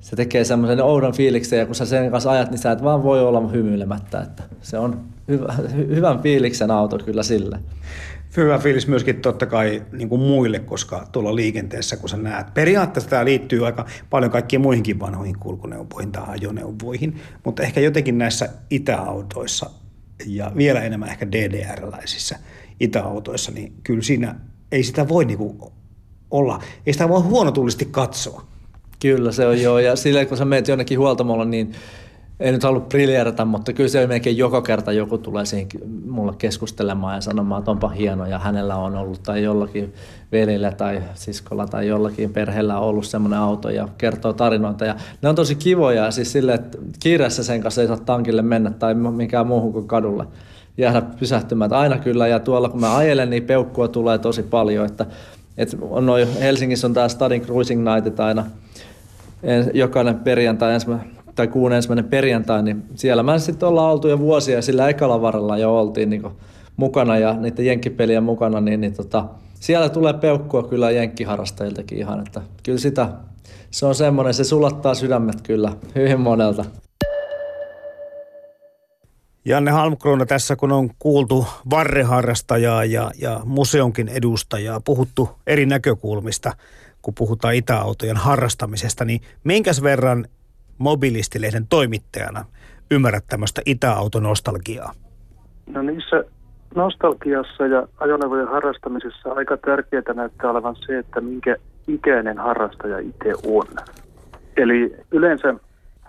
se 0.00 0.16
tekee 0.16 0.44
semmoisen 0.44 0.82
oudon 0.82 1.12
fiiliksen 1.12 1.58
ja 1.58 1.66
kun 1.66 1.74
sä 1.74 1.86
sen 1.86 2.10
kanssa 2.10 2.30
ajat, 2.30 2.50
niin 2.50 2.58
sä 2.58 2.72
et 2.72 2.84
vaan 2.84 3.02
voi 3.02 3.20
olla 3.20 3.48
hymyilemättä, 3.48 4.20
että 4.20 4.42
se 4.62 4.78
on 4.78 5.00
hyvä, 5.28 5.54
hyvän 5.74 6.22
fiiliksen 6.22 6.70
auto 6.70 6.98
kyllä 6.98 7.22
sille. 7.22 7.58
Hyvä 8.36 8.58
fiilis 8.58 8.86
myöskin 8.86 9.20
totta 9.20 9.46
kai 9.46 9.82
niin 9.92 10.08
kuin 10.08 10.20
muille, 10.20 10.58
koska 10.58 11.08
tuolla 11.12 11.36
liikenteessä, 11.36 11.96
kun 11.96 12.08
sä 12.08 12.16
näet. 12.16 12.54
Periaatteessa 12.54 13.10
tämä 13.10 13.24
liittyy 13.24 13.66
aika 13.66 13.86
paljon 14.10 14.30
kaikkiin 14.30 14.60
muihinkin 14.60 15.00
vanhoihin 15.00 15.38
kulkuneuvoihin 15.38 16.12
tai 16.12 16.22
ajoneuvoihin, 16.28 17.20
mutta 17.44 17.62
ehkä 17.62 17.80
jotenkin 17.80 18.18
näissä 18.18 18.48
itäautoissa 18.70 19.70
ja 20.26 20.52
vielä 20.56 20.80
enemmän 20.80 21.08
ehkä 21.08 21.26
DDR-läisissä 21.26 22.36
itäautoissa, 22.80 23.52
niin 23.52 23.72
kyllä 23.84 24.02
siinä 24.02 24.34
ei 24.72 24.82
sitä 24.82 25.08
voi 25.08 25.24
niin 25.24 25.38
kuin 25.38 25.60
olla, 26.30 26.62
ei 26.86 26.92
sitä 26.92 27.08
voi 27.08 27.20
huonotullisesti 27.20 27.88
katsoa. 27.90 28.42
Kyllä 29.00 29.32
se 29.32 29.46
on 29.46 29.62
joo, 29.62 29.78
ja 29.78 29.96
silleen 29.96 30.26
kun 30.26 30.36
sä 30.36 30.44
menet 30.44 30.68
jonnekin 30.68 30.98
huoltamolla, 30.98 31.44
niin 31.44 31.72
ei 32.40 32.52
nyt 32.52 32.62
halua 32.62 32.80
briljeerata, 32.80 33.44
mutta 33.44 33.72
kyllä 33.72 33.88
se 33.88 34.06
melkein 34.06 34.36
joka 34.36 34.62
kerta 34.62 34.92
joku 34.92 35.18
tulee 35.18 35.46
siihen 35.46 35.68
mulle 36.08 36.32
keskustelemaan 36.38 37.14
ja 37.14 37.20
sanomaan, 37.20 37.58
että 37.58 37.70
onpa 37.70 37.88
hieno 37.88 38.26
ja 38.26 38.38
hänellä 38.38 38.76
on 38.76 38.96
ollut 38.96 39.22
tai 39.22 39.42
jollakin 39.42 39.94
velillä 40.32 40.72
tai 40.72 41.02
siskolla 41.14 41.66
tai 41.66 41.86
jollakin 41.86 42.32
perheellä 42.32 42.78
on 42.78 42.86
ollut 42.86 43.06
semmoinen 43.06 43.38
auto 43.38 43.70
ja 43.70 43.88
kertoo 43.98 44.32
tarinoita. 44.32 44.84
Ja 44.84 44.96
ne 45.22 45.28
on 45.28 45.34
tosi 45.34 45.54
kivoja 45.54 46.10
siis 46.10 46.32
sille, 46.32 46.54
että 46.54 46.78
kiireessä 47.00 47.44
sen 47.44 47.60
kanssa 47.60 47.80
ei 47.80 47.88
saa 47.88 47.96
tankille 47.96 48.42
mennä 48.42 48.70
tai 48.70 48.94
minkään 48.94 49.46
muuhun 49.46 49.72
kuin 49.72 49.88
kadulle 49.88 50.26
jäädä 50.78 51.02
pysähtymään. 51.02 51.72
Aina 51.72 51.98
kyllä 51.98 52.26
ja 52.26 52.40
tuolla 52.40 52.68
kun 52.68 52.80
mä 52.80 52.96
ajelen, 52.96 53.30
niin 53.30 53.42
peukkua 53.42 53.88
tulee 53.88 54.18
tosi 54.18 54.42
paljon, 54.42 54.86
että 54.86 55.06
et 55.60 55.76
on 55.80 56.06
noin, 56.06 56.28
Helsingissä 56.40 56.86
on 56.86 56.94
tämä 56.94 57.08
Stadin 57.08 57.42
Cruising 57.42 57.84
Night 57.84 58.20
aina 58.20 58.46
jokainen 59.74 60.18
perjantai 60.18 60.74
ensimmäinen, 60.74 61.10
tai 61.34 61.48
kuun 61.48 61.72
ensimmäinen 61.72 62.04
perjantai, 62.04 62.62
niin 62.62 62.82
siellä 62.94 63.22
mä 63.22 63.38
sitten 63.38 63.68
ollaan 63.68 63.92
oltu 63.92 64.08
jo 64.08 64.18
vuosia 64.18 64.54
ja 64.54 64.62
sillä 64.62 64.88
ekalla 64.88 65.22
varrella 65.22 65.58
jo 65.58 65.78
oltiin 65.78 66.10
niin 66.10 66.22
mukana 66.76 67.18
ja 67.18 67.34
niiden 67.34 67.66
jenkkipelien 67.66 68.22
mukana, 68.22 68.60
niin, 68.60 68.80
niin 68.80 68.94
tota, 68.94 69.24
siellä 69.60 69.88
tulee 69.88 70.12
peukkua 70.12 70.62
kyllä 70.62 70.90
jenkkiharrastajiltakin 70.90 71.98
ihan, 71.98 72.20
että 72.20 72.40
kyllä 72.62 72.78
sitä, 72.78 73.08
se 73.70 73.86
on 73.86 73.94
semmoinen, 73.94 74.34
se 74.34 74.44
sulattaa 74.44 74.94
sydämet 74.94 75.40
kyllä 75.40 75.72
hyvin 75.94 76.20
monelta. 76.20 76.64
Janne 79.44 79.70
Halmkruuna 79.70 80.26
tässä, 80.26 80.56
kun 80.56 80.72
on 80.72 80.90
kuultu 80.98 81.46
varreharrastajaa 81.70 82.84
ja, 82.84 83.10
ja 83.20 83.40
museonkin 83.44 84.08
edustajaa, 84.08 84.80
puhuttu 84.84 85.28
eri 85.46 85.66
näkökulmista, 85.66 86.52
kun 87.02 87.14
puhutaan 87.14 87.54
itäautojen 87.54 88.16
harrastamisesta, 88.16 89.04
niin 89.04 89.20
minkäs 89.44 89.82
verran 89.82 90.26
mobilistilehden 90.78 91.66
toimittajana 91.66 92.44
ymmärrät 92.90 93.24
tämmöistä 93.28 93.62
itäautonostalgiaa? 93.66 94.92
No 95.66 95.82
niissä 95.82 96.24
nostalgiassa 96.74 97.66
ja 97.66 97.88
ajoneuvojen 97.98 98.48
harrastamisessa 98.48 99.32
aika 99.32 99.56
tärkeää 99.56 100.14
näyttää 100.14 100.50
olevan 100.50 100.76
se, 100.86 100.98
että 100.98 101.20
minkä 101.20 101.56
ikäinen 101.88 102.38
harrastaja 102.38 102.98
itse 102.98 103.32
on. 103.46 103.66
Eli 104.56 104.96
yleensä 105.10 105.54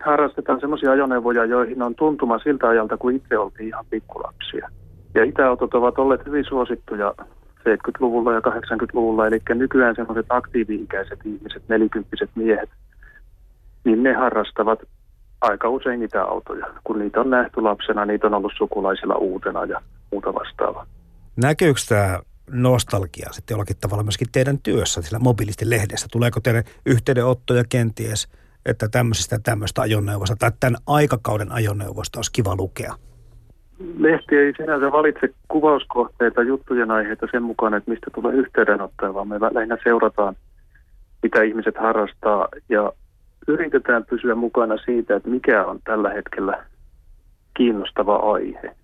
harrastetaan 0.06 0.60
sellaisia 0.60 0.92
ajoneuvoja, 0.92 1.46
joihin 1.46 1.82
on 1.82 1.96
tuntuma 1.96 2.40
siltä 2.40 2.68
ajalta, 2.68 2.98
kun 2.98 3.16
itse 3.16 3.38
oltiin 3.38 3.68
ihan 3.68 3.86
pikkulapsia. 3.90 4.70
Ja 5.14 5.24
itäautot 5.24 5.74
ovat 5.74 6.00
olleet 6.00 6.26
hyvin 6.26 6.46
suosittuja 6.46 7.14
70-luvulla 7.60 8.34
ja 8.34 8.40
80-luvulla, 8.40 9.28
eli 9.28 9.40
nykyään 9.50 9.96
sellaiset 9.96 10.26
aktiivi-ikäiset 10.30 11.20
ihmiset, 11.26 11.64
nelikymppiset 11.68 12.30
miehet, 12.36 12.70
niin 13.84 14.04
ne 14.04 14.14
harrastavat 14.14 14.80
aika 15.42 15.70
usein 15.70 16.04
itäautoja. 16.04 16.66
Kun 16.84 17.00
niitä 17.00 17.20
on 17.20 17.30
nähty 17.30 17.62
lapsena, 17.62 18.06
niitä 18.06 18.28
on 18.28 18.34
ollut 18.34 18.54
sukulaisilla 18.58 19.16
uutena 19.16 19.66
ja 19.66 19.82
muuta 20.12 20.34
vastaavaa. 20.34 20.86
Näkyykö 21.36 21.80
tämä 21.90 22.20
nostalgia 22.52 23.30
sitten 23.32 23.56
jollakin 23.56 23.78
tavalla 23.82 24.04
myöskin 24.04 24.28
teidän 24.32 24.60
työssä 24.60 25.02
sillä 25.02 25.20
mobiilisti-lehdessä? 25.20 26.08
Tuleeko 26.12 26.40
teille 26.40 26.64
yhteydenottoja 26.86 27.64
kenties– 27.70 28.28
että 28.66 28.88
tämmöisestä 28.88 29.40
tämmöistä 29.44 29.82
ajoneuvosta 29.82 30.36
tai 30.36 30.52
tämän 30.60 30.82
aikakauden 30.88 31.52
ajoneuvosta 31.52 32.20
olisi 32.20 32.32
kiva 32.32 32.56
lukea? 32.56 32.94
Lehti 33.98 34.36
ei 34.36 34.54
sinänsä 34.58 34.92
valitse 34.92 35.30
kuvauskohteita, 35.48 36.44
juttujen 36.44 36.92
aiheita 36.92 37.28
sen 37.32 37.44
mukaan, 37.44 37.74
että 37.74 37.92
mistä 37.92 38.08
tulee 38.16 38.34
yhteydenottoja, 38.34 39.14
vaan 39.14 39.28
me 39.28 39.40
lähinnä 39.52 39.78
seurataan, 39.84 40.36
mitä 41.24 41.42
ihmiset 41.42 41.78
harrastaa 41.78 42.48
ja 42.70 42.92
yritetään 43.48 44.06
pysyä 44.06 44.36
mukana 44.36 44.78
siitä, 44.86 45.16
että 45.16 45.30
mikä 45.30 45.66
on 45.66 45.80
tällä 45.84 46.10
hetkellä 46.10 46.66
kiinnostava 47.58 48.16
aihe. 48.16 48.76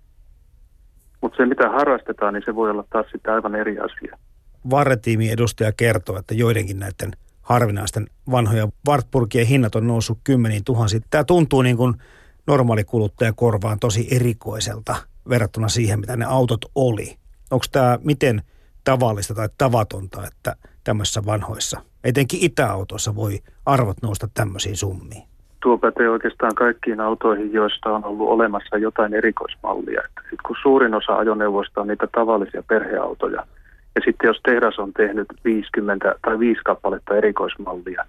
Mutta 1.20 1.36
se, 1.36 1.46
mitä 1.46 1.68
harrastetaan, 1.70 2.34
niin 2.34 2.42
se 2.46 2.54
voi 2.54 2.70
olla 2.70 2.84
taas 2.90 3.06
sitten 3.12 3.34
aivan 3.34 3.54
eri 3.54 3.78
asia. 3.78 4.18
Varretiimin 4.70 5.32
edustaja 5.32 5.72
kertoo, 5.76 6.18
että 6.18 6.34
joidenkin 6.34 6.78
näiden– 6.78 7.12
harvinaisten 7.48 8.06
vanhoja 8.30 8.68
Wartburgien 8.88 9.46
hinnat 9.46 9.74
on 9.74 9.86
noussut 9.86 10.18
kymmeniin 10.24 10.64
tuhansiin. 10.64 11.02
Tämä 11.10 11.24
tuntuu 11.24 11.62
niin 11.62 11.76
kuin 11.76 11.94
normaali 12.46 12.84
kuluttajan 12.84 13.34
korvaan 13.34 13.78
tosi 13.78 14.08
erikoiselta 14.10 14.96
verrattuna 15.28 15.68
siihen, 15.68 16.00
mitä 16.00 16.16
ne 16.16 16.24
autot 16.24 16.60
oli. 16.74 17.16
Onko 17.50 17.64
tämä 17.72 17.98
miten 18.04 18.42
tavallista 18.84 19.34
tai 19.34 19.48
tavatonta, 19.58 20.26
että 20.26 20.56
tämmöisissä 20.84 21.26
vanhoissa, 21.26 21.80
etenkin 22.04 22.40
itäautoissa 22.42 23.16
voi 23.16 23.38
arvot 23.66 23.96
nousta 24.02 24.28
tämmöisiin 24.34 24.76
summiin? 24.76 25.22
Tuo 25.62 25.78
pätee 25.78 26.10
oikeastaan 26.10 26.54
kaikkiin 26.54 27.00
autoihin, 27.00 27.52
joista 27.52 27.90
on 27.90 28.04
ollut 28.04 28.28
olemassa 28.28 28.76
jotain 28.76 29.14
erikoismallia. 29.14 30.02
Että 30.04 30.20
sit 30.30 30.42
kun 30.46 30.56
suurin 30.62 30.94
osa 30.94 31.16
ajoneuvoista 31.16 31.80
on 31.80 31.86
niitä 31.86 32.06
tavallisia 32.12 32.62
perheautoja– 32.62 33.46
ja 33.98 34.02
sitten 34.04 34.28
jos 34.28 34.40
tehdas 34.44 34.78
on 34.78 34.92
tehnyt 34.92 35.26
50 35.44 36.14
tai 36.22 36.38
5 36.38 36.60
kappaletta 36.64 37.16
erikoismallia, 37.16 38.04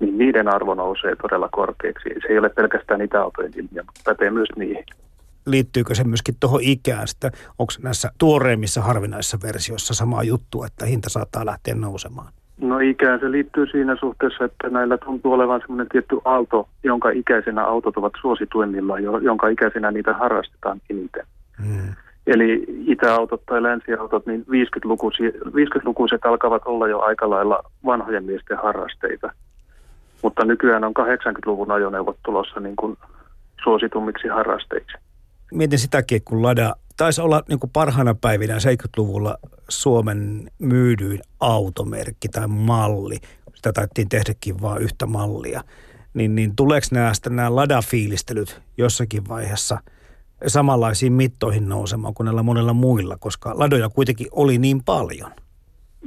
niin 0.00 0.18
niiden 0.18 0.48
arvo 0.54 0.74
nousee 0.74 1.16
todella 1.16 1.48
korkeaksi. 1.52 2.08
Se 2.08 2.28
ei 2.28 2.38
ole 2.38 2.48
pelkästään 2.48 3.00
itäautojen 3.00 3.52
ilmiö, 3.56 3.82
mutta 3.86 4.00
pätee 4.04 4.30
myös 4.30 4.48
niihin. 4.56 4.84
Liittyykö 5.46 5.94
se 5.94 6.04
myöskin 6.04 6.34
tuohon 6.40 6.60
ikään? 6.62 7.08
Sitten 7.08 7.30
onko 7.58 7.72
näissä 7.82 8.10
tuoreimmissa 8.18 8.80
harvinaisissa 8.80 9.38
versioissa 9.42 9.94
sama 9.94 10.22
juttu, 10.22 10.62
että 10.64 10.86
hinta 10.86 11.08
saattaa 11.08 11.46
lähteä 11.46 11.74
nousemaan? 11.74 12.32
No 12.58 12.78
ikään 12.78 13.20
se 13.20 13.30
liittyy 13.30 13.66
siinä 13.66 13.96
suhteessa, 14.00 14.44
että 14.44 14.68
näillä 14.68 14.98
tuntuu 14.98 15.32
olevan 15.32 15.60
semmoinen 15.60 15.88
tietty 15.88 16.18
aalto, 16.24 16.68
jonka 16.82 17.10
ikäisenä 17.10 17.64
autot 17.64 17.96
ovat 17.96 18.12
suosituimmilla, 18.20 18.98
jonka 18.98 19.48
ikäisenä 19.48 19.90
niitä 19.90 20.14
harrastetaan 20.14 20.80
eniten. 20.90 21.26
Hmm. 21.66 21.94
Eli 22.30 22.64
itäautot 22.86 23.42
tai 23.46 23.62
länsiautot, 23.62 24.26
niin 24.26 24.46
50-lukuiset 25.52 26.24
alkavat 26.24 26.62
olla 26.64 26.88
jo 26.88 27.00
aika 27.00 27.30
lailla 27.30 27.62
vanhojen 27.84 28.24
miesten 28.24 28.58
harrasteita. 28.62 29.32
Mutta 30.22 30.44
nykyään 30.44 30.84
on 30.84 30.92
80-luvun 30.98 31.70
ajoneuvot 31.70 32.16
tulossa 32.24 32.60
niin 32.60 32.76
kuin 32.76 32.96
suositummiksi 33.64 34.28
harrasteiksi. 34.28 34.96
mietin 35.52 35.78
sitäkin, 35.78 36.22
kun 36.24 36.42
Lada 36.42 36.74
taisi 36.96 37.20
olla 37.20 37.42
niin 37.48 37.60
kuin 37.60 37.70
parhaana 37.72 38.14
päivinä 38.14 38.54
70-luvulla 38.54 39.36
Suomen 39.68 40.50
myydyin 40.58 41.20
automerkki 41.40 42.28
tai 42.28 42.46
malli. 42.46 43.16
Sitä 43.54 43.72
taittiin 43.72 44.08
tehdäkin 44.08 44.62
vain 44.62 44.82
yhtä 44.82 45.06
mallia. 45.06 45.64
Niin, 46.14 46.34
niin 46.34 46.56
tuleeko 46.56 46.86
nämä, 46.92 47.12
nämä 47.30 47.56
Lada-fiilistelyt 47.56 48.60
jossakin 48.78 49.28
vaiheessa 49.28 49.78
samanlaisiin 50.46 51.12
mittoihin 51.12 51.68
nousemaan 51.68 52.14
kuin 52.14 52.24
näillä 52.24 52.42
monilla 52.42 52.72
muilla, 52.72 53.16
koska 53.20 53.52
ladoja 53.54 53.88
kuitenkin 53.88 54.26
oli 54.32 54.58
niin 54.58 54.82
paljon? 54.84 55.30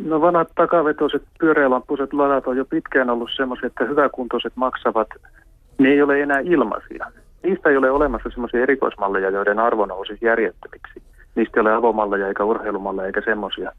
No 0.06 0.22
vanhat 0.22 0.48
takavetoiset 0.56 1.24
pyöreälampuiset 1.40 2.14
ladat 2.14 2.48
on 2.48 2.58
jo 2.58 2.66
pitkään 2.66 3.10
ollut 3.10 3.30
semmoisia, 3.36 3.68
että 3.68 3.86
hyväkuntoiset 3.86 4.54
maksavat, 4.56 5.08
ne 5.78 5.90
ei 5.90 6.02
ole 6.02 6.22
enää 6.22 6.40
ilmaisia. 6.40 7.06
Niistä 7.44 7.70
ei 7.70 7.78
ole 7.78 7.92
olemassa 7.92 8.30
semmoisia 8.30 8.62
erikoismalleja, 8.64 9.30
joiden 9.30 9.60
arvo 9.60 9.86
nousisi 9.86 10.26
järjettömiksi. 10.26 11.02
Niistä 11.36 11.60
ei 11.60 11.62
ole 11.62 11.74
avomalleja 11.74 12.28
eikä 12.28 12.44
urheilumalleja 12.44 13.08
eikä 13.08 13.22
semmoisia. 13.26 13.72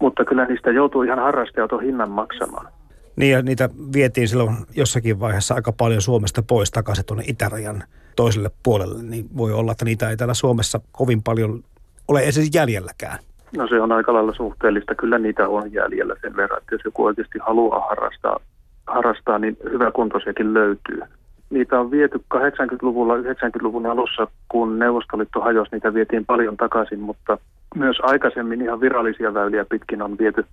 Mutta 0.00 0.24
kyllä 0.24 0.44
niistä 0.44 0.70
joutuu 0.70 1.02
ihan 1.02 1.18
harrastajat 1.18 1.70
hinnan 1.82 2.10
maksamaan. 2.10 2.66
Niin 3.16 3.32
ja 3.32 3.42
niitä 3.42 3.68
vietiin 3.94 4.28
silloin 4.28 4.56
jossakin 4.76 5.20
vaiheessa 5.20 5.54
aika 5.54 5.72
paljon 5.72 6.02
Suomesta 6.02 6.42
pois 6.42 6.70
takaisin 6.70 7.06
tuonne 7.06 7.24
itärajan 7.26 7.84
toiselle 8.16 8.50
puolelle. 8.62 9.02
Niin 9.02 9.26
voi 9.36 9.52
olla, 9.52 9.72
että 9.72 9.84
niitä 9.84 10.10
ei 10.10 10.16
täällä 10.16 10.34
Suomessa 10.34 10.80
kovin 10.92 11.22
paljon 11.22 11.62
ole 12.08 12.20
edes 12.20 12.50
jäljelläkään. 12.54 13.18
No 13.56 13.68
se 13.68 13.80
on 13.80 13.92
aika 13.92 14.12
lailla 14.12 14.34
suhteellista. 14.34 14.94
Kyllä 14.94 15.18
niitä 15.18 15.48
on 15.48 15.72
jäljellä 15.72 16.14
sen 16.22 16.36
verran, 16.36 16.58
että 16.58 16.74
jos 16.74 16.84
joku 16.84 17.04
oikeasti 17.04 17.38
haluaa 17.38 17.80
harrastaa, 17.88 18.40
harrastaa 18.86 19.38
niin 19.38 19.56
hyväkuntoisiakin 19.72 20.54
löytyy. 20.54 21.00
Niitä 21.50 21.80
on 21.80 21.90
viety 21.90 22.24
80-luvulla, 22.34 23.16
90-luvun 23.16 23.86
alussa, 23.86 24.26
kun 24.48 24.78
Neuvostoliitto 24.78 25.40
hajosi, 25.40 25.70
niitä 25.72 25.94
vietiin 25.94 26.26
paljon 26.26 26.56
takaisin, 26.56 27.00
mutta 27.00 27.38
myös 27.76 27.96
aikaisemmin 28.02 28.62
ihan 28.62 28.80
virallisia 28.80 29.34
väyliä 29.34 29.64
pitkin 29.64 30.02
on 30.02 30.18
viety, 30.18 30.46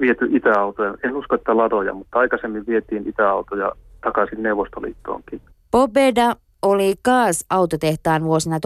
viety 0.00 0.28
itäautoja. 0.30 0.94
En 1.04 1.16
usko, 1.16 1.34
että 1.34 1.56
ladoja, 1.56 1.94
mutta 1.94 2.18
aikaisemmin 2.18 2.66
vietiin 2.66 3.08
itäautoja 3.08 3.72
takaisin 4.00 4.42
Neuvostoliittoonkin. 4.42 5.40
Pobeda 5.70 6.36
oli 6.62 6.94
Kaas-autotehtaan 7.02 8.24
vuosina 8.24 8.58
1946-1958 8.58 8.60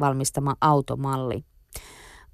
valmistama 0.00 0.56
automalli. 0.60 1.44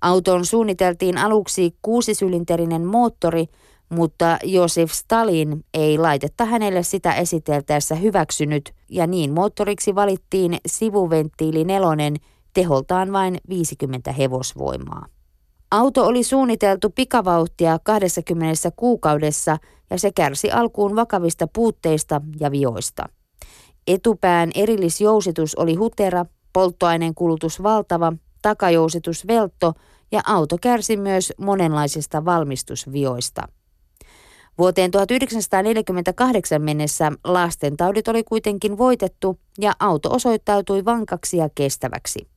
Autoon 0.03 0.47
suunniteltiin 0.47 1.19
aluksi 1.19 1.77
kuusisylinterinen 1.83 2.87
moottori, 2.87 3.47
mutta 3.89 4.39
Josef 4.45 4.93
Stalin 4.93 5.65
ei 5.75 5.99
laitetta 5.99 6.45
hänelle 6.45 6.83
sitä 6.83 7.15
esiteltäessä 7.15 7.95
hyväksynyt 7.95 8.75
ja 8.91 9.07
niin 9.07 9.33
moottoriksi 9.33 9.95
valittiin 9.95 10.59
sivuventtiili 10.67 11.65
nelonen 11.65 12.15
teholtaan 12.55 13.13
vain 13.13 13.39
50 13.49 14.13
hevosvoimaa. 14.13 15.07
Auto 15.71 16.07
oli 16.07 16.23
suunniteltu 16.23 16.91
pikavauhtia 16.91 17.79
20 17.85 18.71
kuukaudessa 18.77 19.59
ja 19.91 19.99
se 19.99 20.13
kärsi 20.13 20.51
alkuun 20.51 20.97
vakavista 20.97 21.47
puutteista 21.47 22.21
ja 22.41 22.51
vioista. 22.51 23.09
Etupään 23.87 24.51
erillisjousitus 24.55 25.55
oli 25.55 25.75
hutera, 25.75 26.27
polttoaineen 26.53 27.15
kulutus 27.15 27.63
valtava, 27.63 28.13
takajousitus 28.43 29.27
veltto 29.27 29.73
ja 30.13 30.21
auto 30.27 30.57
kärsi 30.61 30.97
myös 30.97 31.33
monenlaisista 31.39 32.25
valmistusvioista. 32.25 33.49
Vuoteen 34.59 34.91
1948 34.91 36.63
mennessä 36.63 37.13
lastentaudit 37.25 38.09
oli 38.09 38.25
kuitenkin 38.25 38.79
voitettu 38.79 39.41
ja 39.59 39.73
auto 39.81 40.15
osoittautui 40.15 40.85
vankaksi 40.85 41.37
ja 41.37 41.49
kestäväksi. 41.55 42.36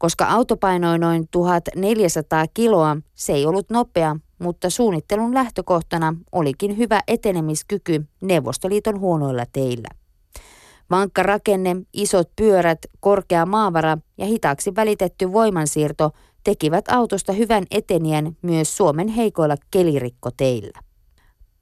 Koska 0.00 0.24
auto 0.24 0.56
painoi 0.56 0.98
noin 0.98 1.28
1400 1.30 2.44
kiloa, 2.54 2.96
se 3.14 3.32
ei 3.32 3.46
ollut 3.46 3.70
nopea, 3.70 4.16
mutta 4.38 4.70
suunnittelun 4.70 5.34
lähtökohtana 5.34 6.14
olikin 6.32 6.76
hyvä 6.78 7.00
etenemiskyky 7.08 8.04
Neuvostoliiton 8.20 9.00
huonoilla 9.00 9.44
teillä. 9.52 9.88
Vankka 10.90 11.22
rakenne, 11.22 11.76
isot 11.92 12.30
pyörät, 12.36 12.78
korkea 13.00 13.46
maavara 13.46 13.98
ja 14.18 14.26
hitaaksi 14.26 14.76
välitetty 14.76 15.32
voimansiirto 15.32 16.10
tekivät 16.44 16.84
autosta 16.88 17.32
hyvän 17.32 17.64
etenijän 17.70 18.36
myös 18.42 18.76
Suomen 18.76 19.08
heikoilla 19.08 19.56
kelirikkoteillä. 19.70 20.89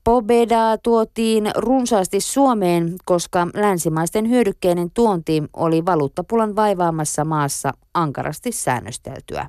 Pobedaa 0.09 0.79
tuotiin 0.79 1.51
runsaasti 1.57 2.21
Suomeen, 2.21 2.95
koska 3.05 3.47
länsimaisten 3.55 4.29
hyödykkeiden 4.29 4.91
tuonti 4.95 5.43
oli 5.57 5.85
valuuttapulan 5.87 6.57
vaivaamassa 6.57 7.25
maassa 7.25 7.73
ankarasti 7.95 8.53
säännösteltyä. 8.53 9.47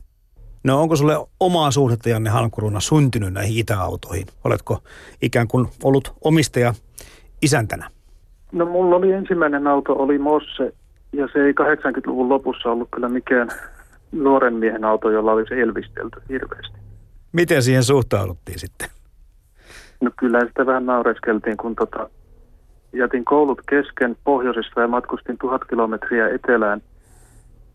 No 0.64 0.82
onko 0.82 0.96
sulle 0.96 1.14
omaa 1.40 1.72
suhdetta 1.72 2.10
Janne 2.10 2.30
Halmkuruna 2.30 2.80
syntynyt 2.80 3.34
näihin 3.34 3.58
itäautoihin? 3.58 4.28
Oletko 4.44 4.80
ikään 5.22 5.48
kuin 5.48 5.68
ollut 5.84 6.14
omistaja 6.24 6.74
isäntänä? 7.42 7.90
No 8.52 8.66
mulla 8.66 8.96
oli 8.96 9.12
ensimmäinen 9.12 9.68
auto, 9.68 9.94
oli 9.94 10.18
Mosse, 10.18 10.74
ja 11.14 11.28
se 11.34 11.40
ei 11.40 11.52
80-luvun 11.52 12.30
lopussa 12.30 12.70
ollut 12.70 12.88
kyllä 12.96 13.10
mikään 13.10 13.50
nuoren 14.12 14.54
miehen 14.54 14.86
auto, 14.86 15.10
jolla 15.10 15.32
olisi 15.32 15.54
elvistelty 15.54 16.22
hirveästi. 16.30 16.78
Miten 17.32 17.64
siihen 17.64 17.84
suhtauduttiin 17.84 18.60
sitten? 18.60 18.90
No 20.02 20.12
kyllä 20.20 20.40
sitä 20.40 20.66
vähän 20.66 20.86
naureskeltiin, 20.86 21.58
kun 21.58 21.76
tota, 21.76 22.10
jätin 22.94 23.26
koulut 23.26 23.62
kesken 23.70 24.18
pohjoisessa 24.24 24.82
ja 24.82 24.88
matkustin 24.88 25.38
tuhat 25.42 25.62
kilometriä 25.70 26.30
etelään 26.30 26.82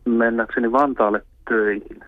mennäkseni 0.05 0.71
Vantaalle 0.71 1.21
töihin. 1.49 1.99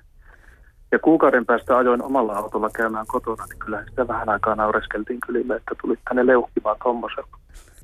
Ja 0.91 0.99
kuukauden 0.99 1.45
päästä 1.45 1.77
ajoin 1.77 2.03
omalla 2.03 2.33
autolla 2.33 2.69
käymään 2.69 3.05
kotona, 3.07 3.45
niin 3.45 3.59
kyllä 3.59 3.83
sitä 3.89 4.07
vähän 4.07 4.29
aikaa 4.29 4.55
naureskeltiin 4.55 5.19
kylille, 5.19 5.55
että 5.55 5.75
tuli 5.81 5.95
tänne 6.09 6.25
leuhkimaan 6.25 6.77
tommosella. 6.83 7.37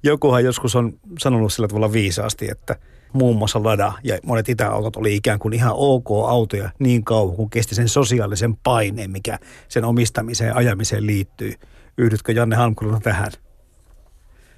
Jokuhan 0.04 0.44
joskus 0.44 0.76
on 0.76 0.94
sanonut 1.20 1.54
sillä 1.54 1.68
tavalla 1.68 1.94
viisaasti, 1.94 2.48
että 2.52 2.76
muun 3.14 3.36
muassa 3.36 3.64
Lada 3.64 3.94
ja 4.04 4.18
monet 4.24 4.50
itäautot 4.50 4.96
oli 4.96 5.16
ikään 5.16 5.40
kuin 5.40 5.54
ihan 5.54 5.74
ok 5.76 6.08
autoja 6.28 6.70
niin 6.80 7.04
kauan, 7.04 7.36
kun 7.36 7.50
kesti 7.50 7.76
sen 7.76 7.88
sosiaalisen 7.88 8.56
paineen, 8.64 9.12
mikä 9.12 9.40
sen 9.68 9.86
omistamiseen 9.86 10.48
ja 10.48 10.56
ajamiseen 10.56 11.08
liittyy. 11.08 11.54
Yhdytkö 11.98 12.32
Janne 12.32 12.56
Halmkuluna 12.56 13.00
tähän? 13.00 13.32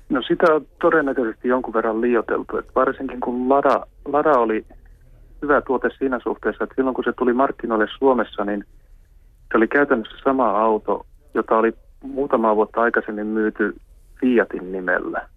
No 0.10 0.22
sitä 0.22 0.54
on 0.54 0.66
todennäköisesti 0.82 1.48
jonkun 1.48 1.74
verran 1.74 2.02
liioteltu, 2.02 2.58
että 2.58 2.72
varsinkin 2.76 3.20
kun 3.20 3.50
Lada, 3.50 3.86
Lada 4.06 4.32
oli 4.32 4.66
hyvä 5.42 5.62
tuote 5.62 5.90
siinä 5.98 6.20
suhteessa, 6.24 6.64
että 6.64 6.76
silloin 6.76 6.94
kun 6.94 7.04
se 7.04 7.14
tuli 7.18 7.34
markkinoille 7.34 7.88
Suomessa, 7.98 8.46
niin 8.46 8.66
se 9.52 9.58
oli 9.58 9.68
käytännössä 9.68 10.18
sama 10.24 10.50
auto, 10.50 11.06
jota 11.34 11.58
oli 11.58 11.74
muutama 12.04 12.56
vuotta 12.56 12.82
aikaisemmin 12.82 13.28
myyty 13.28 13.76
Fiatin 14.22 14.72
nimellä. 14.72 15.28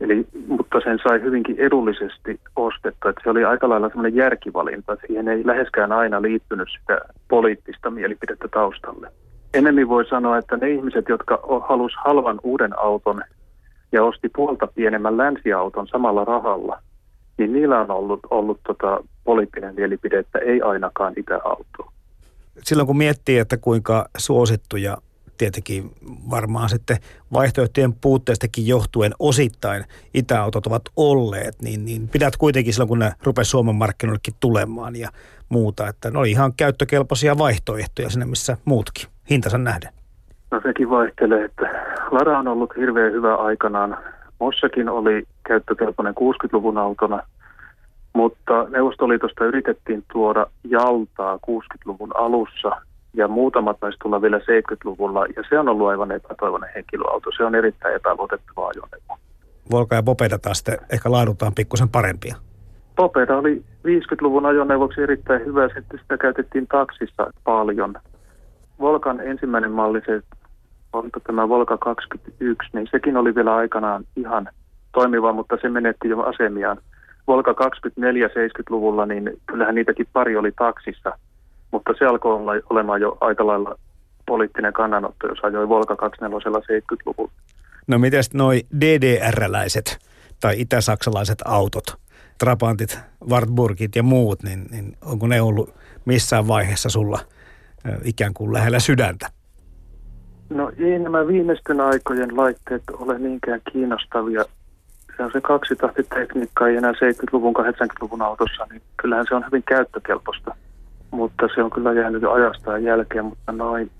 Eli, 0.00 0.26
mutta 0.46 0.80
sen 0.84 0.98
sai 1.02 1.20
hyvinkin 1.20 1.56
edullisesti 1.58 2.40
ostettua, 2.56 3.10
että 3.10 3.20
se 3.24 3.30
oli 3.30 3.44
aika 3.44 3.68
lailla 3.68 3.88
semmoinen 3.88 4.16
järkivalinta. 4.16 4.96
Siihen 5.06 5.28
ei 5.28 5.46
läheskään 5.46 5.92
aina 5.92 6.22
liittynyt 6.22 6.68
sitä 6.80 7.00
poliittista 7.28 7.90
mielipidettä 7.90 8.48
taustalle. 8.48 9.10
Enemmän 9.54 9.88
voi 9.88 10.06
sanoa, 10.06 10.38
että 10.38 10.56
ne 10.56 10.70
ihmiset, 10.70 11.08
jotka 11.08 11.40
halus 11.68 11.92
halvan 12.04 12.40
uuden 12.42 12.78
auton 12.78 13.22
ja 13.92 14.04
osti 14.04 14.28
puolta 14.36 14.66
pienemmän 14.66 15.16
länsiauton 15.16 15.86
samalla 15.86 16.24
rahalla, 16.24 16.82
niin 17.38 17.52
niillä 17.52 17.80
on 17.80 17.90
ollut, 17.90 18.20
ollut 18.30 18.60
tota 18.66 19.04
poliittinen 19.24 19.74
mielipide, 19.74 20.18
että 20.18 20.38
ei 20.38 20.62
ainakaan 20.62 21.12
itäautoa. 21.16 21.92
Silloin 22.62 22.86
kun 22.86 22.98
miettii, 22.98 23.38
että 23.38 23.56
kuinka 23.56 24.08
suosittuja 24.18 24.96
tietenkin 25.38 25.90
varmaan 26.30 26.68
sitten 26.68 26.96
vaihtoehtojen 27.32 27.92
puutteestakin 27.92 28.66
johtuen 28.66 29.12
osittain 29.18 29.84
itäautot 30.14 30.66
ovat 30.66 30.82
olleet, 30.96 31.62
niin, 31.62 31.84
niin 31.84 32.08
pidät 32.08 32.36
kuitenkin 32.36 32.72
silloin, 32.72 32.88
kun 32.88 32.98
ne 32.98 33.12
rupesivat 33.24 33.50
Suomen 33.50 33.74
markkinoillekin 33.74 34.34
tulemaan 34.40 34.96
ja 34.96 35.08
muuta, 35.48 35.88
että 35.88 36.10
ne 36.10 36.18
oli 36.18 36.30
ihan 36.30 36.52
käyttökelpoisia 36.56 37.38
vaihtoehtoja 37.38 38.10
sinne, 38.10 38.26
missä 38.26 38.56
muutkin 38.64 39.08
hintansa 39.30 39.58
nähden? 39.58 39.92
No 40.50 40.60
sekin 40.62 40.90
vaihtelee, 40.90 41.44
että 41.44 41.62
Lada 42.10 42.38
on 42.38 42.48
ollut 42.48 42.76
hirveän 42.76 43.12
hyvä 43.12 43.34
aikanaan. 43.34 43.98
Mossakin 44.40 44.88
oli 44.88 45.26
käyttökelpoinen 45.46 46.14
60-luvun 46.14 46.78
autona, 46.78 47.22
mutta 48.12 48.64
Neuvostoliitosta 48.68 49.44
yritettiin 49.44 50.04
tuoda 50.12 50.46
jaltaa 50.64 51.36
60-luvun 51.36 52.16
alussa 52.16 52.70
ja 53.18 53.28
muutamat 53.28 53.80
taisi 53.80 53.98
tulla 54.02 54.22
vielä 54.22 54.38
70-luvulla 54.38 55.26
ja 55.36 55.42
se 55.48 55.58
on 55.58 55.68
ollut 55.68 55.88
aivan 55.88 56.12
epätoivoinen 56.12 56.70
henkilöauto. 56.74 57.30
Se 57.36 57.44
on 57.44 57.54
erittäin 57.54 57.94
epäluotettava 57.94 58.68
ajoneuvo. 58.68 59.18
Volka 59.70 59.94
ja 59.94 60.02
Popeda 60.02 60.38
taas 60.38 60.58
sitten 60.58 60.78
ehkä 60.92 61.10
laadultaan 61.10 61.54
pikkusen 61.54 61.88
parempia. 61.88 62.36
Popeda 62.96 63.36
oli 63.36 63.62
50-luvun 63.86 64.46
ajoneuvoksi 64.46 65.02
erittäin 65.02 65.44
hyvä, 65.46 65.68
sitten 65.68 65.98
sitä 66.02 66.16
käytettiin 66.16 66.66
taksissa 66.66 67.32
paljon. 67.44 67.94
Volkan 68.80 69.20
ensimmäinen 69.20 69.72
malli, 69.72 70.00
se 70.06 70.22
on 70.92 71.10
tämä 71.26 71.48
Volka 71.48 71.78
21, 71.78 72.68
niin 72.72 72.88
sekin 72.90 73.16
oli 73.16 73.34
vielä 73.34 73.54
aikanaan 73.54 74.04
ihan 74.16 74.48
toimiva, 74.92 75.32
mutta 75.32 75.56
se 75.62 75.68
menetti 75.68 76.08
jo 76.08 76.20
asemiaan. 76.20 76.78
Volka 77.26 77.54
24 77.54 78.28
70-luvulla, 78.28 79.06
niin 79.06 79.30
kyllähän 79.46 79.74
niitäkin 79.74 80.06
pari 80.12 80.36
oli 80.36 80.52
taksissa, 80.52 81.18
mutta 81.70 81.92
se 81.98 82.06
alkoi 82.06 82.34
olla 82.34 82.52
olemaan 82.70 83.00
jo 83.00 83.18
aika 83.20 83.46
lailla 83.46 83.78
poliittinen 84.26 84.72
kannanotto, 84.72 85.26
jos 85.26 85.38
ajoi 85.42 85.68
Volka 85.68 85.96
24 85.96 86.80
70-luvulla. 86.80 87.32
No 87.86 87.98
miten 87.98 88.22
noi 88.34 88.62
DDR-läiset 88.80 89.98
tai 90.40 90.60
itäsaksalaiset 90.60 91.38
autot, 91.44 91.84
Trabantit, 92.38 92.98
Wartburgit 93.30 93.96
ja 93.96 94.02
muut, 94.02 94.42
niin, 94.42 94.66
niin 94.70 94.96
onko 95.04 95.26
ne 95.26 95.40
ollut 95.40 95.74
missään 96.04 96.48
vaiheessa 96.48 96.88
sulla 96.88 97.18
ikään 98.04 98.34
kuin 98.34 98.52
lähellä 98.52 98.78
sydäntä? 98.78 99.26
No 100.50 100.72
ei 100.78 100.98
nämä 100.98 101.26
viimeisten 101.26 101.80
aikojen 101.80 102.36
laitteet 102.36 102.82
ole 102.92 103.18
niinkään 103.18 103.60
kiinnostavia. 103.72 104.44
Se 105.16 105.22
on 105.22 105.30
se 105.32 105.40
kaksitahtitekniikka 105.40 106.68
ei 106.68 106.76
enää 106.76 106.92
70-luvun, 106.92 107.54
80-luvun 107.56 108.22
autossa, 108.22 108.66
niin 108.70 108.82
kyllähän 108.96 109.26
se 109.28 109.34
on 109.34 109.44
hyvin 109.46 109.62
käyttökelpoista. 109.62 110.56
Mutta 111.10 111.48
se 111.54 111.62
on 111.62 111.70
kyllä 111.70 111.92
jäänyt 111.92 112.22
jo 112.22 112.32
ajastaan 112.32 112.84
jälkeen, 112.84 113.24
mutta 113.24 113.52
noin 113.52 113.90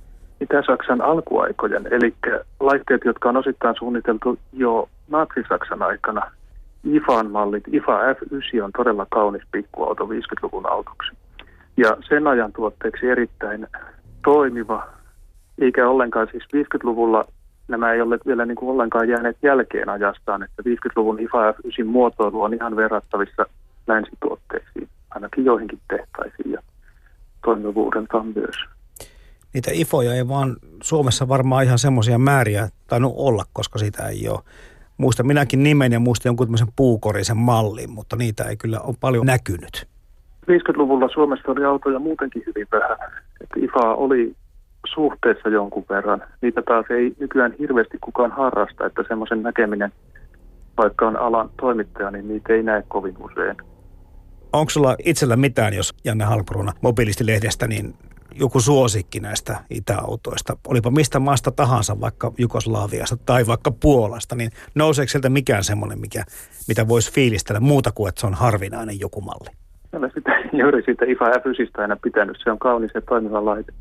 Itä-Saksan 0.40 1.00
alkuaikojen, 1.00 1.88
eli 1.90 2.14
laitteet, 2.61 3.00
jotka 3.04 3.28
on 3.28 3.36
osittain 3.36 3.74
suunniteltu 3.78 4.38
jo 4.52 4.88
Natsi-Saksan 5.09 5.82
aikana, 5.82 6.30
IFAn 6.84 7.30
mallit, 7.30 7.64
IFA 7.72 8.12
F9 8.12 8.62
on 8.64 8.70
todella 8.76 9.06
kaunis 9.11 9.42
pikkuauto 9.52 10.04
50-luvun 10.04 10.70
autoksi. 10.70 11.16
Ja 11.76 11.96
sen 12.09 12.26
ajan 12.26 12.52
tuotteeksi 12.52 13.06
erittäin 13.06 13.66
toimiva, 14.24 14.86
eikä 15.59 15.88
ollenkaan 15.88 16.28
siis 16.30 16.44
50-luvulla 16.44 17.24
nämä 17.68 17.92
ei 17.92 18.00
ole 18.00 18.18
vielä 18.26 18.46
niin 18.46 18.56
kuin 18.56 18.70
ollenkaan 18.70 19.09
jääneet 19.09 19.36
jälkeen 19.42 19.88
ajastaan, 19.88 20.42
että 20.42 20.62
50-luvun 20.62 21.20
IFA 21.20 21.52
F9 21.52 21.84
muotoilu 21.84 22.42
on 22.42 22.54
ihan 22.54 22.76
verrattavissa 22.76 23.46
länsituotteisiin, 23.86 24.88
ainakin 25.11 25.44
joihinkin 25.44 25.78
tehtaisiin 25.88 26.52
ja 26.52 26.62
toimivuudeltaan 27.45 28.26
myös. 28.26 28.57
Niitä 29.55 29.70
IFOja 29.74 30.14
ei 30.14 30.28
vaan 30.28 30.57
Suomessa 30.82 31.28
varmaan 31.28 31.64
ihan 31.64 31.78
semmoisia 31.78 32.18
määriä 32.18 32.68
tainnut 32.86 33.14
olla, 33.16 33.45
koska 33.53 33.78
sitä 33.78 34.09
ei 34.09 34.28
ole. 34.28 34.41
Muista 34.99 35.22
minäkin 35.22 35.62
nimen 35.62 35.93
ja 35.93 36.01
muista 36.01 36.28
jonkun 36.28 36.47
tämmöisen 36.47 36.72
puukorisen 36.76 37.36
mallin, 37.36 37.91
mutta 37.91 38.16
niitä 38.16 38.45
ei 38.45 38.57
kyllä 38.57 38.80
ole 38.80 38.97
paljon 39.01 39.26
näkynyt. 39.26 39.86
50-luvulla 40.51 41.09
Suomessa 41.09 41.53
oli 41.53 41.64
autoja 41.64 41.99
muutenkin 41.99 42.43
hyvin 42.47 42.66
vähän. 42.72 42.99
Että 43.41 43.55
IFA 43.57 43.95
oli 43.95 44.34
suhteessa 44.95 45.49
jonkun 45.49 45.84
verran. 45.89 46.22
Niitä 46.41 46.62
taas 46.62 46.86
ei 46.91 47.12
nykyään 47.20 47.55
hirveästi 47.59 47.99
kukaan 48.01 48.32
harrasta, 48.32 48.86
että 48.86 49.05
semmoisen 49.09 49.43
näkeminen, 49.43 49.93
vaikka 50.76 51.07
on 51.07 51.16
alan 51.16 51.51
toimittaja, 51.61 52.11
niin 52.11 52.28
niitä 52.28 52.53
ei 52.53 52.62
näe 52.62 52.82
kovin 52.89 53.16
usein. 53.18 53.57
Onko 54.53 54.70
sulla 54.70 54.96
itsellä 55.05 55.36
mitään, 55.36 55.74
jos 55.74 55.94
Janne 56.05 56.24
Halkruuna 56.24 56.72
mobiilistilehdestä, 56.82 57.66
niin 57.66 57.94
joku 58.34 58.61
suosikki 58.61 59.20
näistä 59.20 59.57
itäautoista, 59.70 60.57
olipa 60.66 60.90
mistä 60.90 61.18
maasta 61.18 61.51
tahansa, 61.51 62.01
vaikka 62.01 62.32
Jugoslaviasta 62.38 63.16
tai 63.26 63.46
vaikka 63.46 63.70
Puolasta, 63.70 64.34
niin 64.34 64.51
nouseeko 64.74 65.09
sieltä 65.09 65.28
mikään 65.28 65.64
semmoinen, 65.64 66.01
mikä, 66.01 66.24
mitä 66.68 66.88
voisi 66.88 67.12
fiilistellä 67.12 67.61
muuta 67.61 67.92
kuin, 67.92 68.09
että 68.09 68.20
se 68.20 68.26
on 68.26 68.34
harvinainen 68.34 69.01
joku 69.01 69.20
malli? 69.20 69.51
Olen 69.92 70.11
sitä, 70.14 70.30
juuri 70.62 70.82
siitä 70.82 71.05
IFA 71.05 71.24
F9 71.24 71.80
aina 71.82 71.96
pitänyt. 71.96 72.36
Se 72.44 72.51
on 72.51 72.59
kaunis 72.59 72.90
ja 72.94 73.01
toimiva 73.01 73.44
laite. 73.44 73.72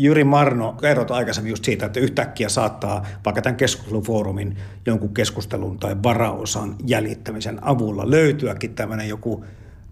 Jyri 0.00 0.24
Marno, 0.24 0.72
kerrot 0.72 1.10
aikaisemmin 1.10 1.50
just 1.50 1.64
siitä, 1.64 1.86
että 1.86 2.00
yhtäkkiä 2.00 2.48
saattaa 2.48 3.06
vaikka 3.24 3.42
tämän 3.42 3.56
keskustelufoorumin 3.56 4.56
jonkun 4.86 5.14
keskustelun 5.14 5.78
tai 5.78 5.96
varaosan 6.02 6.76
jäljittämisen 6.86 7.58
avulla 7.64 8.10
löytyäkin 8.10 8.74
tämmöinen 8.74 9.08
joku 9.08 9.44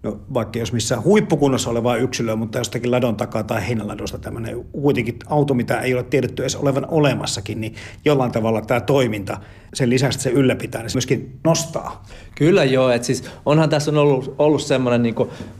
no, 0.03 0.19
vaikka 0.33 0.59
jos 0.59 0.73
missä 0.73 1.01
huippukunnossa 1.01 1.69
oleva 1.69 1.95
yksilö, 1.95 2.35
mutta 2.35 2.57
jostakin 2.57 2.91
ladon 2.91 3.15
takaa 3.15 3.43
tai 3.43 3.67
heinäladosta 3.67 4.17
tämmöinen 4.17 4.65
kuitenkin 4.71 5.19
auto, 5.27 5.53
mitä 5.53 5.81
ei 5.81 5.93
ole 5.93 6.03
tiedetty 6.03 6.43
edes 6.43 6.55
olevan 6.55 6.85
olemassakin, 6.87 7.61
niin 7.61 7.75
jollain 8.05 8.31
tavalla 8.31 8.61
tämä 8.61 8.81
toiminta, 8.81 9.37
sen 9.73 9.89
lisäksi 9.89 10.19
se 10.19 10.29
ylläpitää, 10.29 10.81
niin 10.81 10.89
se 10.89 10.95
myöskin 10.95 11.39
nostaa. 11.43 12.05
Kyllä 12.35 12.63
joo, 12.63 12.89
että 12.89 13.05
siis 13.05 13.23
onhan 13.45 13.69
tässä 13.69 13.91
on 13.91 13.97
ollut, 13.97 14.35
ollut 14.39 14.61
semmoinen 14.61 15.03
niin 15.03 15.15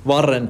varren 0.07 0.49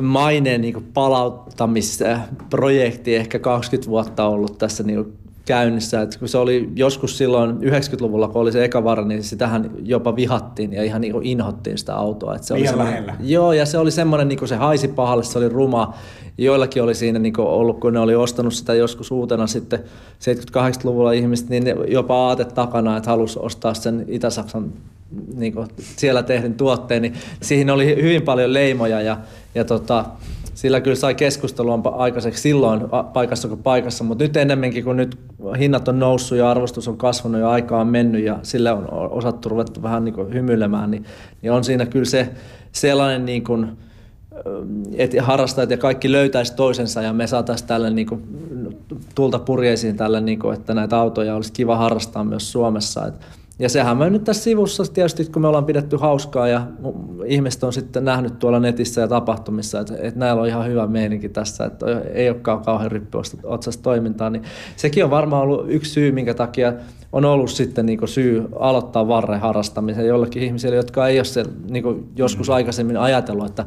maineen 0.00 0.60
niin 0.60 0.88
palauttamisprojekti 0.94 3.16
ehkä 3.16 3.38
20 3.38 3.90
vuotta 3.90 4.26
ollut 4.26 4.58
tässä 4.58 4.82
niin 4.82 5.12
käynnissä. 5.44 6.02
Et 6.02 6.16
kun 6.16 6.28
se 6.28 6.38
oli 6.38 6.68
joskus 6.76 7.18
silloin 7.18 7.56
90-luvulla, 7.56 8.28
kun 8.28 8.42
oli 8.42 8.52
se 8.52 8.64
eka 8.64 8.84
vara, 8.84 9.04
niin 9.04 9.22
sitähän 9.22 9.70
jopa 9.82 10.16
vihattiin 10.16 10.72
ja 10.72 10.82
ihan 10.82 11.00
niin 11.00 11.22
inhottiin 11.22 11.78
sitä 11.78 11.94
autoa. 11.94 12.34
Et 12.34 12.42
se 12.42 12.54
oli 12.54 12.64
lähellä. 12.76 13.16
Joo, 13.20 13.52
ja 13.52 13.66
se 13.66 13.78
oli 13.78 13.90
semmoinen, 13.90 14.28
niin 14.28 14.48
se 14.48 14.56
haisi 14.56 14.88
pahalle, 14.88 15.24
se 15.24 15.38
oli 15.38 15.48
ruma. 15.48 15.94
Joillakin 16.38 16.82
oli 16.82 16.94
siinä 16.94 17.18
niin 17.18 17.40
ollut, 17.40 17.80
kun 17.80 17.92
ne 17.92 18.00
oli 18.00 18.14
ostanut 18.14 18.54
sitä 18.54 18.74
joskus 18.74 19.10
uutena 19.10 19.46
sitten 19.46 19.80
78-luvulla 20.20 21.12
ihmiset, 21.12 21.48
niin 21.48 21.64
jopa 21.88 22.28
aate 22.28 22.44
takana, 22.44 22.96
että 22.96 23.10
halusi 23.10 23.38
ostaa 23.42 23.74
sen 23.74 24.04
Itä-Saksan 24.08 24.72
niin 25.34 25.54
siellä 25.78 26.22
tehdyn 26.22 26.54
tuotteen, 26.54 27.02
niin 27.02 27.14
siihen 27.42 27.70
oli 27.70 28.02
hyvin 28.02 28.22
paljon 28.22 28.52
leimoja 28.52 29.00
ja, 29.00 29.16
ja 29.54 29.64
tota, 29.64 30.04
sillä 30.54 30.80
kyllä 30.80 30.96
sai 30.96 31.14
keskustelua 31.14 31.80
aikaiseksi 31.96 32.42
silloin 32.42 32.80
paikassa 33.12 33.48
kuin 33.48 33.62
paikassa, 33.62 34.04
mutta 34.04 34.24
nyt 34.24 34.36
enemmänkin 34.36 34.84
kun 34.84 34.96
nyt 34.96 35.18
hinnat 35.58 35.88
on 35.88 35.98
noussut 35.98 36.38
ja 36.38 36.50
arvostus 36.50 36.88
on 36.88 36.96
kasvanut 36.96 37.40
ja 37.40 37.50
aikaa 37.50 37.80
on 37.80 37.86
mennyt 37.86 38.24
ja 38.24 38.38
sille 38.42 38.72
on 38.72 38.88
osattu 38.90 39.48
ruveta 39.48 39.82
vähän 39.82 40.04
niin 40.04 40.14
kuin 40.14 40.34
hymyilemään, 40.34 40.90
niin, 40.90 41.04
niin 41.42 41.52
on 41.52 41.64
siinä 41.64 41.86
kyllä 41.86 42.04
se 42.04 42.30
sellainen 42.72 43.24
niin 43.26 43.44
kuin, 43.44 43.76
että 44.92 45.22
harrastajat 45.22 45.70
ja 45.70 45.76
kaikki 45.76 46.12
löytäisi 46.12 46.54
toisensa 46.54 47.02
ja 47.02 47.12
me 47.12 47.26
saataisiin 47.26 47.68
tälle 47.68 47.90
niin 47.90 48.06
kuin, 48.06 48.22
tulta 49.14 49.38
purjeisiin 49.38 49.96
tälle, 49.96 50.20
niin 50.20 50.38
kuin, 50.38 50.54
että 50.54 50.74
näitä 50.74 50.98
autoja 50.98 51.36
olisi 51.36 51.52
kiva 51.52 51.76
harrastaa 51.76 52.24
myös 52.24 52.52
Suomessa. 52.52 53.06
Että 53.06 53.26
ja 53.58 53.68
sehän 53.68 53.96
me 53.96 54.10
nyt 54.10 54.24
tässä 54.24 54.42
sivussa 54.42 54.84
tietysti, 54.92 55.24
kun 55.24 55.42
me 55.42 55.48
ollaan 55.48 55.64
pidetty 55.64 55.96
hauskaa 55.96 56.48
ja 56.48 56.66
ihmiset 57.26 57.64
on 57.64 57.72
sitten 57.72 58.04
nähnyt 58.04 58.38
tuolla 58.38 58.60
netissä 58.60 59.00
ja 59.00 59.08
tapahtumissa, 59.08 59.80
että, 59.80 59.94
että 60.00 60.20
näillä 60.20 60.42
on 60.42 60.48
ihan 60.48 60.66
hyvä 60.66 60.86
meininki 60.86 61.28
tässä, 61.28 61.64
että 61.64 61.86
ei 62.14 62.28
olekaan 62.28 62.62
kauhean 62.62 62.90
otsasta 63.42 63.82
toimintaa, 63.82 64.30
niin 64.30 64.42
sekin 64.76 65.04
on 65.04 65.10
varmaan 65.10 65.42
ollut 65.42 65.64
yksi 65.68 65.90
syy, 65.90 66.12
minkä 66.12 66.34
takia 66.34 66.72
on 67.12 67.24
ollut 67.24 67.50
sitten 67.50 67.86
niin 67.86 68.08
syy 68.08 68.48
aloittaa 68.58 69.08
varren 69.08 69.40
harrastamisen 69.40 70.06
jollekin 70.06 70.42
ihmisille, 70.42 70.76
jotka 70.76 71.08
ei 71.08 71.18
ole 71.18 71.24
se, 71.24 71.44
niin 71.70 72.12
joskus 72.16 72.48
mm. 72.48 72.54
aikaisemmin 72.54 72.96
ajatellut, 72.96 73.46
että 73.46 73.64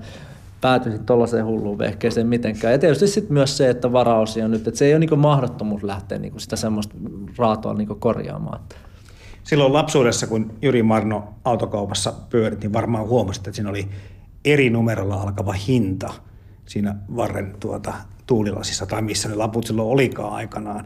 päätyisit 0.61 1.05
tuollaiseen 1.05 1.45
hulluun 1.45 1.77
vehkeeseen 1.77 2.27
mitenkään. 2.27 2.73
Ja 2.73 2.79
tietysti 2.79 3.07
sitten 3.07 3.33
myös 3.33 3.57
se, 3.57 3.69
että 3.69 3.91
varaosia 3.91 4.45
on 4.45 4.51
nyt, 4.51 4.67
että 4.67 4.77
se 4.77 4.85
ei 4.85 4.93
ole 4.93 4.99
niin 4.99 5.19
mahdottomuus 5.19 5.83
lähteä 5.83 6.19
niin 6.19 6.33
sitä 6.37 6.55
semmoista 6.55 6.95
raatoa 7.37 7.73
niin 7.73 7.87
korjaamaan 7.99 8.59
silloin 9.47 9.73
lapsuudessa, 9.73 10.27
kun 10.27 10.53
Jyri 10.61 10.83
Marno 10.83 11.33
autokaupassa 11.43 12.13
pyörit, 12.29 12.59
niin 12.59 12.73
varmaan 12.73 13.07
huomasit, 13.07 13.47
että 13.47 13.55
siinä 13.55 13.69
oli 13.69 13.89
eri 14.45 14.69
numerolla 14.69 15.15
alkava 15.15 15.51
hinta 15.51 16.13
siinä 16.65 16.95
varren 17.15 17.55
tuota, 17.59 17.93
tuulilasissa 18.25 18.85
tai 18.85 19.01
missä 19.01 19.29
ne 19.29 19.35
laput 19.35 19.67
silloin 19.67 19.89
olikaan 19.89 20.33
aikanaan. 20.33 20.85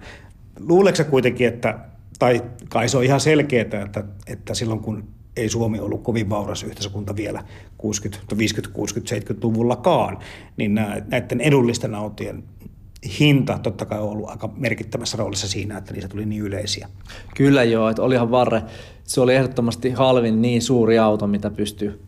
Luuleeko 0.59 1.03
kuitenkin, 1.03 1.47
että, 1.47 1.79
tai 2.19 2.41
kai 2.69 2.89
se 2.89 2.97
on 2.97 3.03
ihan 3.03 3.19
selkeää, 3.19 3.61
että, 3.61 4.03
että 4.27 4.53
silloin 4.53 4.79
kun 4.79 5.03
ei 5.37 5.49
Suomi 5.49 5.79
ollut 5.79 6.03
kovin 6.03 6.29
vauras 6.29 6.63
yhteiskunta 6.63 7.15
vielä 7.15 7.43
60, 7.77 8.37
50, 8.37 8.73
60, 8.75 9.33
70-luvullakaan, 9.33 10.17
niin 10.57 10.75
näiden 11.07 11.41
edullisten 11.41 11.95
autojen 11.95 12.43
hinta 13.19 13.59
totta 13.63 13.85
kai 13.85 13.99
on 13.99 14.09
ollut 14.09 14.29
aika 14.29 14.49
merkittävässä 14.57 15.17
roolissa 15.17 15.47
siinä, 15.47 15.77
että 15.77 15.93
niistä 15.93 16.09
tuli 16.09 16.25
niin 16.25 16.41
yleisiä. 16.41 16.87
Kyllä 17.35 17.63
joo, 17.63 17.89
että 17.89 18.01
olihan 18.01 18.31
Varre, 18.31 18.61
se 19.03 19.21
oli 19.21 19.35
ehdottomasti 19.35 19.89
halvin 19.89 20.41
niin 20.41 20.61
suuri 20.61 20.99
auto, 20.99 21.27
mitä 21.27 21.49
pystyi 21.49 21.99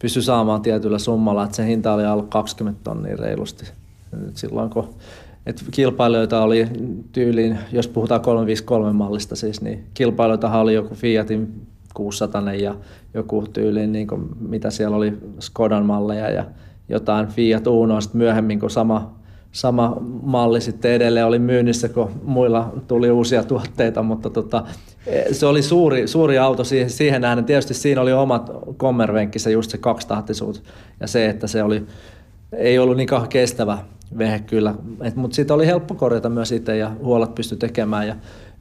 pysty 0.00 0.22
saamaan 0.22 0.62
tietyllä 0.62 0.98
summalla, 0.98 1.44
että 1.44 1.56
se 1.56 1.66
hinta 1.66 1.94
oli 1.94 2.04
alle 2.04 2.24
20 2.28 2.80
tonnia 2.84 3.16
reilusti. 3.16 3.64
Silloin 4.34 4.70
kun 4.70 4.94
et 5.46 5.64
kilpailijoita 5.70 6.42
oli 6.42 6.66
tyyliin, 7.12 7.58
jos 7.72 7.88
puhutaan 7.88 8.20
353 8.20 8.92
mallista 8.92 9.36
siis, 9.36 9.60
niin 9.60 9.84
kilpailijoita 9.94 10.60
oli 10.60 10.74
joku 10.74 10.94
Fiatin 10.94 11.66
600 11.94 12.52
ja 12.52 12.74
joku 13.14 13.46
tyyliin, 13.52 13.92
niin 13.92 14.06
kuin, 14.06 14.28
mitä 14.40 14.70
siellä 14.70 14.96
oli 14.96 15.18
Skodan 15.38 15.86
malleja 15.86 16.30
ja 16.30 16.44
jotain 16.88 17.26
Fiat 17.28 17.66
Unoa 17.66 18.00
sitten 18.00 18.18
myöhemmin, 18.18 18.60
kun 18.60 18.70
sama 18.70 19.19
sama 19.52 19.96
malli 20.22 20.60
sitten 20.60 20.92
edelleen 20.92 21.26
oli 21.26 21.38
myynnissä, 21.38 21.88
kun 21.88 22.10
muilla 22.24 22.72
tuli 22.88 23.10
uusia 23.10 23.44
tuotteita, 23.44 24.02
mutta 24.02 24.30
tota, 24.30 24.64
se 25.32 25.46
oli 25.46 25.62
suuri, 25.62 26.08
suuri 26.08 26.38
auto 26.38 26.64
siihen, 26.64 26.90
siihen 26.90 27.22
nähden. 27.22 27.44
Tietysti 27.44 27.74
siinä 27.74 28.00
oli 28.00 28.12
omat 28.12 28.50
kommervenkkissä 28.76 29.50
just 29.50 29.70
se 29.70 29.78
kaksitahtisuus 29.78 30.62
ja 31.00 31.06
se, 31.06 31.26
että 31.26 31.46
se 31.46 31.62
oli, 31.62 31.86
ei 32.52 32.78
ollut 32.78 32.96
niin 32.96 33.08
kestävä 33.28 33.78
vehe 34.18 34.38
kyllä, 34.38 34.74
mutta 35.14 35.34
siitä 35.34 35.54
oli 35.54 35.66
helppo 35.66 35.94
korjata 35.94 36.28
myös 36.28 36.52
itse 36.52 36.76
ja 36.76 36.90
huolet 37.02 37.34
pystyi 37.34 37.58
tekemään 37.58 38.08
ja 38.08 38.16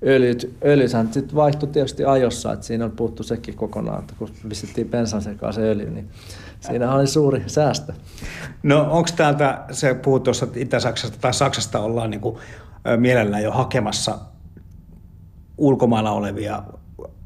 öljyt, 0.06 0.56
öljythän 0.66 1.14
sitten 1.14 1.36
vaihtui 1.36 1.70
tietysti 1.70 2.06
ajossa, 2.06 2.54
että 2.54 2.66
siinä 2.66 2.86
on 2.86 2.91
puuttu 2.91 3.24
sekin 3.24 3.56
kokonaan, 3.56 4.00
että 4.00 4.14
kun 4.20 4.30
pistettiin 4.50 4.89
bensan 4.89 5.22
sekaan 5.22 5.54
se 5.54 5.62
öljy, 5.62 5.89
niin 5.89 6.10
siinä 6.60 6.93
oli 6.93 7.08
suuri 7.08 7.43
säästö. 7.47 7.93
No 8.64 8.82
onko 8.82 9.10
täältä, 9.16 9.64
se 9.72 9.93
puhut 9.93 10.24
tuossa 10.24 10.47
Itä-Saksasta 10.56 11.18
tai 11.22 11.34
Saksasta 11.34 11.80
ollaan 11.80 12.10
niin 12.10 12.22
kuin, 12.22 12.38
mielellään 12.97 13.43
jo 13.43 13.52
hakemassa 13.52 14.20
ulkomailla 15.58 16.12
olevia 16.12 16.64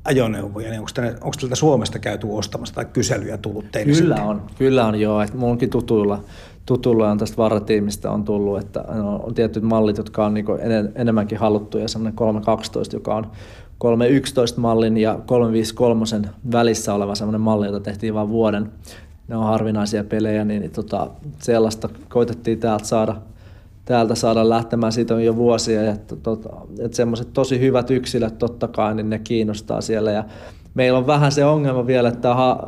ajoneuvoja, 0.05 0.69
niin 0.69 0.80
onko, 0.80 0.91
tänne, 0.93 1.11
onko 1.11 1.38
tältä 1.41 1.55
Suomesta 1.55 1.99
käyty 1.99 2.28
ostamassa 2.30 2.76
tai 2.76 2.86
kyselyjä 2.86 3.38
tullut 3.38 3.71
teille 3.71 3.93
Kyllä 3.93 4.15
sitten? 4.15 4.30
on, 4.30 4.41
kyllä 4.57 4.86
on 4.86 4.99
joo. 4.99 5.21
Että 5.21 5.38
munkin 5.38 5.69
tutuilla, 5.69 6.24
tutuilla 6.66 7.11
on 7.11 7.18
tästä 7.18 7.38
varatiimistä 7.38 8.11
on 8.11 8.24
tullut, 8.24 8.59
että 8.59 8.86
on 9.24 9.34
tietyt 9.34 9.64
mallit, 9.64 9.97
jotka 9.97 10.26
on 10.26 10.34
niin 10.34 10.45
en, 10.59 10.91
enemmänkin 10.95 11.38
haluttuja, 11.38 11.88
semmoinen 11.88 12.16
312, 12.16 12.95
joka 12.95 13.16
on 13.16 13.32
311 13.78 14.61
mallin 14.61 14.97
ja 14.97 15.20
353 15.26 16.05
välissä 16.51 16.93
oleva 16.93 17.16
semmoinen 17.16 17.41
malli, 17.41 17.66
jota 17.66 17.80
tehtiin 17.80 18.14
vain 18.14 18.30
vuoden. 18.30 18.72
Ne 19.28 19.36
on 19.36 19.45
harvinaisia 19.45 20.03
pelejä, 20.03 20.45
niin, 20.45 20.61
niin 20.61 20.72
tota, 20.72 21.09
sellaista 21.39 21.89
koitettiin 22.09 22.59
täältä 22.59 22.86
saada– 22.86 23.16
täältä 23.86 24.16
saada 24.16 24.49
lähtemään. 24.49 24.91
Siitä 24.91 25.16
on 25.16 25.26
jo 25.26 25.36
vuosia, 25.36 25.84
ja 25.84 25.97
tota, 26.24 26.49
että 26.80 26.97
semmoiset 26.97 27.34
tosi 27.34 27.59
hyvät 27.59 27.91
yksilöt 27.91 28.38
totta 28.38 28.68
kai, 28.68 28.95
niin 28.95 29.09
ne 29.09 29.20
kiinnostaa 29.20 29.82
siellä. 29.82 30.11
Ja 30.11 30.24
meillä 30.74 30.99
on 30.99 31.07
vähän 31.07 31.32
se 31.32 31.45
ongelma 31.45 31.88
vielä, 31.88 32.09
että 32.09 32.36
ha, 32.36 32.59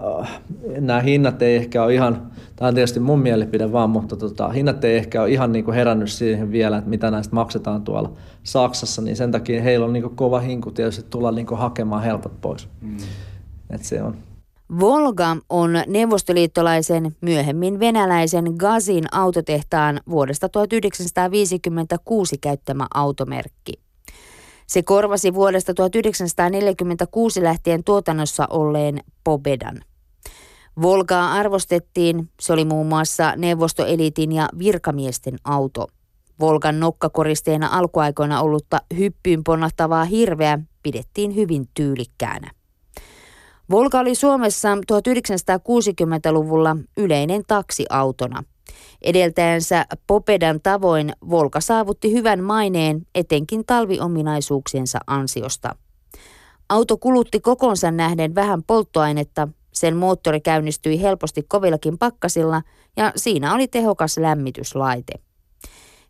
nämä 0.80 1.00
hinnat 1.00 1.42
ei 1.42 1.56
ehkä 1.56 1.84
ole 1.84 1.94
ihan, 1.94 2.32
tämä 2.56 2.68
on 2.68 2.76
tietysti 2.76 3.00
mun 3.00 3.20
mielipide 3.20 3.72
vaan, 3.72 3.90
mutta 3.90 4.16
tota, 4.16 4.50
hinnat 4.50 4.84
ei 4.84 4.98
ehkä 4.98 5.22
ole 5.22 5.30
ihan 5.30 5.52
niin 5.52 5.66
kuin 5.66 5.76
herännyt 5.76 6.12
siihen 6.12 6.52
vielä, 6.52 6.78
että 6.78 6.90
mitä 6.90 7.12
näistä 7.12 7.36
maksetaan 7.36 7.82
tuolla 7.82 8.12
Saksassa, 8.44 9.02
niin 9.02 9.16
sen 9.16 9.32
takia 9.32 9.64
heillä 9.64 9.86
on 9.86 9.94
niin 9.94 10.04
kuin 10.04 10.16
kova 10.16 10.40
hinku 10.40 10.72
tietysti 10.72 11.06
tulla 11.10 11.32
niin 11.32 11.48
kuin 11.48 11.60
hakemaan 11.60 12.04
helpot 12.04 12.42
pois. 12.42 12.68
Mm. 12.82 12.98
Et 13.70 13.84
se 13.84 14.04
on, 14.04 14.18
Volga 14.80 15.38
on 15.50 15.72
neuvostoliittolaisen, 15.88 17.16
myöhemmin 17.22 17.80
venäläisen 17.80 18.46
Gazin 18.58 19.04
autotehtaan 19.12 20.00
vuodesta 20.10 20.50
1956 20.50 22.38
käyttämä 22.38 22.88
automerkki. 22.94 23.85
Se 24.68 24.84
korvasi 24.84 25.34
vuodesta 25.34 25.74
1946 25.74 27.44
lähtien 27.44 27.84
tuotannossa 27.84 28.48
olleen 28.50 29.00
Pobedan. 29.24 29.82
Volgaa 30.82 31.32
arvostettiin, 31.32 32.30
se 32.40 32.54
oli 32.54 32.66
muun 32.66 32.88
muassa 32.88 33.34
neuvostoelitin 33.36 34.32
ja 34.32 34.50
virkamiesten 34.60 35.36
auto. 35.44 35.88
Volgan 36.40 36.80
nokkakoristeena 36.80 37.70
alkuaikoina 37.72 38.42
ollutta 38.42 38.82
hyppyyn 38.98 39.44
ponnahtavaa 39.44 40.06
hirveä 40.06 40.60
pidettiin 40.84 41.36
hyvin 41.36 41.70
tyylikkäänä. 41.74 42.52
Volga 43.72 44.00
oli 44.00 44.16
Suomessa 44.16 44.76
1960-luvulla 44.76 46.78
yleinen 46.98 47.44
taksiautona. 47.48 48.44
Edeltäjänsä 49.02 49.86
Popedan 50.08 50.60
tavoin 50.64 51.14
Volka 51.30 51.62
saavutti 51.62 52.12
hyvän 52.12 52.44
maineen 52.44 53.08
etenkin 53.16 53.66
talviominaisuuksiensa 53.66 55.00
ansiosta. 55.08 55.76
Auto 56.70 56.98
kulutti 56.98 57.40
kokonsa 57.40 57.92
nähden 57.92 58.36
vähän 58.36 58.64
polttoainetta, 58.64 59.48
sen 59.74 59.96
moottori 59.96 60.42
käynnistyi 60.42 61.02
helposti 61.02 61.44
kovillakin 61.48 61.98
pakkasilla 61.98 62.62
ja 62.98 63.12
siinä 63.16 63.54
oli 63.54 63.68
tehokas 63.68 64.18
lämmityslaite. 64.18 65.14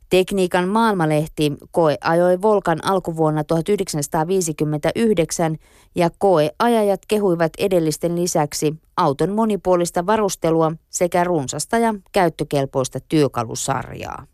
Tekniikan 0.10 0.70
maailmalehti 0.70 1.54
koe 1.72 1.98
ajoi 2.02 2.42
Volkan 2.42 2.86
alkuvuonna 2.86 3.44
1959 3.44 5.58
ja 5.96 6.10
koeajajat 6.18 7.02
kehuivat 7.08 7.52
edellisten 7.58 8.16
lisäksi 8.16 8.76
auton 8.98 9.32
monipuolista 9.32 10.06
varustelua 10.06 10.72
sekä 10.90 11.24
runsasta 11.24 11.78
ja 11.78 11.94
käyttökelpoista 12.12 13.00
työkalusarjaa. 13.00 14.26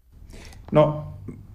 No 0.72 1.04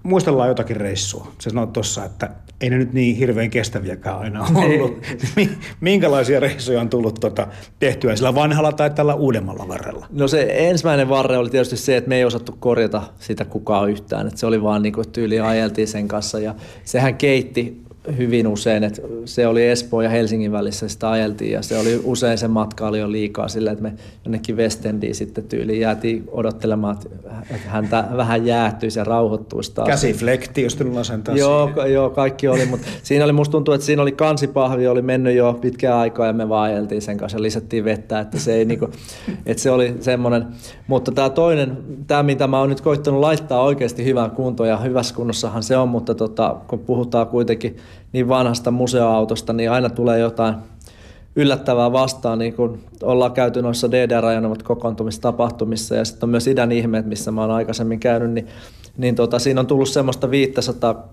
muistellaan 0.07 0.49
jotakin 0.49 0.77
reissua. 0.77 1.33
Se 1.39 1.51
sanoi 1.51 1.67
tuossa, 1.67 2.05
että 2.05 2.31
ei 2.61 2.71
ne 2.71 2.79
nyt 2.79 2.93
niin 2.93 3.17
hirveän 3.17 3.51
kestäviäkään 3.51 4.19
aina 4.19 4.47
ollut. 4.55 5.03
Minkälaisia 5.81 6.41
reissuja 6.41 6.81
on 6.81 6.89
tullut 6.89 7.21
tuota 7.21 7.47
tehtyä 7.79 8.17
sillä 8.17 8.35
vanhalla 8.35 8.73
tai 8.73 8.91
tällä 8.91 9.15
uudemmalla 9.15 9.69
varrella? 9.69 10.07
No 10.11 10.29
se 10.29 10.47
ensimmäinen 10.51 11.09
varre 11.09 11.39
oli 11.39 11.51
tietysti 11.51 11.77
se, 11.77 11.97
että 11.97 12.09
me 12.09 12.17
ei 12.17 12.25
osattu 12.25 12.57
korjata 12.61 13.03
sitä 13.19 13.45
kukaan 13.45 13.91
yhtään. 13.91 14.27
Että 14.27 14.41
se 14.41 14.47
oli 14.47 14.63
vaan 14.63 14.83
niin 14.83 14.93
kuin 14.93 15.13
tyyli 15.13 15.41
ajeltiin 15.41 15.89
sen 15.89 16.09
kanssa 16.09 16.39
ja 16.41 16.55
sehän 16.85 17.15
keitti 17.15 17.86
hyvin 18.17 18.47
usein, 18.47 18.85
että 18.85 19.03
se 19.25 19.47
oli 19.47 19.67
Espoo 19.67 20.03
ja 20.03 20.09
Helsingin 20.09 20.53
välissä 20.53 20.89
sitä 20.89 21.11
ajeltiin 21.11 21.53
ja 21.53 21.63
se 21.63 21.79
oli 21.79 22.01
usein 22.05 22.39
se 22.39 22.49
matka 22.49 22.89
oli 22.89 22.99
jo 22.99 23.13
liikaa 23.13 23.49
sillä, 23.49 23.71
että 23.71 23.83
me 23.83 23.93
jonnekin 24.25 24.57
Westendiin 24.57 25.15
sitten 25.15 25.45
tyyliin 25.45 25.81
jäätiin 25.81 26.25
odottelemaan, 26.29 26.97
että 26.97 27.69
hän 27.69 27.89
vähän 28.17 28.47
jäähtyisi 28.47 28.99
ja 28.99 29.05
rauhoittuisi 29.05 29.75
taas. 29.75 29.89
Käsiflekti, 29.89 30.63
jos 30.63 30.79
sen 31.03 31.23
taas 31.23 31.39
joo, 31.39 31.71
joo, 31.87 32.11
kaikki 32.11 32.49
oli, 32.49 32.67
mutta 32.67 32.87
siinä 33.03 33.25
oli, 33.25 33.33
musta 33.33 33.53
tuntuu, 33.53 33.75
että 33.75 33.87
siinä 33.87 34.03
oli 34.03 34.13
kansipahvi, 34.13 34.87
oli 34.87 35.03
mennyt 35.03 35.37
jo 35.37 35.59
pitkään 35.61 35.99
aikaa 35.99 36.27
ja 36.27 36.33
me 36.33 36.49
vaan 36.49 36.73
ajeltiin 36.73 37.03
sen 37.03 37.17
kanssa 37.17 37.39
ja 37.39 37.43
lisättiin 37.43 37.85
vettä, 37.85 38.21
että 38.21 38.39
se, 38.39 38.55
ei 38.55 38.65
niinku, 38.65 38.89
että 39.47 39.63
se 39.63 39.71
oli 39.71 39.95
semmoinen. 40.01 40.47
Mutta 40.87 41.13
tämä 41.13 41.31
toinen, 41.31 41.79
tämä 42.07 42.23
mitä 42.23 42.47
mä 42.47 42.59
oon 42.59 42.69
nyt 42.69 42.81
koittanut 42.81 43.21
laittaa 43.21 43.63
oikeasti 43.63 44.05
hyvään 44.05 44.31
kuntoon 44.31 44.69
ja 44.69 44.77
hyvässä 44.77 45.15
kunnossahan 45.15 45.63
se 45.63 45.77
on, 45.77 45.89
mutta 45.89 46.15
tota, 46.15 46.57
kun 46.69 46.79
puhutaan 46.79 47.27
kuitenkin 47.27 47.77
niin 48.13 48.29
vanhasta 48.29 48.71
museoautosta, 48.71 49.53
niin 49.53 49.71
aina 49.71 49.91
tulee 49.91 50.19
jotain 50.19 50.55
yllättävää 51.37 51.93
vastaan, 51.93 52.39
niin 52.39 52.55
kun 52.55 52.79
ollaan 53.03 53.33
käyty 53.33 53.63
noissa 53.63 53.91
DDR-ajoneuvot 53.91 54.63
kokoontumistapahtumissa. 54.63 55.95
Ja 55.95 56.05
sitten 56.05 56.27
on 56.27 56.31
myös 56.31 56.47
idän 56.47 56.73
ihmeet, 56.73 57.07
missä 57.07 57.31
mä 57.31 57.41
oon 57.41 57.51
aikaisemmin 57.51 58.01
käynyt, 58.01 58.31
niin, 58.31 58.47
niin 58.97 59.15
tota, 59.15 59.39
siinä 59.39 59.61
on 59.61 59.67
tullut 59.67 59.89
semmoista 59.89 60.31
500 60.31 61.09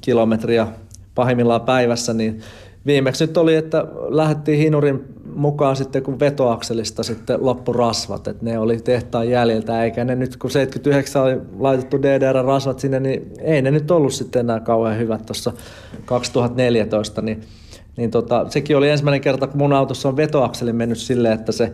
kilometriä 0.00 0.66
pahimmillaan 1.14 1.60
päivässä, 1.60 2.12
niin 2.12 2.40
viimeksi 2.86 3.26
nyt 3.26 3.36
oli, 3.36 3.54
että 3.54 3.84
lähdettiin 4.08 4.58
hinurin 4.58 5.04
mukaan 5.34 5.76
sitten, 5.76 6.02
kun 6.02 6.20
vetoakselista 6.20 7.02
sitten 7.02 7.44
loppu 7.44 7.72
rasvat, 7.72 8.28
että 8.28 8.44
ne 8.44 8.58
oli 8.58 8.78
tehtaan 8.78 9.30
jäljiltä, 9.30 9.84
eikä 9.84 10.04
ne 10.04 10.14
nyt, 10.14 10.36
kun 10.36 10.50
79 10.50 11.22
oli 11.22 11.38
laitettu 11.58 12.02
DDR-rasvat 12.02 12.78
sinne, 12.78 13.00
niin 13.00 13.32
ei 13.40 13.62
ne 13.62 13.70
nyt 13.70 13.90
ollut 13.90 14.12
sitten 14.12 14.40
enää 14.40 14.60
kauhean 14.60 14.98
hyvät 14.98 15.26
tuossa 15.26 15.52
2014, 16.04 17.22
niin 17.22 17.40
niin 17.98 18.10
tota, 18.10 18.46
sekin 18.48 18.76
oli 18.76 18.88
ensimmäinen 18.88 19.20
kerta, 19.20 19.46
kun 19.46 19.58
mun 19.58 19.72
autossa 19.72 20.08
on 20.08 20.16
vetoakseli 20.16 20.72
mennyt 20.72 20.98
silleen, 20.98 21.34
että 21.34 21.52
se 21.52 21.72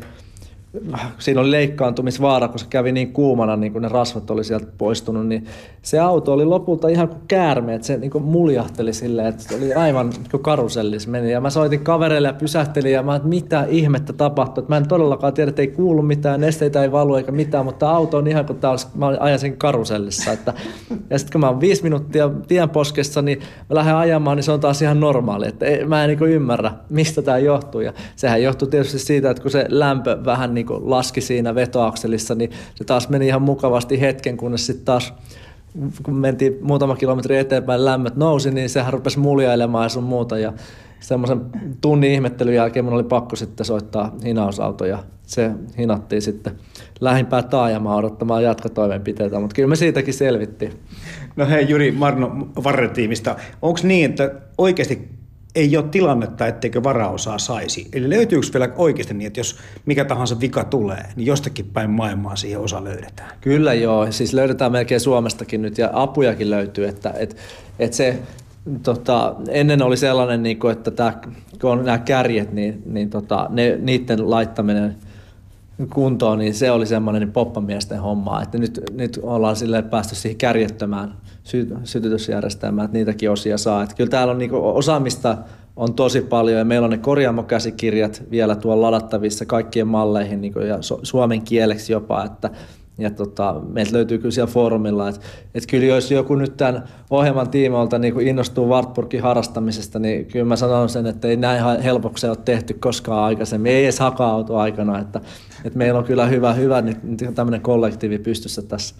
siinä 1.18 1.40
oli 1.40 1.50
leikkaantumisvaara, 1.50 2.48
kun 2.48 2.58
se 2.58 2.66
kävi 2.70 2.92
niin 2.92 3.12
kuumana, 3.12 3.56
niin 3.56 3.72
kun 3.72 3.82
ne 3.82 3.88
rasvat 3.88 4.30
oli 4.30 4.44
sieltä 4.44 4.66
poistunut, 4.78 5.26
niin 5.26 5.46
se 5.82 5.98
auto 5.98 6.32
oli 6.32 6.44
lopulta 6.44 6.88
ihan 6.88 7.08
kuin 7.08 7.20
käärme, 7.28 7.74
että 7.74 7.86
se 7.86 7.96
niin 7.96 8.10
kuin 8.10 8.24
muljahteli 8.24 8.92
silleen, 8.92 9.26
että 9.26 9.42
se 9.42 9.56
oli 9.56 9.74
aivan 9.74 10.10
niin 10.10 10.30
kuin 10.30 10.42
karusellis 10.42 11.06
meni. 11.06 11.32
Ja 11.32 11.40
mä 11.40 11.50
soitin 11.50 11.80
kavereille 11.80 12.28
ja 12.28 12.34
pysähtelin 12.34 12.92
ja 12.92 13.02
mä 13.02 13.16
että 13.16 13.28
mitä 13.28 13.66
ihmettä 13.68 14.12
tapahtui. 14.12 14.62
Että 14.62 14.72
mä 14.72 14.76
en 14.76 14.88
todellakaan 14.88 15.34
tiedä, 15.34 15.48
että 15.48 15.62
ei 15.62 15.68
kuulu 15.68 16.02
mitään, 16.02 16.40
nesteitä 16.40 16.82
ei 16.82 16.92
valu 16.92 17.14
eikä 17.14 17.32
mitään, 17.32 17.64
mutta 17.64 17.90
auto 17.90 18.16
on 18.16 18.26
ihan 18.26 18.46
kuin 18.46 18.58
tää 18.58 18.70
olisi, 18.70 18.86
mä 18.94 19.06
ajan 19.20 19.38
sen 19.38 19.56
karusellissa. 19.56 20.32
Että, 20.32 20.54
ja 21.10 21.18
sitten 21.18 21.32
kun 21.32 21.40
mä 21.40 21.48
oon 21.48 21.60
viisi 21.60 21.82
minuuttia 21.82 22.30
tien 22.48 22.70
poskessa, 22.70 23.22
niin 23.22 23.38
mä 23.38 23.74
lähden 23.74 23.96
ajamaan, 23.96 24.36
niin 24.36 24.44
se 24.44 24.52
on 24.52 24.60
taas 24.60 24.82
ihan 24.82 25.00
normaali. 25.00 25.48
Että 25.48 25.66
mä 25.86 26.04
en 26.04 26.08
niin 26.08 26.30
ymmärrä, 26.30 26.72
mistä 26.90 27.22
tämä 27.22 27.38
johtuu. 27.38 27.80
Ja 27.80 27.92
sehän 28.16 28.42
johtuu 28.42 28.68
tietysti 28.68 28.98
siitä, 28.98 29.30
että 29.30 29.42
kun 29.42 29.50
se 29.50 29.66
lämpö 29.68 30.18
vähän 30.24 30.54
niin 30.54 30.63
kuin 30.66 30.90
laski 30.90 31.20
siinä 31.20 31.54
vetoakselissa, 31.54 32.34
niin 32.34 32.50
se 32.74 32.84
taas 32.84 33.08
meni 33.08 33.26
ihan 33.26 33.42
mukavasti 33.42 34.00
hetken, 34.00 34.36
kunnes 34.36 34.66
sitten 34.66 34.84
taas 34.84 35.14
kun 36.02 36.14
mentiin 36.14 36.58
muutama 36.62 36.96
kilometri 36.96 37.36
eteenpäin, 37.36 37.84
lämmöt 37.84 38.16
nousi, 38.16 38.50
niin 38.50 38.68
sehän 38.68 38.92
rupesi 38.92 39.18
muljailemaan 39.18 39.84
ja 39.84 39.88
sun 39.88 40.04
muuta. 40.04 40.38
Ja 40.38 40.52
semmoisen 41.00 41.40
tunnin 41.80 42.12
ihmettelyn 42.12 42.54
jälkeen 42.54 42.84
mun 42.84 42.94
oli 42.94 43.04
pakko 43.04 43.36
sitten 43.36 43.66
soittaa 43.66 44.14
hinausauto 44.24 44.84
ja 44.84 45.04
se 45.26 45.50
hinattiin 45.78 46.22
sitten 46.22 46.52
lähimpään 47.00 47.48
taajamaan 47.48 47.98
odottamaan 47.98 48.42
jatkotoimenpiteitä, 48.42 49.40
mutta 49.40 49.54
kyllä 49.54 49.68
me 49.68 49.76
siitäkin 49.76 50.14
selvittiin. 50.14 50.72
No 51.36 51.46
hei 51.46 51.68
Juri 51.68 51.92
Marno 51.92 52.48
Varretiimistä, 52.64 53.36
onko 53.62 53.80
niin, 53.82 54.10
että 54.10 54.34
oikeasti 54.58 55.08
ei 55.54 55.76
ole 55.76 55.84
tilannetta, 55.90 56.46
etteikö 56.46 56.82
varaosaa 56.82 57.38
saisi. 57.38 57.88
Eli 57.92 58.10
löytyykö 58.10 58.46
vielä 58.52 58.68
oikeasti 58.76 59.14
niin, 59.14 59.26
että 59.26 59.40
jos 59.40 59.58
mikä 59.86 60.04
tahansa 60.04 60.40
vika 60.40 60.64
tulee, 60.64 61.04
niin 61.16 61.26
jostakin 61.26 61.70
päin 61.72 61.90
maailmaa 61.90 62.36
siihen 62.36 62.60
osa 62.60 62.84
löydetään? 62.84 63.30
Kyllä 63.40 63.74
joo, 63.74 64.12
siis 64.12 64.32
löydetään 64.32 64.72
melkein 64.72 65.00
Suomestakin 65.00 65.62
nyt 65.62 65.78
ja 65.78 65.90
apujakin 65.92 66.50
löytyy, 66.50 66.88
että 66.88 67.14
et, 67.18 67.36
et 67.78 67.92
se 67.92 68.18
tota, 68.82 69.34
ennen 69.48 69.82
oli 69.82 69.96
sellainen, 69.96 70.42
niin 70.42 70.58
kuin, 70.58 70.72
että 70.72 70.90
tää, 70.90 71.20
kun 71.60 71.70
on 71.70 71.84
nämä 71.84 71.98
kärjet, 71.98 72.52
niin, 72.52 72.82
niin 72.86 73.10
tota, 73.10 73.46
ne, 73.50 73.78
niiden 73.82 74.30
laittaminen 74.30 74.96
kuntoon, 75.92 76.38
niin 76.38 76.54
se 76.54 76.70
oli 76.70 76.86
semmoinen 76.86 77.20
niin 77.20 77.32
poppamiesten 77.32 78.00
homma, 78.00 78.42
että 78.42 78.58
nyt, 78.58 78.80
nyt 78.92 79.20
ollaan 79.22 79.56
päästy 79.90 80.14
siihen 80.14 80.38
kärjettömään 80.38 81.14
sy- 81.44 81.76
sytytysjärjestelmää, 81.84 82.84
että 82.84 82.98
niitäkin 82.98 83.30
osia 83.30 83.58
saa. 83.58 83.82
Että 83.82 83.96
kyllä 83.96 84.10
täällä 84.10 84.30
on 84.30 84.38
niin 84.38 84.52
osaamista 84.52 85.38
on 85.76 85.94
tosi 85.94 86.20
paljon 86.20 86.58
ja 86.58 86.64
meillä 86.64 86.84
on 86.84 86.90
ne 86.90 86.98
korjaamokäsikirjat 86.98 88.22
vielä 88.30 88.56
tuolla 88.56 88.86
ladattavissa 88.86 89.46
kaikkien 89.46 89.86
malleihin 89.86 90.40
niin 90.40 90.54
ja 90.68 90.78
suomen 91.02 91.42
kieleksi 91.42 91.92
jopa, 91.92 92.24
että 92.24 92.50
ja 92.98 93.10
tota, 93.10 93.60
meiltä 93.68 93.92
löytyy 93.92 94.18
kyllä 94.18 94.30
siellä 94.30 94.52
foorumilla, 94.52 95.08
että, 95.08 95.20
että 95.54 95.70
kyllä 95.70 95.86
jos 95.86 96.10
joku 96.10 96.34
nyt 96.34 96.56
tämän 96.56 96.84
ohjelman 97.10 97.48
tiimoilta 97.48 97.98
niin 97.98 98.20
innostuu 98.20 98.68
Wartburgin 98.68 99.22
harrastamisesta, 99.22 99.98
niin 99.98 100.26
kyllä 100.26 100.44
mä 100.44 100.56
sanon 100.56 100.88
sen, 100.88 101.06
että 101.06 101.28
ei 101.28 101.36
näin 101.36 101.82
helpoksi 101.82 102.26
ole 102.26 102.36
tehty 102.44 102.74
koskaan 102.74 103.24
aikaisemmin, 103.24 103.72
ei 103.72 103.84
edes 103.84 103.98
haka 103.98 104.44
aikana, 104.54 104.98
että, 104.98 105.20
että 105.64 105.78
meillä 105.78 105.98
on 105.98 106.04
kyllä 106.04 106.26
hyvä, 106.26 106.52
hyvä 106.52 106.82
nyt 106.82 106.98
tämmöinen 107.34 107.60
kollektiivi 107.60 108.18
pystyssä 108.18 108.62
tässä. 108.62 108.94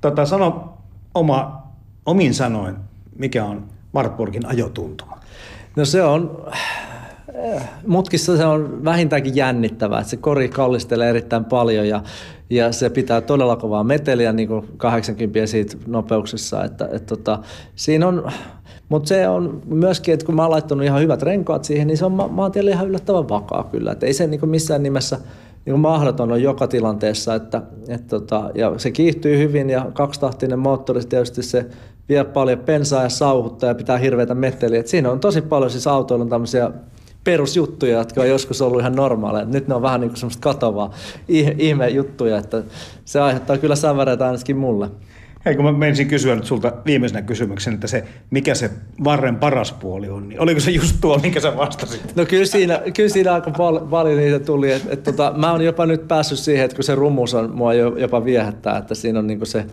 Tota, 0.00 0.26
sano 0.26 0.78
oma, 1.14 1.61
omin 2.06 2.34
sanoin, 2.34 2.76
mikä 3.18 3.44
on 3.44 3.64
Wartburgin 3.94 4.46
ajotuntuma? 4.46 5.20
No 5.76 5.84
se 5.84 6.02
on, 6.02 6.46
mutkissa 7.86 8.36
se 8.36 8.44
on 8.44 8.84
vähintäänkin 8.84 9.36
jännittävää, 9.36 10.00
että 10.00 10.10
se 10.10 10.16
kori 10.16 10.48
kallistelee 10.48 11.10
erittäin 11.10 11.44
paljon 11.44 11.88
ja, 11.88 12.02
ja 12.50 12.72
se 12.72 12.90
pitää 12.90 13.20
todella 13.20 13.56
kovaa 13.56 13.84
meteliä 13.84 14.32
niin 14.32 14.48
kuin 14.48 14.68
80 14.76 15.46
siitä 15.46 15.76
nopeuksessa, 15.86 16.64
että, 16.64 16.88
että 16.92 17.16
tota, 17.16 17.38
siinä 17.76 18.08
on, 18.08 18.30
mutta 18.88 19.08
se 19.08 19.28
on 19.28 19.62
myöskin, 19.66 20.14
että 20.14 20.26
kun 20.26 20.34
mä 20.34 20.42
oon 20.42 20.50
laittanut 20.50 20.84
ihan 20.84 21.00
hyvät 21.00 21.22
renkaat 21.22 21.64
siihen, 21.64 21.86
niin 21.86 21.98
se 21.98 22.04
on 22.04 22.30
maantielle 22.30 22.70
ihan 22.70 22.88
yllättävän 22.88 23.28
vakaa 23.28 23.64
kyllä, 23.64 23.92
että 23.92 24.06
ei 24.06 24.14
se 24.14 24.26
niin 24.26 24.48
missään 24.48 24.82
nimessä 24.82 25.18
niin 25.66 25.80
mahdoton 25.80 26.32
on 26.32 26.42
joka 26.42 26.68
tilanteessa, 26.68 27.34
että, 27.34 27.62
että 27.88 28.08
tota, 28.08 28.50
ja 28.54 28.72
se 28.76 28.90
kiihtyy 28.90 29.38
hyvin 29.38 29.70
ja 29.70 29.86
kaksitahtinen 29.94 30.58
moottori 30.58 31.04
tietysti 31.04 31.42
se 31.42 31.66
vie 32.12 32.24
paljon 32.24 32.58
pensaa 32.58 33.02
ja 33.02 33.08
sauhuttaa 33.08 33.68
ja 33.68 33.74
pitää 33.74 33.98
hirveätä 33.98 34.34
meteliä. 34.34 34.80
Et 34.80 34.88
siinä 34.88 35.10
on 35.10 35.20
tosi 35.20 35.42
paljon 35.42 35.70
siis 35.70 35.86
autoilla 35.86 36.26
tämmöisiä 36.26 36.70
perusjuttuja, 37.24 37.98
jotka 37.98 38.20
on 38.20 38.28
joskus 38.28 38.62
ollut 38.62 38.80
ihan 38.80 38.96
normaaleja. 38.96 39.44
Nyt 39.44 39.68
ne 39.68 39.74
on 39.74 39.82
vähän 39.82 40.00
niin 40.00 40.10
kuin 40.10 40.18
semmoista 40.18 40.40
katovaa 40.40 40.94
ihme 41.58 41.88
juttuja, 41.88 42.38
että 42.38 42.62
se 43.04 43.20
aiheuttaa 43.20 43.58
kyllä 43.58 43.76
säväreitä 43.76 44.26
ainakin 44.26 44.56
mulle. 44.56 44.90
Hei, 45.44 45.56
kun 45.56 45.64
mä 45.64 45.72
menisin 45.72 46.08
kysyä 46.08 46.34
nyt 46.34 46.44
sulta 46.44 46.72
viimeisenä 46.86 47.22
kysymyksen, 47.22 47.74
että 47.74 47.86
se, 47.86 48.04
mikä 48.30 48.54
se 48.54 48.70
varren 49.04 49.36
paras 49.36 49.72
puoli 49.72 50.08
on, 50.08 50.28
niin 50.28 50.40
oliko 50.40 50.60
se 50.60 50.70
just 50.70 50.96
tuo, 51.00 51.18
minkä 51.18 51.40
sä 51.40 51.56
vastasit? 51.56 52.16
No 52.16 52.24
kyllä 52.24 52.44
siinä, 52.44 52.80
kyllä 52.94 53.08
siinä 53.08 53.34
aika 53.34 53.50
pal- 53.50 53.86
paljon 53.90 54.18
niitä 54.18 54.38
tuli. 54.38 54.72
Et, 54.72 54.82
et 54.90 55.02
tota, 55.02 55.32
mä 55.36 55.52
oon 55.52 55.64
jopa 55.64 55.86
nyt 55.86 56.08
päässyt 56.08 56.38
siihen, 56.38 56.64
että 56.64 56.74
kun 56.74 56.84
se 56.84 56.94
rummus 56.94 57.34
on, 57.34 57.50
mua 57.54 57.74
jopa 57.74 58.24
viehättää, 58.24 58.78
että 58.78 58.94
siinä 58.94 59.18
on 59.18 59.26
niinku 59.26 59.46
se 59.46 59.66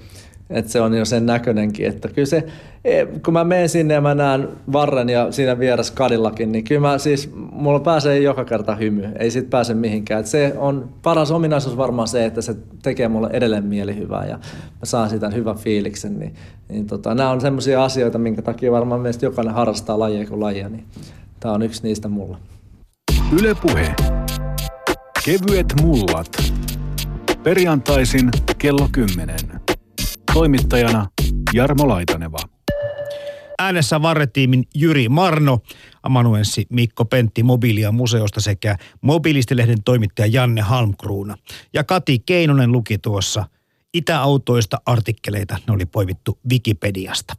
että 0.50 0.72
se 0.72 0.82
on 0.82 0.94
jo 0.94 1.06
sen 1.06 1.26
näköinenkin. 1.26 1.88
Että 1.88 2.08
kyllä 2.08 2.26
se, 2.26 2.44
e, 2.86 3.06
kun 3.06 3.34
mä 3.34 3.44
menen 3.44 3.70
sinne 3.70 3.94
ja 3.94 4.02
mä 4.02 4.16
näen 4.16 4.48
Varren 4.72 5.10
ja 5.10 5.32
siinä 5.32 5.60
vieressä 5.60 5.94
Kadillakin, 5.94 6.52
niin 6.52 6.64
kyllä 6.64 6.82
mä 6.82 6.98
siis, 6.98 7.32
mulla 7.52 7.80
pääsee 7.80 8.20
joka 8.20 8.46
kerta 8.46 8.76
hymy. 8.76 9.04
Ei 9.20 9.32
siitä 9.32 9.50
pääse 9.50 9.74
mihinkään. 9.74 10.20
Että 10.20 10.32
se 10.32 10.54
on 10.58 10.90
paras 11.02 11.32
ominaisuus 11.32 11.78
varmaan 11.78 12.08
se, 12.08 12.26
että 12.26 12.42
se 12.42 12.56
tekee 12.84 13.08
mulle 13.08 13.30
edelleen 13.34 13.66
mielihyvää 13.66 14.26
ja 14.26 14.38
mä 14.64 14.86
saan 14.86 15.10
siitä 15.10 15.30
hyvän 15.30 15.58
fiiliksen. 15.58 16.20
Niin, 16.20 16.34
niin 16.70 16.88
tota, 16.88 17.16
nämä 17.16 17.30
on 17.30 17.42
semmoisia 17.42 17.84
asioita, 17.84 18.18
minkä 18.18 18.42
takia 18.42 18.72
varmaan 18.72 19.02
meistä 19.02 19.26
jokainen 19.26 19.54
harrastaa 19.54 20.00
lajia 20.00 20.28
kuin 20.28 20.40
lajia. 20.40 20.70
Niin 20.70 20.86
tämä 21.40 21.54
on 21.54 21.62
yksi 21.62 21.84
niistä 21.84 22.08
mulla. 22.08 22.38
Ylepuhe. 23.40 23.96
Kevyet 25.26 25.74
mullat. 25.82 26.38
Perjantaisin 27.44 28.30
kello 28.58 28.90
10. 28.92 29.36
Toimittajana 30.34 31.08
Jarmo 31.54 31.88
Laitaneva. 31.88 32.38
Äänessä 33.60 34.02
varretiimin 34.02 34.64
Jyri 34.76 35.10
Marno, 35.10 35.60
amanuenssi 36.04 36.66
Mikko 36.70 37.06
Pentti 37.06 37.44
Mobilia 37.44 37.92
museosta 37.92 38.42
sekä 38.42 38.78
Mobilistilehden 39.02 39.84
toimittaja 39.84 40.28
Janne 40.28 40.62
Halmkruuna. 40.62 41.38
Ja 41.74 41.84
Kati 41.84 42.20
Keinonen 42.20 42.72
luki 42.72 42.98
tuossa 42.98 43.46
Itäautoista 43.94 44.82
artikkeleita, 44.86 45.58
ne 45.68 45.74
oli 45.74 45.86
poimittu 45.86 46.40
Wikipediasta. 46.52 47.34